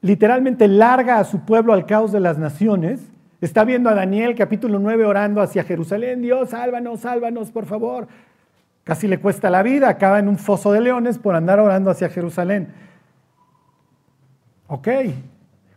literalmente 0.00 0.68
larga 0.68 1.18
a 1.18 1.24
su 1.24 1.40
pueblo 1.40 1.72
al 1.72 1.86
caos 1.86 2.12
de 2.12 2.20
las 2.20 2.38
naciones, 2.38 3.00
está 3.40 3.64
viendo 3.64 3.88
a 3.88 3.94
Daniel 3.94 4.34
capítulo 4.34 4.78
9 4.78 5.04
orando 5.04 5.40
hacia 5.40 5.64
Jerusalén, 5.64 6.22
Dios, 6.22 6.50
sálvanos, 6.50 7.00
sálvanos, 7.00 7.50
por 7.50 7.66
favor. 7.66 8.08
Casi 8.84 9.06
le 9.06 9.20
cuesta 9.20 9.48
la 9.48 9.62
vida, 9.62 9.88
acaba 9.88 10.18
en 10.18 10.28
un 10.28 10.38
foso 10.38 10.72
de 10.72 10.80
leones 10.80 11.18
por 11.18 11.34
andar 11.34 11.60
orando 11.60 11.90
hacia 11.90 12.08
Jerusalén. 12.08 12.68
Ok, 14.66 14.88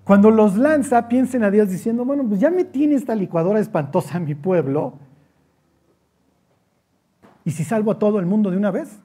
cuando 0.03 0.29
los 0.29 0.55
lanza, 0.55 1.07
piensen 1.07 1.43
a 1.43 1.51
Dios 1.51 1.69
diciendo, 1.69 2.05
bueno, 2.05 2.23
pues 2.27 2.39
ya 2.39 2.49
me 2.49 2.63
tiene 2.63 2.95
esta 2.95 3.15
licuadora 3.15 3.59
espantosa 3.59 4.17
en 4.17 4.25
mi 4.25 4.35
pueblo. 4.35 4.99
¿Y 7.45 7.51
si 7.51 7.63
salvo 7.63 7.91
a 7.91 7.99
todo 7.99 8.19
el 8.19 8.25
mundo 8.25 8.49
de 8.49 8.57
una 8.57 8.71
vez? 8.71 8.99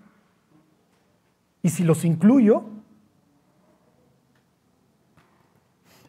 ¿Y 1.62 1.68
si 1.68 1.84
los 1.84 2.07
incluyo? 2.07 2.64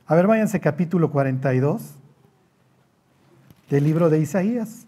A 0.08 0.16
ver, 0.16 0.28
váyanse 0.28 0.62
capítulo 0.62 1.12
42 1.12 1.96
del 3.70 3.84
libro 3.84 4.10
de 4.10 4.20
Isaías. 4.20 4.88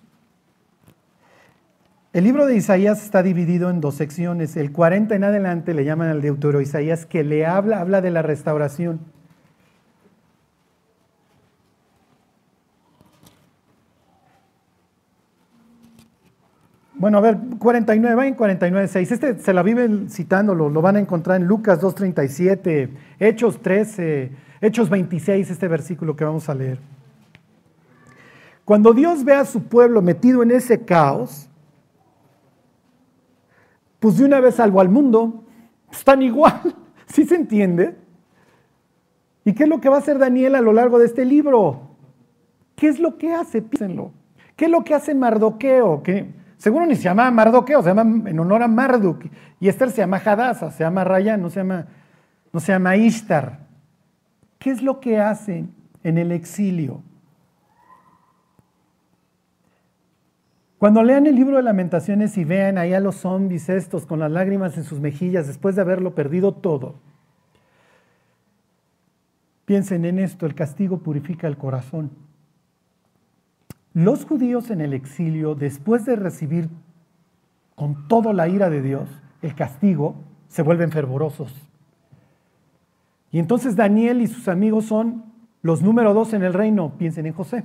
El 2.14 2.24
libro 2.24 2.46
de 2.46 2.56
Isaías 2.56 3.04
está 3.04 3.24
dividido 3.24 3.70
en 3.70 3.82
dos 3.82 3.96
secciones. 3.96 4.56
El 4.56 4.72
40 4.72 5.16
en 5.16 5.24
adelante 5.24 5.74
le 5.74 5.84
llaman 5.84 6.10
al 6.10 6.22
Deutero 6.22 6.62
Isaías, 6.62 7.06
que 7.06 7.24
le 7.24 7.46
habla, 7.46 7.80
habla 7.80 8.02
de 8.02 8.12
la 8.12 8.22
restauración. 8.22 9.00
Bueno, 16.96 17.18
a 17.18 17.22
ver, 17.22 17.38
49, 17.58 18.28
en 18.28 18.36
49, 18.36 18.88
6. 18.88 19.12
Este 19.12 19.40
se 19.40 19.54
la 19.54 19.64
viven 19.64 20.10
citándolo, 20.10 20.70
lo 20.70 20.82
van 20.82 20.96
a 20.98 21.00
encontrar 21.00 21.42
en 21.42 21.48
Lucas 21.48 21.82
2.37, 21.82 22.90
Hechos 23.20 23.62
13, 23.62 24.32
Hechos 24.62 24.90
26, 24.90 25.50
este 25.50 25.68
versículo 25.68 26.16
que 26.16 26.24
vamos 26.24 26.48
a 26.50 26.56
leer. 26.56 26.80
Cuando 28.64 28.94
Dios 28.94 29.26
ve 29.26 29.34
a 29.34 29.46
su 29.46 29.64
pueblo 29.64 30.02
metido 30.02 30.44
en 30.44 30.52
ese 30.52 30.86
caos, 30.86 31.50
pues 34.00 34.18
de 34.18 34.26
una 34.26 34.40
vez 34.40 34.56
salvo 34.56 34.80
al 34.80 34.90
mundo, 34.90 35.44
están 35.92 36.22
igual, 36.22 36.62
¿sí 37.08 37.26
se 37.26 37.36
entiende? 37.36 37.96
¿Y 39.46 39.54
qué 39.54 39.64
es 39.64 39.70
lo 39.70 39.82
que 39.82 39.90
va 39.90 39.96
a 39.96 40.00
hacer 40.00 40.20
Daniel 40.20 40.56
a 40.56 40.62
lo 40.62 40.74
largo 40.74 41.00
de 41.00 41.08
este 41.08 41.26
libro? 41.26 41.90
¿Qué 42.76 42.88
es 42.88 43.00
lo 43.00 43.18
que 43.18 43.34
hace? 43.34 43.62
Piénsenlo. 43.62 44.12
¿Qué 44.56 44.66
es 44.66 44.72
lo 44.72 44.84
que 44.84 44.94
hace 44.94 45.16
Mardoqueo? 45.16 46.04
Que 46.04 46.43
Seguro 46.64 46.86
ni 46.86 46.96
se 46.96 47.02
llama 47.02 47.30
Mardoqueo, 47.30 47.82
se 47.84 47.90
llama 47.90 48.30
en 48.30 48.40
honor 48.40 48.64
a 48.64 48.70
Marduk. 48.70 49.26
Y 49.60 49.68
Esther 49.68 49.92
se 49.92 49.98
llama 49.98 50.22
Hadassah, 50.24 50.72
se 50.72 50.86
llama 50.86 51.04
Rayán, 51.04 51.42
no 51.42 51.50
se 51.50 51.60
llama, 51.60 51.88
no 52.54 52.62
se 52.62 52.72
llama. 52.72 52.94
¿Qué 54.60 54.72
es 54.72 54.82
lo 54.82 55.02
que 55.02 55.20
hacen 55.20 55.74
en 56.06 56.18
el 56.18 56.32
exilio? 56.32 57.04
Cuando 60.78 61.04
lean 61.04 61.28
el 61.28 61.36
libro 61.36 61.58
de 61.58 61.64
lamentaciones 61.64 62.38
y 62.38 62.46
vean 62.46 62.78
ahí 62.78 62.94
a 62.94 63.02
los 63.02 63.16
zombies 63.16 63.68
estos 63.68 64.06
con 64.06 64.20
las 64.20 64.32
lágrimas 64.32 64.78
en 64.78 64.86
sus 64.86 65.02
mejillas 65.02 65.48
después 65.48 65.76
de 65.76 65.82
haberlo 65.82 66.16
perdido 66.16 66.54
todo, 66.54 66.96
piensen 69.66 70.06
en 70.06 70.18
esto, 70.18 70.46
el 70.46 70.56
castigo 70.56 71.00
purifica 71.00 71.46
el 71.46 71.58
corazón. 71.58 72.33
Los 73.94 74.26
judíos 74.26 74.72
en 74.72 74.82
el 74.82 74.94
exilio, 74.94 75.54
después 75.54 76.06
de 76.06 76.16
recibir 76.16 76.70
con 77.76 78.08
toda 78.08 78.34
la 78.34 78.48
ira 78.48 78.70
de 78.70 78.82
Dios 78.82 79.10
el 79.42 79.56
castigo, 79.56 80.16
se 80.48 80.64
vuelven 80.64 80.92
fervorosos. 80.92 81.54
Y 83.32 83.40
entonces 83.40 83.76
Daniel 83.76 84.22
y 84.22 84.28
sus 84.28 84.48
amigos 84.48 84.86
son 84.86 85.26
los 85.62 85.82
número 85.82 86.14
dos 86.14 86.34
en 86.34 86.44
el 86.44 86.54
reino, 86.54 86.94
piensen 86.98 87.26
en 87.26 87.34
José. 87.34 87.64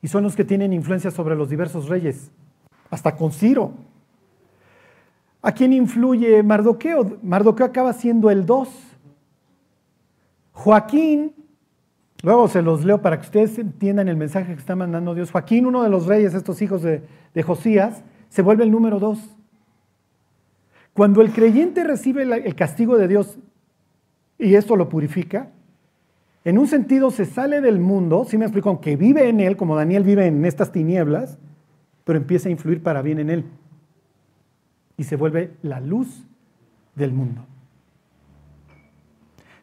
Y 0.00 0.08
son 0.08 0.24
los 0.24 0.34
que 0.34 0.44
tienen 0.44 0.72
influencia 0.72 1.10
sobre 1.10 1.36
los 1.36 1.48
diversos 1.48 1.88
reyes, 1.88 2.30
hasta 2.90 3.16
con 3.16 3.32
Ciro. 3.32 3.72
¿A 5.40 5.52
quién 5.52 5.72
influye 5.72 6.42
Mardoqueo? 6.42 7.18
Mardoqueo 7.22 7.66
acaba 7.66 7.92
siendo 7.92 8.30
el 8.30 8.46
dos. 8.46 8.68
Joaquín 10.52 11.34
Luego 12.22 12.46
se 12.46 12.62
los 12.62 12.84
leo 12.84 13.02
para 13.02 13.18
que 13.18 13.26
ustedes 13.26 13.58
entiendan 13.58 14.08
el 14.08 14.16
mensaje 14.16 14.54
que 14.54 14.60
está 14.60 14.76
mandando 14.76 15.14
Dios. 15.14 15.32
Joaquín, 15.32 15.66
uno 15.66 15.82
de 15.82 15.90
los 15.90 16.06
reyes, 16.06 16.34
estos 16.34 16.62
hijos 16.62 16.82
de, 16.82 17.02
Josías, 17.42 18.04
se 18.28 18.42
vuelve 18.42 18.64
el 18.64 18.70
número 18.70 19.00
dos. 19.00 19.18
Cuando 20.92 21.20
el 21.20 21.32
creyente 21.32 21.82
recibe 21.84 22.22
el 22.22 22.54
castigo 22.54 22.96
de 22.96 23.08
Dios 23.08 23.38
y 24.38 24.54
esto 24.54 24.76
lo 24.76 24.88
purifica, 24.88 25.50
en 26.44 26.58
un 26.58 26.66
sentido 26.66 27.10
se 27.10 27.24
sale 27.24 27.60
del 27.60 27.78
mundo, 27.78 28.24
si 28.24 28.36
me 28.36 28.44
explico, 28.44 28.68
aunque 28.68 28.96
vive 28.96 29.28
en 29.28 29.40
él, 29.40 29.56
como 29.56 29.76
Daniel 29.76 30.02
vive 30.02 30.26
en 30.26 30.44
estas 30.44 30.72
tinieblas, 30.72 31.38
pero 32.04 32.18
empieza 32.18 32.48
a 32.48 32.52
influir 32.52 32.82
para 32.82 33.02
bien 33.02 33.20
en 33.20 33.30
él. 33.30 33.44
Y 34.96 35.04
se 35.04 35.16
vuelve 35.16 35.52
la 35.62 35.80
luz 35.80 36.24
del 36.96 37.12
mundo. 37.12 37.46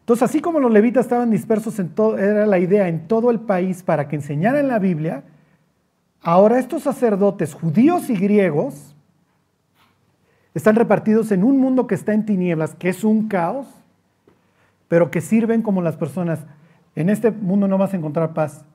Entonces, 0.09 0.27
así 0.27 0.41
como 0.41 0.59
los 0.59 0.71
levitas 0.71 1.05
estaban 1.05 1.29
dispersos 1.29 1.77
en 1.77 1.89
todo, 1.89 2.17
era 2.17 2.47
la 2.47 2.57
idea 2.57 2.87
en 2.87 3.07
todo 3.07 3.29
el 3.29 3.41
país 3.41 3.83
para 3.83 4.07
que 4.07 4.15
enseñaran 4.15 4.67
la 4.67 4.79
Biblia, 4.79 5.21
ahora 6.23 6.57
estos 6.57 6.81
sacerdotes 6.81 7.53
judíos 7.53 8.09
y 8.09 8.15
griegos 8.15 8.95
están 10.55 10.75
repartidos 10.75 11.31
en 11.31 11.43
un 11.43 11.59
mundo 11.59 11.85
que 11.85 11.93
está 11.93 12.15
en 12.15 12.25
tinieblas, 12.25 12.73
que 12.73 12.89
es 12.89 13.03
un 13.03 13.27
caos, 13.27 13.67
pero 14.87 15.11
que 15.11 15.21
sirven 15.21 15.61
como 15.61 15.83
las 15.83 15.95
personas. 15.95 16.39
En 16.95 17.11
este 17.11 17.29
mundo 17.29 17.67
no 17.67 17.77
vas 17.77 17.93
a 17.93 17.97
encontrar 17.97 18.33
paz. 18.33 18.65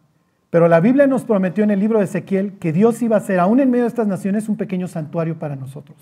Pero 0.51 0.69
la 0.69 0.79
Biblia 0.79 1.09
nos 1.09 1.25
prometió 1.25 1.65
en 1.65 1.73
el 1.73 1.81
libro 1.81 1.99
de 1.99 2.05
Ezequiel 2.05 2.59
que 2.61 2.73
Dios 2.73 3.03
iba 3.03 3.17
a 3.17 3.21
ser, 3.21 3.41
aún 3.41 3.59
en 3.59 3.73
medio 3.73 3.83
de 3.83 3.89
estas 3.89 4.07
naciones, 4.07 4.49
un 4.49 4.57
pequeño 4.57 4.87
santuario 4.87 5.37
para 5.37 5.57
nosotros. 5.57 5.99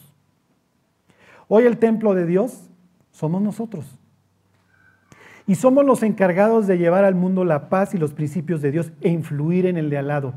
Hoy 1.49 1.65
el 1.65 1.79
templo 1.79 2.13
de 2.13 2.27
Dios 2.27 2.69
somos 3.13 3.41
nosotros. 3.41 3.99
Y 5.47 5.57
somos 5.57 5.85
los 5.85 6.03
encargados 6.03 6.67
de 6.67 6.79
llevar 6.79 7.05
al 7.05 7.15
mundo 7.15 7.45
la 7.45 7.69
paz 7.69 7.95
y 7.95 7.99
los 7.99 8.13
principios 8.13 8.63
de 8.63 8.71
Dios 8.71 8.93
e 9.01 9.09
influir 9.09 9.67
en 9.67 9.77
el 9.77 9.91
de 9.91 9.99
al 9.99 10.09
lado. 10.09 10.35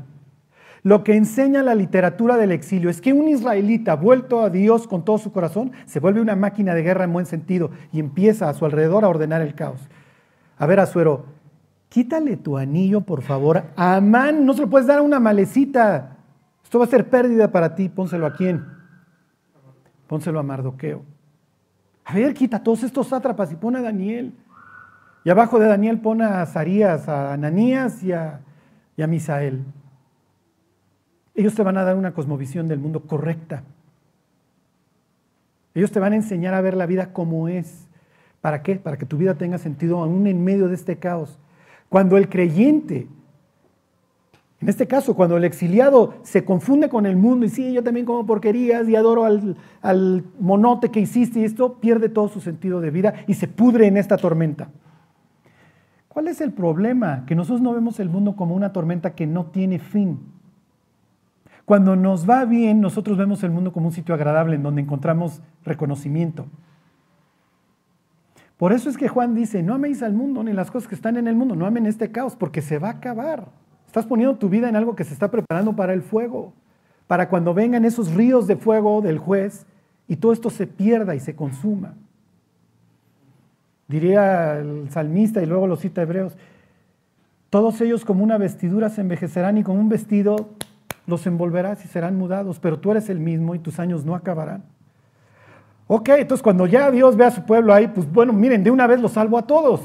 Lo 0.82 1.02
que 1.02 1.16
enseña 1.16 1.64
la 1.64 1.74
literatura 1.74 2.36
del 2.36 2.52
exilio 2.52 2.90
es 2.90 3.00
que 3.00 3.12
un 3.12 3.26
israelita 3.26 3.96
vuelto 3.96 4.42
a 4.42 4.50
Dios 4.50 4.86
con 4.86 5.04
todo 5.04 5.18
su 5.18 5.32
corazón 5.32 5.72
se 5.84 5.98
vuelve 5.98 6.20
una 6.20 6.36
máquina 6.36 6.74
de 6.74 6.82
guerra 6.82 7.02
en 7.02 7.12
buen 7.12 7.26
sentido 7.26 7.72
y 7.92 7.98
empieza 7.98 8.48
a 8.48 8.54
su 8.54 8.64
alrededor 8.64 9.04
a 9.04 9.08
ordenar 9.08 9.42
el 9.42 9.56
caos. 9.56 9.80
A 10.58 10.66
ver, 10.66 10.78
Azuero, 10.78 11.26
quítale 11.88 12.36
tu 12.36 12.56
anillo, 12.56 13.00
por 13.00 13.22
favor. 13.22 13.64
Amán, 13.74 14.46
no 14.46 14.54
se 14.54 14.60
lo 14.60 14.70
puedes 14.70 14.86
dar 14.86 14.98
a 14.98 15.02
una 15.02 15.18
malecita. 15.18 16.18
Esto 16.62 16.78
va 16.78 16.84
a 16.84 16.88
ser 16.88 17.08
pérdida 17.10 17.50
para 17.50 17.74
ti. 17.74 17.88
Pónselo 17.88 18.26
a 18.26 18.34
quién? 18.34 18.64
Pónselo 20.06 20.38
a 20.38 20.42
Mardoqueo. 20.42 21.02
A 22.04 22.14
ver, 22.14 22.32
quita 22.32 22.62
todos 22.62 22.84
estos 22.84 23.08
sátrapas 23.08 23.50
y 23.50 23.56
pon 23.56 23.74
a 23.74 23.82
Daniel. 23.82 24.32
Y 25.26 25.30
abajo 25.30 25.58
de 25.58 25.66
Daniel 25.66 25.98
pone 25.98 26.22
a 26.22 26.42
Azarías, 26.42 27.08
a 27.08 27.32
Ananías 27.32 28.00
y 28.04 28.12
a, 28.12 28.42
a 28.96 29.06
Misael. 29.08 29.64
Ellos 31.34 31.52
te 31.56 31.64
van 31.64 31.76
a 31.76 31.82
dar 31.82 31.96
una 31.96 32.14
cosmovisión 32.14 32.68
del 32.68 32.78
mundo 32.78 33.00
correcta. 33.08 33.64
Ellos 35.74 35.90
te 35.90 35.98
van 35.98 36.12
a 36.12 36.16
enseñar 36.16 36.54
a 36.54 36.60
ver 36.60 36.76
la 36.76 36.86
vida 36.86 37.12
como 37.12 37.48
es. 37.48 37.88
¿Para 38.40 38.62
qué? 38.62 38.76
Para 38.76 38.98
que 38.98 39.04
tu 39.04 39.16
vida 39.16 39.34
tenga 39.34 39.58
sentido 39.58 39.98
aún 39.98 40.28
en 40.28 40.44
medio 40.44 40.68
de 40.68 40.76
este 40.76 40.96
caos. 40.96 41.40
Cuando 41.88 42.18
el 42.18 42.28
creyente, 42.28 43.08
en 44.60 44.68
este 44.68 44.86
caso, 44.86 45.16
cuando 45.16 45.38
el 45.38 45.42
exiliado 45.42 46.14
se 46.22 46.44
confunde 46.44 46.88
con 46.88 47.04
el 47.04 47.16
mundo 47.16 47.46
y 47.46 47.48
sí, 47.48 47.72
yo 47.72 47.82
también 47.82 48.06
como 48.06 48.24
porquerías 48.26 48.88
y 48.88 48.94
adoro 48.94 49.24
al, 49.24 49.56
al 49.82 50.22
monote 50.38 50.92
que 50.92 51.00
hiciste 51.00 51.40
y 51.40 51.44
esto 51.44 51.80
pierde 51.80 52.10
todo 52.10 52.28
su 52.28 52.40
sentido 52.40 52.80
de 52.80 52.92
vida 52.92 53.24
y 53.26 53.34
se 53.34 53.48
pudre 53.48 53.88
en 53.88 53.96
esta 53.96 54.16
tormenta. 54.18 54.68
¿Cuál 56.16 56.28
es 56.28 56.40
el 56.40 56.54
problema? 56.54 57.26
Que 57.26 57.34
nosotros 57.34 57.60
no 57.60 57.74
vemos 57.74 58.00
el 58.00 58.08
mundo 58.08 58.36
como 58.36 58.54
una 58.54 58.72
tormenta 58.72 59.14
que 59.14 59.26
no 59.26 59.44
tiene 59.44 59.78
fin. 59.78 60.18
Cuando 61.66 61.94
nos 61.94 62.26
va 62.26 62.46
bien, 62.46 62.80
nosotros 62.80 63.18
vemos 63.18 63.42
el 63.42 63.50
mundo 63.50 63.70
como 63.70 63.88
un 63.88 63.92
sitio 63.92 64.14
agradable 64.14 64.56
en 64.56 64.62
donde 64.62 64.80
encontramos 64.80 65.42
reconocimiento. 65.62 66.46
Por 68.56 68.72
eso 68.72 68.88
es 68.88 68.96
que 68.96 69.08
Juan 69.08 69.34
dice, 69.34 69.62
no 69.62 69.74
améis 69.74 70.02
al 70.02 70.14
mundo 70.14 70.42
ni 70.42 70.54
las 70.54 70.70
cosas 70.70 70.88
que 70.88 70.94
están 70.94 71.18
en 71.18 71.28
el 71.28 71.36
mundo, 71.36 71.54
no 71.54 71.66
amen 71.66 71.84
este 71.84 72.10
caos, 72.10 72.34
porque 72.34 72.62
se 72.62 72.78
va 72.78 72.88
a 72.88 72.92
acabar. 72.92 73.50
Estás 73.86 74.06
poniendo 74.06 74.38
tu 74.38 74.48
vida 74.48 74.70
en 74.70 74.76
algo 74.76 74.96
que 74.96 75.04
se 75.04 75.12
está 75.12 75.30
preparando 75.30 75.76
para 75.76 75.92
el 75.92 76.00
fuego, 76.00 76.54
para 77.06 77.28
cuando 77.28 77.52
vengan 77.52 77.84
esos 77.84 78.14
ríos 78.14 78.46
de 78.46 78.56
fuego 78.56 79.02
del 79.02 79.18
juez 79.18 79.66
y 80.08 80.16
todo 80.16 80.32
esto 80.32 80.48
se 80.48 80.66
pierda 80.66 81.14
y 81.14 81.20
se 81.20 81.36
consuma. 81.36 81.92
Diría 83.88 84.58
el 84.58 84.90
salmista 84.90 85.42
y 85.42 85.46
luego 85.46 85.66
lo 85.66 85.76
cita 85.76 86.02
Hebreos, 86.02 86.36
todos 87.50 87.80
ellos 87.80 88.04
como 88.04 88.24
una 88.24 88.38
vestidura 88.38 88.88
se 88.88 89.00
envejecerán 89.00 89.58
y 89.58 89.62
como 89.62 89.80
un 89.80 89.88
vestido 89.88 90.50
los 91.06 91.26
envolverás 91.26 91.84
y 91.84 91.88
serán 91.88 92.18
mudados, 92.18 92.58
pero 92.58 92.80
tú 92.80 92.90
eres 92.90 93.08
el 93.08 93.20
mismo 93.20 93.54
y 93.54 93.60
tus 93.60 93.78
años 93.78 94.04
no 94.04 94.14
acabarán. 94.14 94.64
Ok, 95.86 96.08
entonces 96.10 96.42
cuando 96.42 96.66
ya 96.66 96.90
Dios 96.90 97.16
ve 97.16 97.24
a 97.24 97.30
su 97.30 97.44
pueblo 97.44 97.72
ahí, 97.72 97.86
pues 97.86 98.10
bueno, 98.10 98.32
miren, 98.32 98.64
de 98.64 98.72
una 98.72 98.88
vez 98.88 99.00
los 99.00 99.12
salvo 99.12 99.38
a 99.38 99.42
todos. 99.42 99.80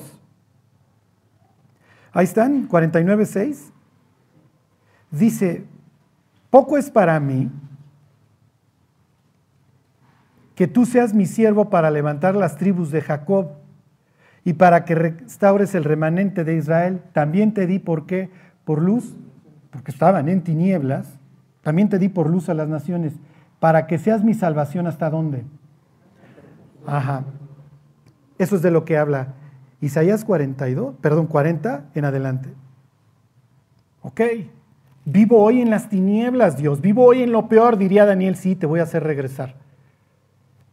Ahí 2.12 2.26
están, 2.26 2.68
49.6. 2.68 3.72
Dice, 5.12 5.64
poco 6.49 6.78
es 6.78 6.89
para 6.89 7.20
mí 7.20 7.52
que 10.56 10.68
tú 10.68 10.86
seas 10.86 11.14
mi 11.14 11.28
siervo 11.28 11.70
para 11.70 11.91
levantar 11.91 12.36
las 12.36 12.58
tribus 12.58 12.89
de 12.91 13.02
Jacob 13.02 13.61
y 14.44 14.54
para 14.54 14.86
que 14.86 14.96
restaures 14.96 15.76
el 15.76 15.84
remanente 15.84 16.44
de 16.44 16.56
Israel. 16.56 17.02
También 17.14 17.54
te 17.54 17.68
di, 17.68 17.80
¿por 17.80 18.06
qué? 18.06 18.30
Por 18.64 18.82
luz 18.82 19.16
porque 19.72 19.92
estaban 19.92 20.30
en 20.30 20.42
tinieblas, 20.42 21.08
también 21.62 21.89
te 21.89 21.98
di 21.98 22.10
por 22.10 22.30
luz 22.30 22.50
a 22.50 22.54
las 22.54 22.68
naciones, 22.68 23.14
para 23.60 23.88
que 23.88 23.98
seas 23.98 24.24
mi 24.24 24.34
salvación 24.34 24.86
hasta 24.86 25.10
dónde. 25.10 25.44
Ajá. 26.86 27.24
Eso 28.38 28.56
es 28.56 28.62
de 28.62 28.72
lo 28.72 28.86
que 28.86 28.98
habla 28.98 29.36
Isaías 29.80 30.26
42, 30.26 30.96
perdón, 31.02 31.28
40 31.28 31.86
en 31.96 32.06
adelante. 32.06 32.50
Ok, 34.02 34.22
vivo 35.06 35.42
hoy 35.42 35.62
en 35.62 35.70
las 35.70 35.89
tinieblas, 35.89 36.58
Dios, 36.58 36.82
vivo 36.82 37.06
hoy 37.06 37.24
en 37.24 37.32
lo 37.32 37.48
peor, 37.48 37.78
diría 37.78 38.06
Daniel, 38.06 38.36
sí, 38.36 38.56
te 38.56 38.66
voy 38.66 38.80
a 38.80 38.84
hacer 38.84 39.04
regresar. 39.04 39.56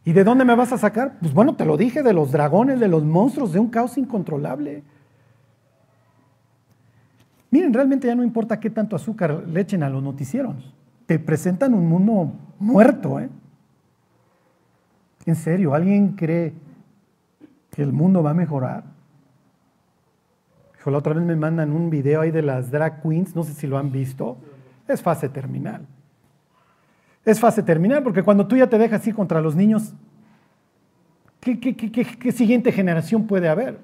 ¿Y 0.05 0.13
de 0.13 0.23
dónde 0.23 0.45
me 0.45 0.55
vas 0.55 0.71
a 0.71 0.77
sacar? 0.77 1.17
Pues 1.19 1.33
bueno, 1.33 1.55
te 1.55 1.65
lo 1.65 1.77
dije, 1.77 2.01
de 2.03 2.13
los 2.13 2.31
dragones, 2.31 2.79
de 2.79 2.87
los 2.87 3.03
monstruos, 3.03 3.51
de 3.51 3.59
un 3.59 3.69
caos 3.69 3.97
incontrolable. 3.97 4.83
Miren, 7.51 7.73
realmente 7.73 8.07
ya 8.07 8.15
no 8.15 8.23
importa 8.23 8.59
qué 8.59 8.69
tanto 8.69 8.95
azúcar 8.95 9.43
le 9.47 9.61
echen 9.61 9.83
a 9.83 9.89
los 9.89 10.01
noticieros. 10.01 10.55
Te 11.05 11.19
presentan 11.19 11.73
un 11.73 11.87
mundo 11.87 12.31
muerto. 12.59 13.19
¿eh? 13.19 13.29
En 15.25 15.35
serio, 15.35 15.73
¿alguien 15.73 16.13
cree 16.13 16.53
que 17.71 17.81
el 17.81 17.91
mundo 17.91 18.23
va 18.23 18.31
a 18.31 18.35
mejorar? 18.35 18.83
la 20.91 20.97
otra 20.97 21.13
vez 21.13 21.23
me 21.23 21.35
mandan 21.35 21.71
un 21.71 21.89
video 21.89 22.21
ahí 22.21 22.31
de 22.31 22.41
las 22.41 22.71
drag 22.71 23.01
queens, 23.01 23.35
no 23.35 23.43
sé 23.43 23.53
si 23.53 23.67
lo 23.67 23.77
han 23.77 23.91
visto. 23.91 24.37
Es 24.87 25.01
fase 25.01 25.29
terminal. 25.29 25.85
Es 27.29 27.39
fase 27.39 27.61
terminal 27.61 28.01
porque 28.01 28.23
cuando 28.23 28.47
tú 28.47 28.55
ya 28.55 28.65
te 28.65 28.79
dejas 28.79 29.05
ir 29.05 29.13
contra 29.13 29.39
los 29.39 29.55
niños, 29.55 29.93
qué 31.39 32.31
siguiente 32.31 32.71
generación 32.71 33.27
puede 33.27 33.47
haber? 33.47 33.77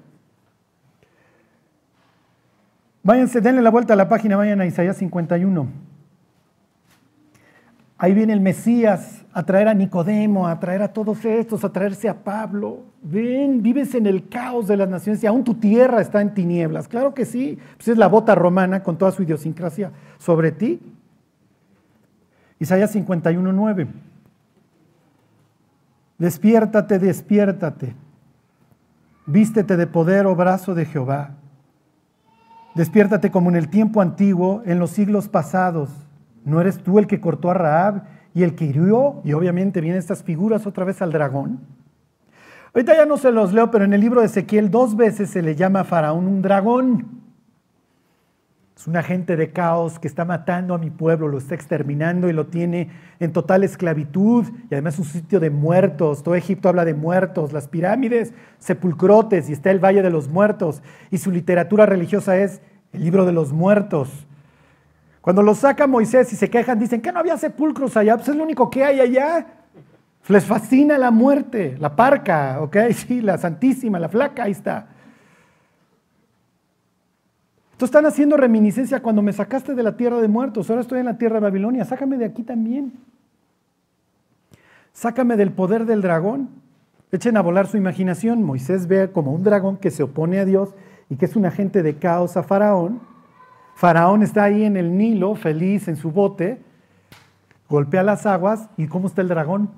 Váyanse, 3.04 3.40
denle 3.40 3.62
la 3.62 3.70
vuelta 3.70 3.92
a 3.92 3.96
la 3.96 4.08
página, 4.08 4.36
vayan 4.36 4.60
a 4.60 4.66
Isaías 4.66 4.96
51. 4.96 5.64
Ahí 7.98 8.14
viene 8.14 8.32
el 8.32 8.40
Mesías 8.40 9.24
a 9.32 9.46
traer 9.46 9.68
a 9.68 9.74
Nicodemo, 9.74 10.48
a 10.48 10.58
traer 10.58 10.82
a 10.82 10.92
todos 10.92 11.24
estos, 11.24 11.62
a 11.62 11.70
traerse 11.70 12.08
a 12.08 12.24
Pablo. 12.24 12.80
Ven, 13.02 13.62
vives 13.62 13.94
en 13.94 14.08
el 14.08 14.28
caos 14.28 14.66
de 14.66 14.76
las 14.76 14.88
naciones 14.88 15.22
y 15.22 15.28
aún 15.28 15.44
tu 15.44 15.54
tierra 15.54 16.00
está 16.00 16.20
en 16.20 16.34
tinieblas. 16.34 16.88
Claro 16.88 17.14
que 17.14 17.24
sí, 17.24 17.60
pues 17.76 17.86
es 17.86 17.96
la 17.96 18.08
bota 18.08 18.34
romana 18.34 18.82
con 18.82 18.98
toda 18.98 19.12
su 19.12 19.22
idiosincrasia 19.22 19.92
sobre 20.18 20.50
ti. 20.50 20.80
Isaías 22.58 22.90
51, 22.92 23.52
9. 23.52 23.88
Despiértate, 26.18 26.98
despiértate. 26.98 27.94
Vístete 29.26 29.76
de 29.76 29.86
poder, 29.86 30.26
oh 30.26 30.34
brazo 30.34 30.74
de 30.74 30.86
Jehová. 30.86 31.30
Despiértate 32.74 33.30
como 33.30 33.50
en 33.50 33.56
el 33.56 33.68
tiempo 33.68 34.00
antiguo, 34.00 34.62
en 34.64 34.78
los 34.78 34.90
siglos 34.90 35.28
pasados. 35.28 35.90
¿No 36.44 36.60
eres 36.60 36.78
tú 36.78 36.98
el 36.98 37.06
que 37.06 37.20
cortó 37.20 37.50
a 37.50 37.54
Raab 37.54 38.04
y 38.34 38.42
el 38.42 38.54
que 38.54 38.66
hirió? 38.66 39.20
Y 39.24 39.32
obviamente 39.32 39.80
vienen 39.80 39.98
estas 39.98 40.22
figuras 40.22 40.66
otra 40.66 40.84
vez 40.84 41.02
al 41.02 41.12
dragón. 41.12 41.60
Ahorita 42.72 42.94
ya 42.94 43.06
no 43.06 43.16
se 43.16 43.32
los 43.32 43.52
leo, 43.52 43.70
pero 43.70 43.84
en 43.84 43.94
el 43.94 44.00
libro 44.00 44.20
de 44.20 44.26
Ezequiel 44.26 44.70
dos 44.70 44.96
veces 44.96 45.30
se 45.30 45.42
le 45.42 45.56
llama 45.56 45.80
a 45.80 45.84
Faraón 45.84 46.26
un 46.26 46.42
dragón. 46.42 47.25
Es 48.76 48.86
un 48.86 48.96
agente 48.96 49.36
de 49.36 49.52
caos 49.52 49.98
que 49.98 50.06
está 50.06 50.26
matando 50.26 50.74
a 50.74 50.78
mi 50.78 50.90
pueblo, 50.90 51.28
lo 51.28 51.38
está 51.38 51.54
exterminando 51.54 52.28
y 52.28 52.34
lo 52.34 52.48
tiene 52.48 52.90
en 53.20 53.32
total 53.32 53.64
esclavitud. 53.64 54.44
Y 54.70 54.74
además 54.74 54.94
es 54.94 55.00
un 55.00 55.06
sitio 55.06 55.40
de 55.40 55.48
muertos. 55.48 56.22
Todo 56.22 56.34
Egipto 56.34 56.68
habla 56.68 56.84
de 56.84 56.92
muertos, 56.92 57.54
las 57.54 57.68
pirámides, 57.68 58.34
sepulcrotes 58.58 59.48
y 59.48 59.54
está 59.54 59.70
el 59.70 59.82
Valle 59.82 60.02
de 60.02 60.10
los 60.10 60.28
Muertos. 60.28 60.82
Y 61.10 61.16
su 61.16 61.30
literatura 61.30 61.86
religiosa 61.86 62.36
es 62.36 62.60
el 62.92 63.02
libro 63.02 63.24
de 63.24 63.32
los 63.32 63.50
muertos. 63.50 64.26
Cuando 65.22 65.42
lo 65.42 65.54
saca 65.54 65.86
Moisés 65.86 66.30
y 66.34 66.36
se 66.36 66.50
quejan, 66.50 66.78
dicen 66.78 67.00
que 67.00 67.10
no 67.12 67.20
había 67.20 67.38
sepulcros 67.38 67.96
allá, 67.96 68.16
pues 68.16 68.28
es 68.28 68.36
lo 68.36 68.44
único 68.44 68.68
que 68.68 68.84
hay 68.84 69.00
allá. 69.00 69.46
Les 70.28 70.44
fascina 70.44 70.98
la 70.98 71.10
muerte, 71.10 71.76
la 71.78 71.96
parca, 71.96 72.60
¿ok? 72.60 72.76
Sí, 72.92 73.22
la 73.22 73.38
santísima, 73.38 73.98
la 73.98 74.10
flaca, 74.10 74.44
ahí 74.44 74.52
está. 74.52 74.88
Entonces 77.76 77.94
están 77.94 78.06
haciendo 78.06 78.38
reminiscencia 78.38 79.02
cuando 79.02 79.20
me 79.20 79.34
sacaste 79.34 79.74
de 79.74 79.82
la 79.82 79.98
tierra 79.98 80.18
de 80.22 80.28
muertos, 80.28 80.70
ahora 80.70 80.80
estoy 80.80 81.00
en 81.00 81.04
la 81.04 81.18
tierra 81.18 81.34
de 81.34 81.40
Babilonia, 81.40 81.84
sácame 81.84 82.16
de 82.16 82.24
aquí 82.24 82.42
también. 82.42 82.94
Sácame 84.94 85.36
del 85.36 85.52
poder 85.52 85.84
del 85.84 86.00
dragón. 86.00 86.48
Echen 87.12 87.36
a 87.36 87.42
volar 87.42 87.66
su 87.66 87.76
imaginación. 87.76 88.42
Moisés 88.42 88.86
ve 88.86 89.10
como 89.12 89.30
un 89.30 89.42
dragón 89.42 89.76
que 89.76 89.90
se 89.90 90.02
opone 90.02 90.38
a 90.38 90.46
Dios 90.46 90.74
y 91.10 91.16
que 91.16 91.26
es 91.26 91.36
un 91.36 91.44
agente 91.44 91.82
de 91.82 91.96
caos 91.96 92.38
a 92.38 92.42
Faraón. 92.42 93.02
Faraón 93.74 94.22
está 94.22 94.44
ahí 94.44 94.64
en 94.64 94.78
el 94.78 94.96
Nilo, 94.96 95.34
feliz 95.34 95.86
en 95.86 95.96
su 95.96 96.10
bote, 96.12 96.58
golpea 97.68 98.02
las 98.02 98.24
aguas 98.24 98.70
y 98.78 98.86
¿cómo 98.86 99.06
está 99.06 99.20
el 99.20 99.28
dragón? 99.28 99.68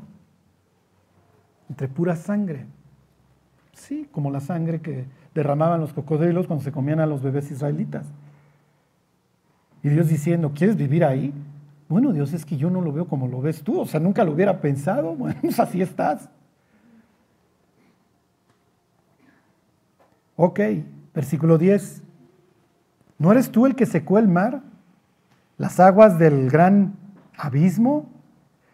Entre 1.69 1.89
pura 1.89 2.15
sangre. 2.15 2.65
Sí, 3.89 4.07
como 4.13 4.31
la 4.31 4.41
sangre 4.41 4.83
que 4.83 5.07
derramaban 5.35 5.81
los 5.81 5.95
cocodrilos 5.95 6.47
cuando 6.47 6.63
se 6.63 6.73
comían 6.73 7.01
a 7.01 7.07
los 7.07 7.23
bebés 7.23 7.51
israelitas. 7.51 8.05
Y 9.83 9.89
Dios 9.89 10.09
diciendo, 10.09 10.53
¿quieres 10.55 10.77
vivir 10.77 11.07
ahí? 11.07 11.33
Bueno, 11.89 12.13
Dios, 12.13 12.35
es 12.35 12.45
que 12.45 12.59
yo 12.59 12.69
no 12.69 12.83
lo 12.83 12.93
veo 12.93 13.09
como 13.09 13.29
lo 13.29 13.41
ves 13.41 13.63
tú, 13.63 13.81
o 13.81 13.87
sea, 13.87 13.99
nunca 13.99 14.25
lo 14.25 14.33
hubiera 14.33 14.61
pensado, 14.61 15.15
bueno, 15.17 15.41
pues 15.41 15.59
así 15.59 15.81
estás. 15.81 16.29
Ok, 20.37 20.61
versículo 21.15 21.57
10. 21.57 22.03
¿No 23.17 23.33
eres 23.33 23.51
tú 23.51 23.65
el 23.65 23.75
que 23.75 23.87
secó 23.87 24.19
el 24.19 24.29
mar, 24.29 24.61
las 25.57 25.81
aguas 25.81 26.19
del 26.19 26.51
gran 26.51 26.93
abismo, 27.39 28.11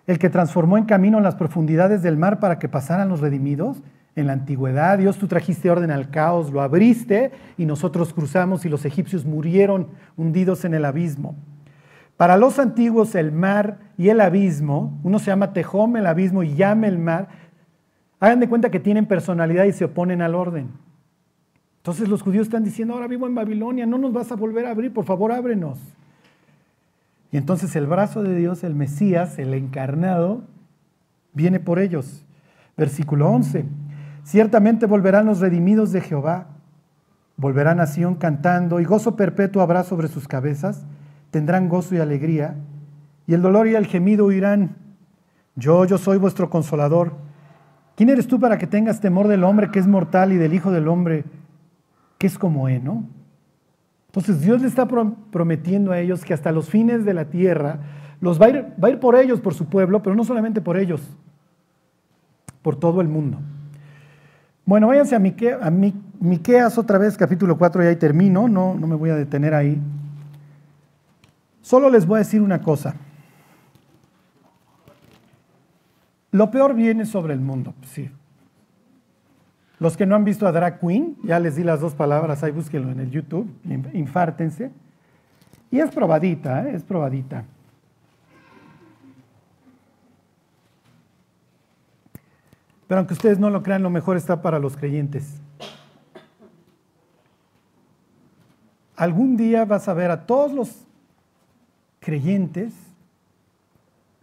el 0.09 0.19
que 0.19 0.29
transformó 0.29 0.77
en 0.77 0.87
camino 0.87 1.21
las 1.21 1.37
profundidades 1.37 2.03
del 2.03 2.17
mar 2.17 2.41
para 2.41 2.59
que 2.59 2.69
pasaran 2.69 3.09
los 3.09 3.21
redimidos? 3.21 3.81
En 4.17 4.27
la 4.27 4.33
antigüedad. 4.33 4.99
Dios, 4.99 5.19
tú 5.19 5.27
trajiste 5.27 5.71
orden 5.71 5.91
al 5.91 6.11
caos, 6.11 6.53
lo 6.53 6.61
abriste 6.61 7.33
y 7.59 7.67
nosotros 7.67 8.13
cruzamos 8.13 8.65
y 8.65 8.69
los 8.69 8.85
egipcios 8.85 9.25
murieron 9.25 9.89
hundidos 10.17 10.65
en 10.65 10.75
el 10.75 10.85
abismo. 10.85 11.35
Para 12.17 12.37
los 12.37 12.59
antiguos 12.59 13.15
el 13.15 13.33
mar 13.33 13.79
y 13.99 14.09
el 14.09 14.21
abismo, 14.21 14.99
uno 15.03 15.19
se 15.19 15.27
llama 15.27 15.53
Tejom 15.53 15.97
el 15.97 16.07
abismo 16.07 16.43
y 16.43 16.55
llama 16.55 16.87
el 16.87 16.99
mar, 16.99 17.29
hagan 18.21 18.41
de 18.41 18.49
cuenta 18.49 18.71
que 18.71 18.81
tienen 18.81 19.07
personalidad 19.07 19.65
y 19.65 19.73
se 19.73 19.85
oponen 19.85 20.23
al 20.23 20.35
orden. 20.35 20.69
Entonces 21.79 22.09
los 22.09 22.23
judíos 22.23 22.47
están 22.47 22.65
diciendo, 22.65 22.95
ahora 22.95 23.09
vivo 23.09 23.27
en 23.27 23.35
Babilonia, 23.35 23.85
no 23.85 23.99
nos 23.99 24.13
vas 24.13 24.31
a 24.33 24.37
volver 24.37 24.65
a 24.67 24.71
abrir, 24.71 24.93
por 24.93 25.05
favor 25.05 25.33
ábrenos. 25.33 25.79
Y 27.31 27.37
entonces 27.37 27.75
el 27.75 27.87
brazo 27.89 28.23
de 28.23 28.37
Dios, 28.37 28.63
el 28.63 28.77
Mesías, 28.77 29.39
el 29.41 29.53
encarnado, 29.53 30.45
viene 31.33 31.59
por 31.59 31.81
ellos. 31.81 32.25
Versículo 32.77 33.29
11. 33.29 33.65
Ciertamente 34.25 34.87
volverán 34.87 35.27
los 35.27 35.41
redimidos 35.41 35.93
de 35.93 36.01
Jehová, 36.01 36.47
volverán 37.37 37.79
a 37.79 37.87
Sión 37.87 38.15
cantando, 38.15 38.81
y 38.81 38.85
gozo 38.85 39.17
perpetuo 39.17 39.63
habrá 39.63 39.85
sobre 39.85 40.09
sus 40.09 40.27
cabezas, 40.27 40.87
tendrán 41.31 41.69
gozo 41.69 41.95
y 41.95 41.99
alegría, 41.99 42.57
y 43.27 43.35
el 43.35 43.43
dolor 43.43 43.69
y 43.69 43.75
el 43.75 43.87
gemido 43.87 44.27
huirán. 44.27 44.77
Yo, 45.57 45.85
yo 45.85 45.99
soy 45.99 46.17
vuestro 46.17 46.49
consolador. 46.49 47.13
¿Quién 47.97 48.09
eres 48.09 48.27
tú 48.27 48.41
para 48.41 48.59
que 48.59 48.67
tengas 48.67 49.01
temor 49.01 49.29
del 49.29 49.45
hombre 49.45 49.71
que 49.71 49.79
es 49.79 49.87
mortal 49.87 50.33
y 50.33 50.37
del 50.37 50.55
Hijo 50.55 50.73
del 50.73 50.89
hombre 50.89 51.25
que 52.19 52.27
es 52.27 52.39
como 52.39 52.69
heno? 52.69 53.05
Entonces 54.07 54.41
Dios 54.41 54.63
le 54.63 54.69
está 54.69 54.87
prometiendo 54.87 55.93
a 55.93 55.99
ellos 55.99 56.25
que 56.25 56.35
hasta 56.35 56.51
los 56.51 56.71
fines 56.71 57.05
de 57.05 57.15
la 57.15 57.27
tierra 57.27 57.81
los 58.21 58.41
va 58.41 58.47
a, 58.47 58.49
ir, 58.51 58.73
va 58.83 58.89
a 58.89 58.91
ir 58.91 59.01
por 59.01 59.17
ellos, 59.17 59.41
por 59.41 59.55
su 59.55 59.67
pueblo, 59.67 60.03
pero 60.03 60.17
no 60.17 60.25
solamente 60.25 60.61
por 60.61 60.79
ellos, 60.79 61.03
por 62.63 62.77
todo 62.77 63.01
el 63.01 63.09
mundo. 63.09 63.39
Bueno, 64.67 64.89
váyanse 64.89 65.15
a, 65.15 65.19
a 65.19 65.71
Miqueas 65.71 66.79
otra 66.79 66.99
vez, 66.99 67.17
capítulo 67.19 67.59
4, 67.59 67.85
y 67.85 67.87
ahí 67.87 67.97
termino, 67.97 68.49
no, 68.49 68.75
no 68.75 68.87
me 68.87 68.95
voy 68.95 69.11
a 69.11 69.17
detener 69.17 69.55
ahí. 69.55 69.79
Solo 71.61 71.91
les 71.91 72.07
voy 72.07 72.17
a 72.17 72.19
decir 72.19 72.41
una 72.41 72.63
cosa. 72.63 72.95
Lo 76.31 76.51
peor 76.51 76.75
viene 76.75 77.07
sobre 77.07 77.35
el 77.35 77.41
mundo, 77.41 77.75
sí. 77.87 78.11
Los 79.79 79.97
que 79.97 80.07
no 80.07 80.15
han 80.15 80.25
visto 80.25 80.47
a 80.47 80.53
Drag 80.53 80.81
Queen, 80.81 81.17
ya 81.23 81.39
les 81.39 81.57
di 81.57 81.63
las 81.63 81.81
dos 81.81 81.95
palabras, 81.95 82.43
ahí 82.43 82.53
búsquenlo 82.53 82.91
en 82.91 83.01
el 83.01 83.11
YouTube, 83.11 83.51
infártense. 83.93 84.71
Y 85.71 85.81
es 85.81 85.91
probadita, 85.91 86.67
¿eh? 86.67 86.75
es 86.75 86.85
probadita. 86.85 87.45
Pero 92.95 93.01
aunque 93.01 93.15
ustedes 93.15 93.41
no 93.41 93.51
lo 93.51 93.65
crean, 93.65 93.83
lo 93.83 93.91
mejor 93.91 94.17
está 94.17 94.41
para 94.41 94.61
los 94.61 94.77
creyentes. 94.77 95.41
Algún 98.95 99.37
día 99.37 99.65
vas 99.65 99.89
a 99.89 99.95
ver 99.95 100.13
a 100.13 100.27
todos 100.27 100.53
los 100.53 100.87
creyentes, 101.99 102.73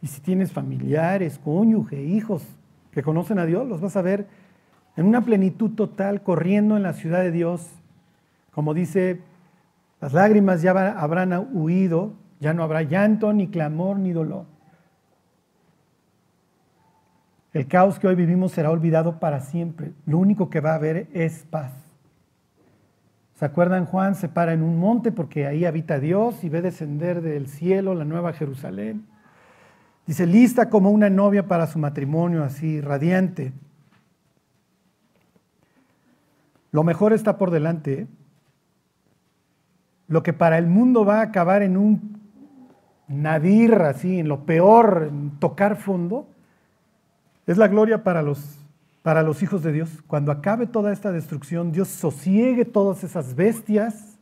y 0.01 0.07
si 0.07 0.21
tienes 0.21 0.53
familiares, 0.53 1.37
cónyuge, 1.43 2.01
hijos 2.01 2.43
que 2.91 3.03
conocen 3.03 3.39
a 3.39 3.45
Dios, 3.45 3.67
los 3.67 3.81
vas 3.81 3.97
a 3.97 4.01
ver 4.01 4.27
en 4.95 5.05
una 5.05 5.25
plenitud 5.25 5.71
total, 5.71 6.23
corriendo 6.23 6.77
en 6.77 6.83
la 6.83 6.93
ciudad 6.93 7.19
de 7.19 7.31
Dios. 7.31 7.67
Como 8.53 8.73
dice, 8.73 9.19
las 9.99 10.13
lágrimas 10.13 10.61
ya 10.61 10.71
habrán 10.71 11.49
huido, 11.51 12.13
ya 12.39 12.53
no 12.53 12.63
habrá 12.63 12.83
llanto, 12.83 13.33
ni 13.33 13.49
clamor, 13.49 13.99
ni 13.99 14.13
dolor. 14.13 14.45
El 17.53 17.67
caos 17.67 17.99
que 17.99 18.07
hoy 18.07 18.15
vivimos 18.15 18.53
será 18.53 18.71
olvidado 18.71 19.19
para 19.19 19.41
siempre. 19.41 19.91
Lo 20.05 20.17
único 20.17 20.49
que 20.49 20.61
va 20.61 20.71
a 20.71 20.75
haber 20.75 21.07
es 21.13 21.45
paz. 21.49 21.73
¿Se 23.35 23.45
acuerdan? 23.45 23.85
Juan 23.85 24.15
se 24.15 24.29
para 24.29 24.53
en 24.53 24.61
un 24.61 24.77
monte 24.77 25.11
porque 25.11 25.47
ahí 25.47 25.65
habita 25.65 25.99
Dios 25.99 26.43
y 26.43 26.49
ve 26.49 26.61
descender 26.61 27.21
del 27.21 27.47
cielo 27.47 27.93
la 27.93 28.05
nueva 28.05 28.33
Jerusalén. 28.33 29.05
Dice, 30.05 30.25
lista 30.25 30.69
como 30.69 30.91
una 30.91 31.09
novia 31.09 31.47
para 31.47 31.67
su 31.67 31.77
matrimonio, 31.77 32.43
así, 32.43 32.79
radiante. 32.79 33.51
Lo 36.71 36.83
mejor 36.83 37.13
está 37.13 37.37
por 37.37 37.51
delante. 37.51 37.93
¿eh? 37.93 38.07
Lo 40.07 40.23
que 40.23 40.33
para 40.33 40.57
el 40.57 40.67
mundo 40.67 41.03
va 41.03 41.19
a 41.19 41.23
acabar 41.23 41.63
en 41.63 41.77
un 41.77 42.21
nadir, 43.07 43.73
así, 43.73 44.19
en 44.19 44.29
lo 44.29 44.45
peor, 44.45 45.07
en 45.09 45.31
tocar 45.39 45.75
fondo, 45.75 46.27
es 47.47 47.57
la 47.57 47.67
gloria 47.67 48.03
para 48.03 48.21
los, 48.21 48.39
para 49.01 49.23
los 49.23 49.41
hijos 49.43 49.63
de 49.63 49.71
Dios. 49.71 49.89
Cuando 50.07 50.31
acabe 50.31 50.67
toda 50.67 50.91
esta 50.91 51.11
destrucción, 51.11 51.71
Dios 51.71 51.87
sosiegue 51.87 52.65
todas 52.65 53.03
esas 53.03 53.35
bestias, 53.35 54.17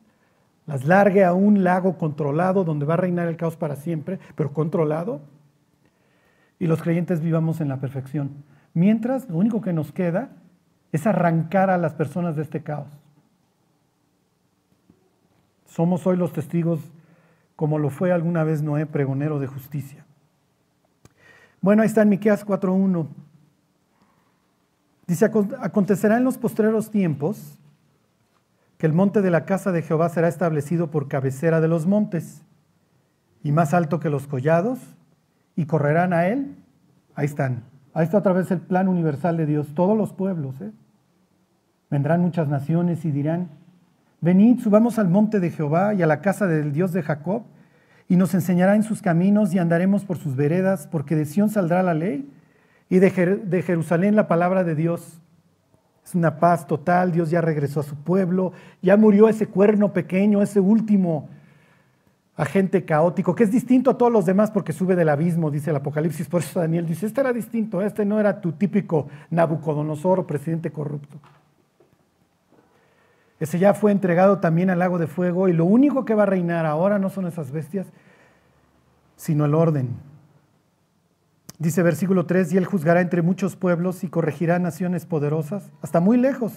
las 0.66 0.86
largue 0.86 1.24
a 1.24 1.34
un 1.34 1.64
lago 1.64 1.98
controlado 1.98 2.64
donde 2.64 2.86
va 2.86 2.94
a 2.94 2.98
reinar 2.98 3.28
el 3.28 3.38
caos 3.38 3.56
para 3.56 3.76
siempre, 3.76 4.20
pero 4.36 4.54
controlado, 4.54 5.22
y 6.60 6.68
los 6.68 6.82
creyentes 6.82 7.22
vivamos 7.22 7.62
en 7.62 7.70
la 7.70 7.78
perfección. 7.78 8.44
Mientras, 8.74 9.30
lo 9.30 9.38
único 9.38 9.62
que 9.62 9.74
nos 9.74 9.92
queda 9.92 10.30
es 10.92 11.08
arrancar 11.08 11.70
a 11.70 11.78
las 11.78 11.94
personas 11.94 12.36
de 12.36 12.44
este 12.44 12.62
caos. 12.62 12.88
Somos 15.66 16.06
hoy 16.06 16.18
los 16.18 16.34
testigos, 16.34 16.80
como 17.56 17.78
lo 17.78 17.90
fue 17.90 18.12
alguna 18.12 18.44
vez 18.44 18.62
Noé, 18.62 18.86
pregonero 18.86 19.40
de 19.40 19.48
justicia. 19.48 20.06
Bueno, 21.62 21.82
ahí 21.82 21.88
está 21.88 22.02
en 22.02 22.10
Miqueas 22.10 22.46
4:1. 22.46 23.08
Dice, 25.08 25.26
acontecerá 25.26 26.18
en 26.18 26.24
los 26.24 26.38
postreros 26.38 26.92
tiempos 26.92 27.60
que 28.78 28.86
el 28.86 28.94
monte 28.94 29.22
de 29.22 29.32
la 29.32 29.44
casa 29.44 29.72
de 29.72 29.82
Jehová 29.82 30.10
será 30.10 30.28
establecido 30.28 30.92
por 30.92 31.08
cabecera 31.08 31.60
de 31.60 31.68
los 31.68 31.88
montes 31.88 32.44
y 33.44 33.52
más 33.52 33.74
alto 33.74 34.00
que 34.00 34.10
los 34.10 34.28
collados 34.28 34.80
y 35.56 35.66
correrán 35.66 36.14
a 36.14 36.28
él. 36.28 36.56
Ahí 37.16 37.26
están. 37.26 37.64
Ahí 37.94 38.06
está 38.06 38.20
otra 38.20 38.34
vez 38.34 38.52
el 38.52 38.62
plan 38.62 38.88
universal 38.88 39.36
de 39.36 39.46
Dios. 39.46 39.74
Todos 39.74 39.98
los 39.98 40.14
pueblos. 40.14 40.62
¿eh? 40.62 40.72
Vendrán 41.90 42.22
muchas 42.22 42.48
naciones 42.48 43.04
y 43.04 43.12
dirán, 43.12 43.50
venid, 44.22 44.60
subamos 44.60 45.00
al 45.00 45.10
monte 45.10 45.40
de 45.40 45.50
Jehová 45.50 45.94
y 45.94 46.04
a 46.04 46.08
la 46.08 46.22
casa 46.22 46.48
del 46.48 46.72
Dios 46.72 46.94
de 46.94 47.02
Jacob 47.02 47.44
y 48.10 48.18
nos 48.18 48.34
enseñará 48.34 48.76
en 48.76 48.82
sus 48.82 49.04
caminos 49.04 49.54
y 49.54 49.60
andaremos 49.60 50.04
por 50.04 50.18
sus 50.18 50.36
veredas, 50.36 50.88
porque 50.92 51.16
de 51.16 51.26
Sión 51.26 51.50
saldrá 51.50 51.84
la 51.84 51.94
ley 51.94 52.28
y 52.90 52.98
de, 52.98 53.12
Jerusalén 53.62 54.16
la 54.16 54.28
palabra 54.28 54.64
de 54.64 54.74
Dios. 54.74 55.22
Es 56.04 56.16
una 56.16 56.40
paz 56.40 56.66
total, 56.66 57.12
Dios 57.12 57.30
ya 57.30 57.40
regresó 57.40 57.82
a 57.82 57.84
su 57.84 57.96
pueblo, 57.96 58.52
ya 58.82 58.98
murió 58.98 59.30
ese 59.30 59.46
cuerno 59.46 59.94
pequeño, 59.94 60.42
ese 60.42 60.60
último 60.60 61.30
agente 62.36 62.84
caótico, 62.84 63.36
que 63.36 63.44
es 63.44 63.52
distinto 63.52 63.92
a 63.92 63.98
todos 63.98 64.12
los 64.12 64.26
demás 64.26 64.50
porque 64.50 64.74
sube 64.74 64.96
del 64.96 65.10
abismo, 65.10 65.52
dice 65.52 65.70
el 65.70 65.76
Apocalipsis. 65.76 66.28
Por 66.28 66.42
eso 66.42 66.60
Daniel 66.60 66.88
dice, 66.88 67.06
este 67.06 67.22
era 67.22 67.32
distinto, 67.32 67.80
este 67.84 68.06
no 68.06 68.20
era 68.20 68.42
tu 68.42 68.54
típico 68.54 69.08
Nabucodonosor 69.30 70.26
presidente 70.26 70.72
corrupto. 70.72 71.20
Ese 73.40 73.58
ya 73.58 73.74
fue 73.74 73.92
entregado 73.92 74.40
también 74.40 74.70
al 74.70 74.80
lago 74.80 74.98
de 74.98 75.08
fuego 75.08 75.48
y 75.48 75.54
lo 75.54 75.66
único 75.66 76.04
que 76.04 76.14
va 76.14 76.24
a 76.24 76.28
reinar 76.28 76.66
ahora 76.66 77.00
no 77.00 77.10
son 77.10 77.26
esas 77.26 77.52
bestias, 77.52 77.88
sino 79.16 79.46
el 79.46 79.56
orden. 79.56 79.96
Dice 81.58 81.82
versículo 81.84 82.26
3, 82.26 82.54
y 82.54 82.58
él 82.58 82.66
juzgará 82.66 83.02
entre 83.02 83.22
muchos 83.22 83.56
pueblos 83.56 84.04
y 84.04 84.10
corregirá 84.10 84.60
naciones 84.60 85.06
poderosas, 85.06 85.72
hasta 85.82 86.00
muy 86.00 86.18
lejos. 86.18 86.54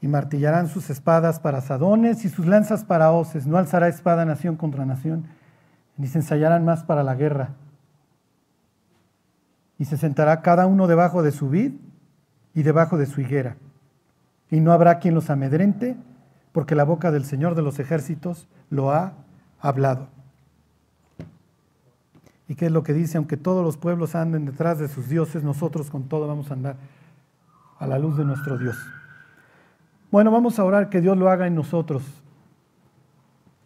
Y 0.00 0.08
martillarán 0.08 0.66
sus 0.66 0.90
espadas 0.90 1.38
para 1.38 1.60
sadones 1.60 2.24
y 2.24 2.28
sus 2.28 2.46
lanzas 2.46 2.84
para 2.84 3.12
hoces. 3.12 3.46
No 3.46 3.58
alzará 3.58 3.86
espada 3.86 4.24
nación 4.24 4.56
contra 4.56 4.84
nación, 4.84 5.26
ni 5.96 6.08
se 6.08 6.18
ensayarán 6.18 6.64
más 6.64 6.82
para 6.82 7.04
la 7.04 7.14
guerra. 7.14 7.50
Y 9.78 9.84
se 9.84 9.96
sentará 9.96 10.42
cada 10.42 10.66
uno 10.66 10.88
debajo 10.88 11.22
de 11.22 11.30
su 11.30 11.48
vid 11.48 11.74
y 12.54 12.64
debajo 12.64 12.98
de 12.98 13.06
su 13.06 13.20
higuera 13.20 13.56
y 14.52 14.60
no 14.60 14.72
habrá 14.72 14.98
quien 14.98 15.14
los 15.14 15.30
amedrente, 15.30 15.96
porque 16.52 16.74
la 16.74 16.84
boca 16.84 17.10
del 17.10 17.24
Señor 17.24 17.54
de 17.54 17.62
los 17.62 17.78
ejércitos 17.78 18.46
lo 18.68 18.92
ha 18.92 19.14
hablado. 19.58 20.08
¿Y 22.48 22.54
qué 22.54 22.66
es 22.66 22.72
lo 22.72 22.82
que 22.82 22.92
dice? 22.92 23.16
Aunque 23.16 23.38
todos 23.38 23.64
los 23.64 23.78
pueblos 23.78 24.14
anden 24.14 24.44
detrás 24.44 24.78
de 24.78 24.88
sus 24.88 25.08
dioses, 25.08 25.42
nosotros 25.42 25.90
con 25.90 26.02
todo 26.02 26.28
vamos 26.28 26.50
a 26.50 26.54
andar 26.54 26.76
a 27.78 27.86
la 27.86 27.98
luz 27.98 28.18
de 28.18 28.26
nuestro 28.26 28.58
Dios. 28.58 28.76
Bueno, 30.10 30.30
vamos 30.30 30.58
a 30.58 30.64
orar 30.64 30.90
que 30.90 31.00
Dios 31.00 31.16
lo 31.16 31.30
haga 31.30 31.46
en 31.46 31.54
nosotros. 31.54 32.02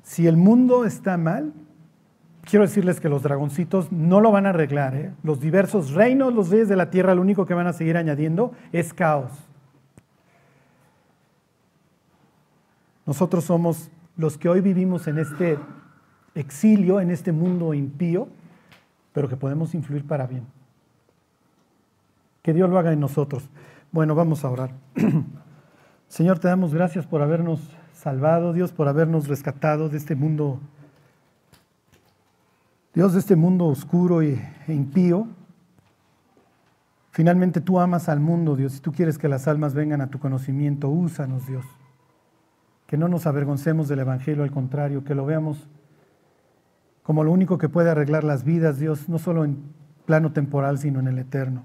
Si 0.05 0.29
el 0.29 0.37
mundo 0.37 0.85
está 0.85 1.17
mal, 1.17 1.53
quiero 2.45 2.65
decirles 2.65 3.01
que 3.01 3.09
los 3.09 3.25
dragoncitos 3.25 3.91
no 3.91 4.21
lo 4.21 4.31
van 4.31 4.47
a 4.47 4.51
arreglar. 4.51 4.95
¿eh? 4.95 5.13
Los 5.25 5.41
diversos 5.41 5.91
reinos, 5.95 6.33
los 6.33 6.51
reyes 6.51 6.69
de 6.69 6.77
la 6.77 6.91
tierra, 6.91 7.17
lo 7.17 7.23
único 7.23 7.45
que 7.45 7.55
van 7.55 7.67
a 7.67 7.73
seguir 7.73 7.97
añadiendo 7.97 8.53
es 8.71 8.95
caos. 8.95 9.33
Nosotros 13.07 13.45
somos 13.45 13.91
los 14.17 14.37
que 14.37 14.49
hoy 14.49 14.61
vivimos 14.61 15.07
en 15.07 15.19
este 15.19 15.59
exilio, 16.35 17.01
en 17.01 17.11
este 17.11 17.33
mundo 17.33 17.73
impío, 17.73 18.29
pero 19.13 19.29
que 19.29 19.37
podemos 19.37 19.75
influir 19.75 20.07
para 20.07 20.27
bien. 20.27 20.45
Que 22.43 22.53
Dios 22.53 22.69
lo 22.69 22.79
haga 22.79 22.93
en 22.93 23.01
nosotros. 23.01 23.49
Bueno, 23.93 24.15
vamos 24.15 24.45
a 24.45 24.51
orar. 24.51 24.71
Señor, 26.09 26.39
te 26.39 26.49
damos 26.49 26.75
gracias 26.75 27.07
por 27.07 27.23
habernos 27.23 27.61
salvado, 27.95 28.53
Dios, 28.53 28.73
por 28.73 28.89
habernos 28.89 29.29
rescatado 29.29 29.89
de 29.89 29.97
este 29.97 30.15
mundo, 30.15 30.61
Dios, 32.95 33.13
de 33.13 33.21
este 33.21 33.37
mundo 33.37 33.67
oscuro 33.67 34.21
e 34.21 34.39
impío. 34.69 35.29
Finalmente 37.11 37.61
tú 37.61 37.81
amas 37.81 38.09
al 38.09 38.21
mundo, 38.21 38.57
Dios, 38.57 38.77
y 38.77 38.81
tú 38.81 38.93
quieres 38.93 39.17
que 39.17 39.29
las 39.29 39.49
almas 39.49 39.75
vengan 39.75 40.03
a 40.03 40.09
tu 40.09 40.19
conocimiento. 40.19 40.89
Úsanos, 40.89 41.47
Dios. 41.47 41.65
Que 42.87 42.97
no 42.97 43.09
nos 43.09 43.27
avergoncemos 43.27 43.89
del 43.89 44.01
Evangelio, 44.01 44.43
al 44.43 44.51
contrario, 44.51 45.05
que 45.05 45.15
lo 45.15 45.27
veamos 45.27 45.69
como 47.03 47.23
lo 47.23 47.31
único 47.31 47.57
que 47.57 47.69
puede 47.69 47.91
arreglar 47.91 48.25
las 48.25 48.43
vidas, 48.43 48.81
Dios, 48.81 49.09
no 49.09 49.19
solo 49.19 49.45
en 49.45 49.59
plano 50.07 50.33
temporal, 50.33 50.79
sino 50.79 50.99
en 50.99 51.07
el 51.07 51.19
eterno. 51.19 51.65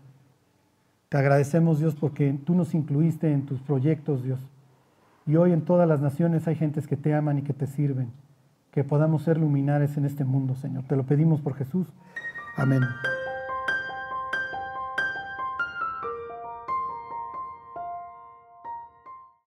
Te 1.09 1.17
agradecemos, 1.17 1.79
Dios, 1.79 1.95
porque 1.95 2.31
tú 2.45 2.53
nos 2.53 2.75
incluiste 2.75 3.31
en 3.31 3.45
tus 3.45 3.59
proyectos, 3.59 4.23
Dios. 4.23 4.39
Y 5.25 5.35
hoy 5.35 5.51
en 5.51 5.61
todas 5.61 5.87
las 5.87 5.99
naciones 5.99 6.47
hay 6.47 6.55
gentes 6.55 6.87
que 6.87 6.95
te 6.95 7.13
aman 7.13 7.39
y 7.39 7.41
que 7.41 7.53
te 7.53 7.67
sirven. 7.67 8.11
Que 8.71 8.83
podamos 8.83 9.23
ser 9.23 9.37
luminares 9.37 9.97
en 9.97 10.05
este 10.05 10.23
mundo, 10.23 10.55
Señor. 10.55 10.83
Te 10.87 10.95
lo 10.95 11.05
pedimos 11.05 11.41
por 11.41 11.55
Jesús. 11.55 11.87
Amén. 12.55 12.81